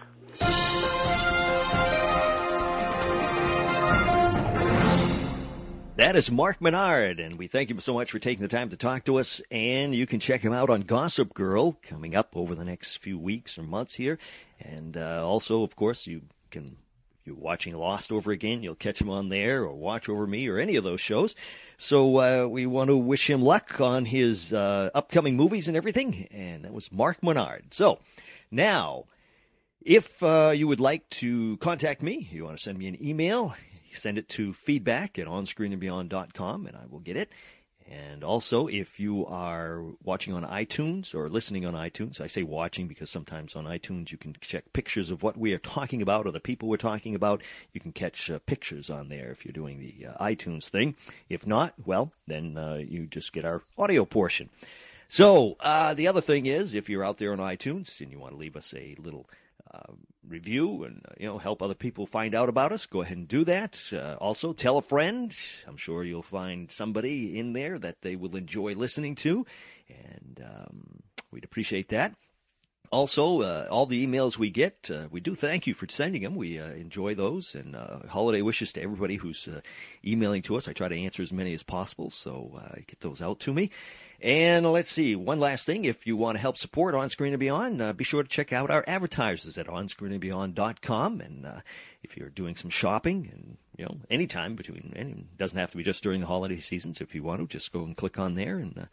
That 5.97 6.15
is 6.15 6.31
Marc 6.31 6.61
Menard, 6.61 7.21
and 7.21 7.39
we 7.39 7.47
thank 7.47 7.71
you 7.71 7.81
so 7.81 7.95
much 7.95 8.11
for 8.11 8.19
taking 8.19 8.43
the 8.43 8.49
time 8.49 8.69
to 8.69 8.77
talk 8.77 9.05
to 9.05 9.19
us. 9.19 9.41
And 9.51 9.95
you 9.95 10.07
can 10.07 10.21
check 10.21 10.43
him 10.43 10.53
out 10.53 10.69
on 10.69 10.83
Gossip 10.83 11.33
Girl 11.33 11.79
coming 11.83 12.15
up 12.15 12.37
over 12.37 12.55
the 12.55 12.67
next 12.67 12.97
few 12.97 13.19
weeks 13.19 13.57
or 13.57 13.63
months 13.63 13.95
here. 13.95 14.19
And 14.61 14.99
uh, 14.99 15.27
also, 15.27 15.63
of 15.63 15.75
course, 15.75 16.07
you 16.07 16.21
can, 16.51 16.77
you're 17.25 17.35
watching 17.35 17.75
Lost 17.75 18.13
over 18.13 18.31
again, 18.31 18.63
you'll 18.63 18.75
catch 18.75 19.01
him 19.01 19.09
on 19.09 19.31
there, 19.31 19.63
or 19.63 19.73
Watch 19.73 20.11
Over 20.11 20.27
Me, 20.27 20.47
or 20.49 20.59
any 20.59 20.77
of 20.77 20.85
those 20.85 21.01
shows. 21.01 21.35
So 21.79 22.19
uh, 22.19 22.47
we 22.47 22.67
want 22.67 22.89
to 22.89 22.97
wish 22.99 23.31
him 23.31 23.41
luck 23.41 23.81
on 23.81 24.05
his 24.05 24.53
uh, 24.53 24.91
upcoming 24.95 25.35
movies 25.35 25.67
and 25.67 25.79
everything. 25.79 26.29
And 26.31 26.67
that 26.67 26.75
was 26.75 26.93
Marc 26.93 27.23
Menard. 27.23 27.73
So 27.73 28.01
now, 28.51 29.07
if 29.81 30.23
uh, 30.23 30.53
you 30.55 30.69
would 30.69 30.81
like 30.81 31.09
to 31.09 31.57
contact 31.57 32.03
me, 32.03 32.29
you 32.31 32.45
want 32.45 32.59
to 32.59 32.63
send 32.63 32.77
me 32.77 32.87
an 32.87 33.03
email, 33.03 33.55
send 33.97 34.19
it 34.19 34.29
to 34.31 34.53
feedback 34.53 35.19
at 35.19 35.27
onscreenandbeyond.com 35.27 36.67
and 36.67 36.77
I 36.77 36.85
will 36.89 37.01
get 37.01 37.17
it. 37.17 37.31
And 37.89 38.25
also, 38.25 38.67
if 38.67 38.99
you 38.99 39.27
are 39.27 39.81
watching 40.03 40.35
on 40.35 40.43
iTunes 40.43 41.15
or 41.15 41.29
listening 41.29 41.65
on 41.67 41.75
iTunes, 41.75 42.21
I 42.21 42.27
say 42.27 42.43
watching 42.43 42.89
because 42.89 43.11
sometimes 43.11 43.55
on 43.55 43.65
iTunes 43.65 44.11
you 44.11 44.19
can 44.19 44.37
check 44.41 44.73
pictures 44.73 45.13
of 45.13 45.23
what 45.23 45.37
we 45.37 45.53
are 45.53 45.59
talking 45.59 46.03
about 46.03 46.27
or 46.27 46.33
the 46.33 46.41
people 46.41 46.69
we're 46.69 46.79
talking 46.79 47.15
about. 47.15 47.43
You 47.73 47.81
can 47.81 47.93
catch 47.93 48.29
uh, 48.29 48.41
pictures 48.41 48.91
on 48.91 49.09
there 49.09 49.31
if 49.31 49.45
you're 49.45 49.53
doing 49.53 49.79
the 49.79 50.07
uh, 50.09 50.25
iTunes 50.25 50.69
thing. 50.69 50.97
If 51.29 51.47
not, 51.47 51.75
well, 51.85 52.11
then 52.27 52.59
uh, 52.59 52.81
you 52.87 53.07
just 53.07 53.33
get 53.33 53.45
our 53.45 53.63
audio 53.79 54.05
portion. 54.05 54.51
So, 55.09 55.57
uh, 55.61 55.95
the 55.95 56.09
other 56.09 56.21
thing 56.21 56.47
is, 56.47 56.75
if 56.75 56.89
you're 56.89 57.05
out 57.05 57.19
there 57.19 57.31
on 57.31 57.39
iTunes 57.39 58.01
and 58.01 58.11
you 58.11 58.19
want 58.19 58.33
to 58.33 58.39
leave 58.39 58.57
us 58.57 58.75
a 58.75 58.97
little 58.99 59.29
uh, 59.77 59.93
review 60.29 60.85
and 60.85 61.03
uh, 61.09 61.15
you 61.19 61.27
know 61.27 61.39
help 61.39 61.63
other 61.63 61.75
people 61.75 62.07
find 62.07 62.35
out 62.35 62.49
about 62.49 62.73
us, 62.73 62.87
go 62.87 63.03
ahead 63.03 63.17
and 63.17 63.29
do 63.29 63.45
that. 63.45 63.81
Uh, 63.93 64.15
also, 64.21 64.53
tell 64.53 64.79
a 64.79 64.83
friend. 64.83 65.35
I'm 65.67 65.77
sure 65.77 66.05
you'll 66.05 66.23
find 66.23 66.71
somebody 66.71 67.39
in 67.39 67.53
there 67.53 67.79
that 67.79 68.03
they 68.03 68.17
will 68.17 68.37
enjoy 68.37 68.75
listening 68.75 69.15
to, 69.17 69.47
and 69.89 70.43
um, 70.45 71.03
we'd 71.31 71.45
appreciate 71.45 71.89
that. 71.91 72.15
Also, 72.93 73.43
uh, 73.43 73.67
all 73.71 73.87
the 73.87 74.07
emails 74.07 74.39
we 74.39 74.51
get, 74.51 74.91
uh, 74.93 75.09
we 75.11 75.21
do 75.21 75.35
thank 75.35 75.67
you 75.67 75.75
for 75.75 75.87
sending 75.89 76.23
them. 76.23 76.35
We 76.35 76.59
uh, 76.59 76.71
enjoy 76.73 77.15
those, 77.15 77.55
and 77.55 77.75
uh, 77.75 78.01
holiday 78.09 78.43
wishes 78.43 78.73
to 78.75 78.83
everybody 78.83 79.17
who's 79.17 79.49
uh, 79.49 79.61
emailing 80.05 80.43
to 80.43 80.57
us. 80.57 80.69
I 80.69 80.73
try 80.73 80.89
to 80.89 80.99
answer 80.99 81.23
as 81.23 81.33
many 81.33 81.55
as 81.55 81.63
possible, 81.63 82.11
so 82.11 82.59
uh, 82.59 82.77
get 82.87 83.01
those 83.01 83.21
out 83.21 83.41
to 83.41 83.53
me. 83.53 83.71
And 84.21 84.71
let's 84.71 84.91
see, 84.91 85.15
one 85.15 85.41
last 85.41 85.67
thing. 85.67 85.85
If 85.85 86.07
you 86.07 86.17
want 86.17 86.37
to 86.37 86.41
help 86.41 86.57
support 86.57 86.95
On 86.95 87.09
Screen 87.09 87.35
and 87.35 87.41
Beyond, 87.41 87.83
uh, 87.83 87.93
be 87.93 88.05
sure 88.05 88.23
to 88.23 88.29
check 88.29 88.53
out 88.53 88.71
our 88.71 88.85
advertisers 88.87 89.59
at 89.59 89.67
onscreenandbeyond.com. 89.67 91.21
And 91.21 91.47
uh, 91.47 91.61
if 92.03 92.17
you're 92.17 92.31
doing 92.31 92.57
some 92.57 92.71
shopping, 92.71 93.31
and 93.33 93.57
you 93.77 93.85
know, 93.85 93.97
anytime 94.11 94.55
between, 94.55 94.93
it 94.95 95.37
doesn't 95.39 95.59
have 95.59 95.71
to 95.71 95.77
be 95.77 95.83
just 95.83 96.03
during 96.03 96.21
the 96.21 96.27
holiday 96.27 96.59
seasons. 96.59 97.01
If 97.01 97.15
you 97.15 97.23
want 97.23 97.41
to, 97.41 97.47
just 97.47 97.73
go 97.73 97.85
and 97.85 97.97
click 97.97 98.19
on 98.19 98.35
there, 98.35 98.59
and 98.59 98.77
uh, 98.79 98.85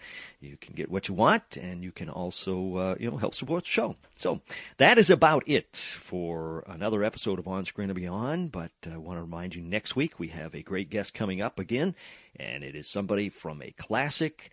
you 0.42 0.58
can 0.60 0.76
get 0.76 0.92
what 0.92 1.08
you 1.08 1.14
want, 1.14 1.58
and 1.58 1.84
you 1.84 1.92
can 1.92 2.10
also, 2.10 2.76
uh, 2.76 2.96
you 3.00 3.10
know, 3.10 3.18
help 3.18 3.34
support 3.34 3.64
the 3.64 3.70
show. 3.70 3.96
So 4.18 4.42
that 4.78 4.98
is 4.98 5.10
about 5.10 5.44
it 5.48 5.78
for 5.78 6.64
another 6.68 7.04
episode 7.04 7.40
of 7.40 7.48
On 7.48 7.64
Screen 7.66 7.90
and 7.90 8.00
Beyond. 8.00 8.52
But 8.52 8.72
uh, 8.86 8.96
I 8.96 8.98
want 8.98 9.18
to 9.18 9.22
remind 9.22 9.56
you, 9.56 9.62
next 9.62 9.96
week 9.96 10.20
we 10.20 10.28
have 10.30 10.54
a 10.54 10.62
great 10.62 10.90
guest 10.90 11.14
coming 11.14 11.42
up 11.42 11.60
again, 11.60 11.96
and 12.36 12.64
it 12.64 12.76
is 12.76 12.90
somebody 12.90 13.30
from 13.30 13.62
a 13.62 13.72
classic 13.72 14.52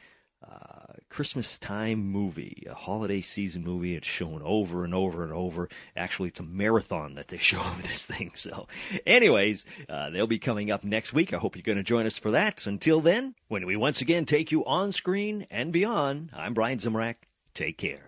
uh, 0.49 0.95
Christmas 1.09 1.59
time 1.59 2.01
movie, 2.01 2.67
a 2.71 2.75
holiday 2.75 3.21
season 3.21 3.63
movie. 3.63 3.95
It's 3.95 4.07
shown 4.07 4.41
over 4.45 4.85
and 4.85 4.95
over 4.95 5.23
and 5.23 5.33
over. 5.33 5.69
Actually, 5.97 6.29
it's 6.31 6.41
a 6.41 6.45
marathon 6.45 7.15
that 7.15 7.29
they 7.29 7.39
show 7.39 7.63
this 7.83 8.07
thing. 8.07 8.33
So, 8.35 8.67
anyways, 9.07 9.65
uh, 9.89 10.11
they'll 10.11 10.27
be 10.27 10.39
coming 10.39 10.71
up 10.71 10.85
next 10.85 11.13
week. 11.13 11.33
I 11.33 11.39
hope 11.39 11.57
you're 11.57 11.63
going 11.63 11.79
to 11.79 11.85
join 11.85 12.07
us 12.07 12.17
for 12.17 12.31
that. 12.31 12.67
Until 12.67 13.01
then, 13.01 13.35
when 13.49 13.67
we 13.67 13.77
once 13.77 14.01
again 14.01 14.25
take 14.25 14.53
you 14.53 14.65
on 14.65 14.93
screen 14.93 15.47
and 15.51 15.73
beyond, 15.73 16.31
I'm 16.35 16.55
Brian 16.55 16.79
Zimrak. 16.79 17.17
Take 17.55 17.79
care. 17.79 18.07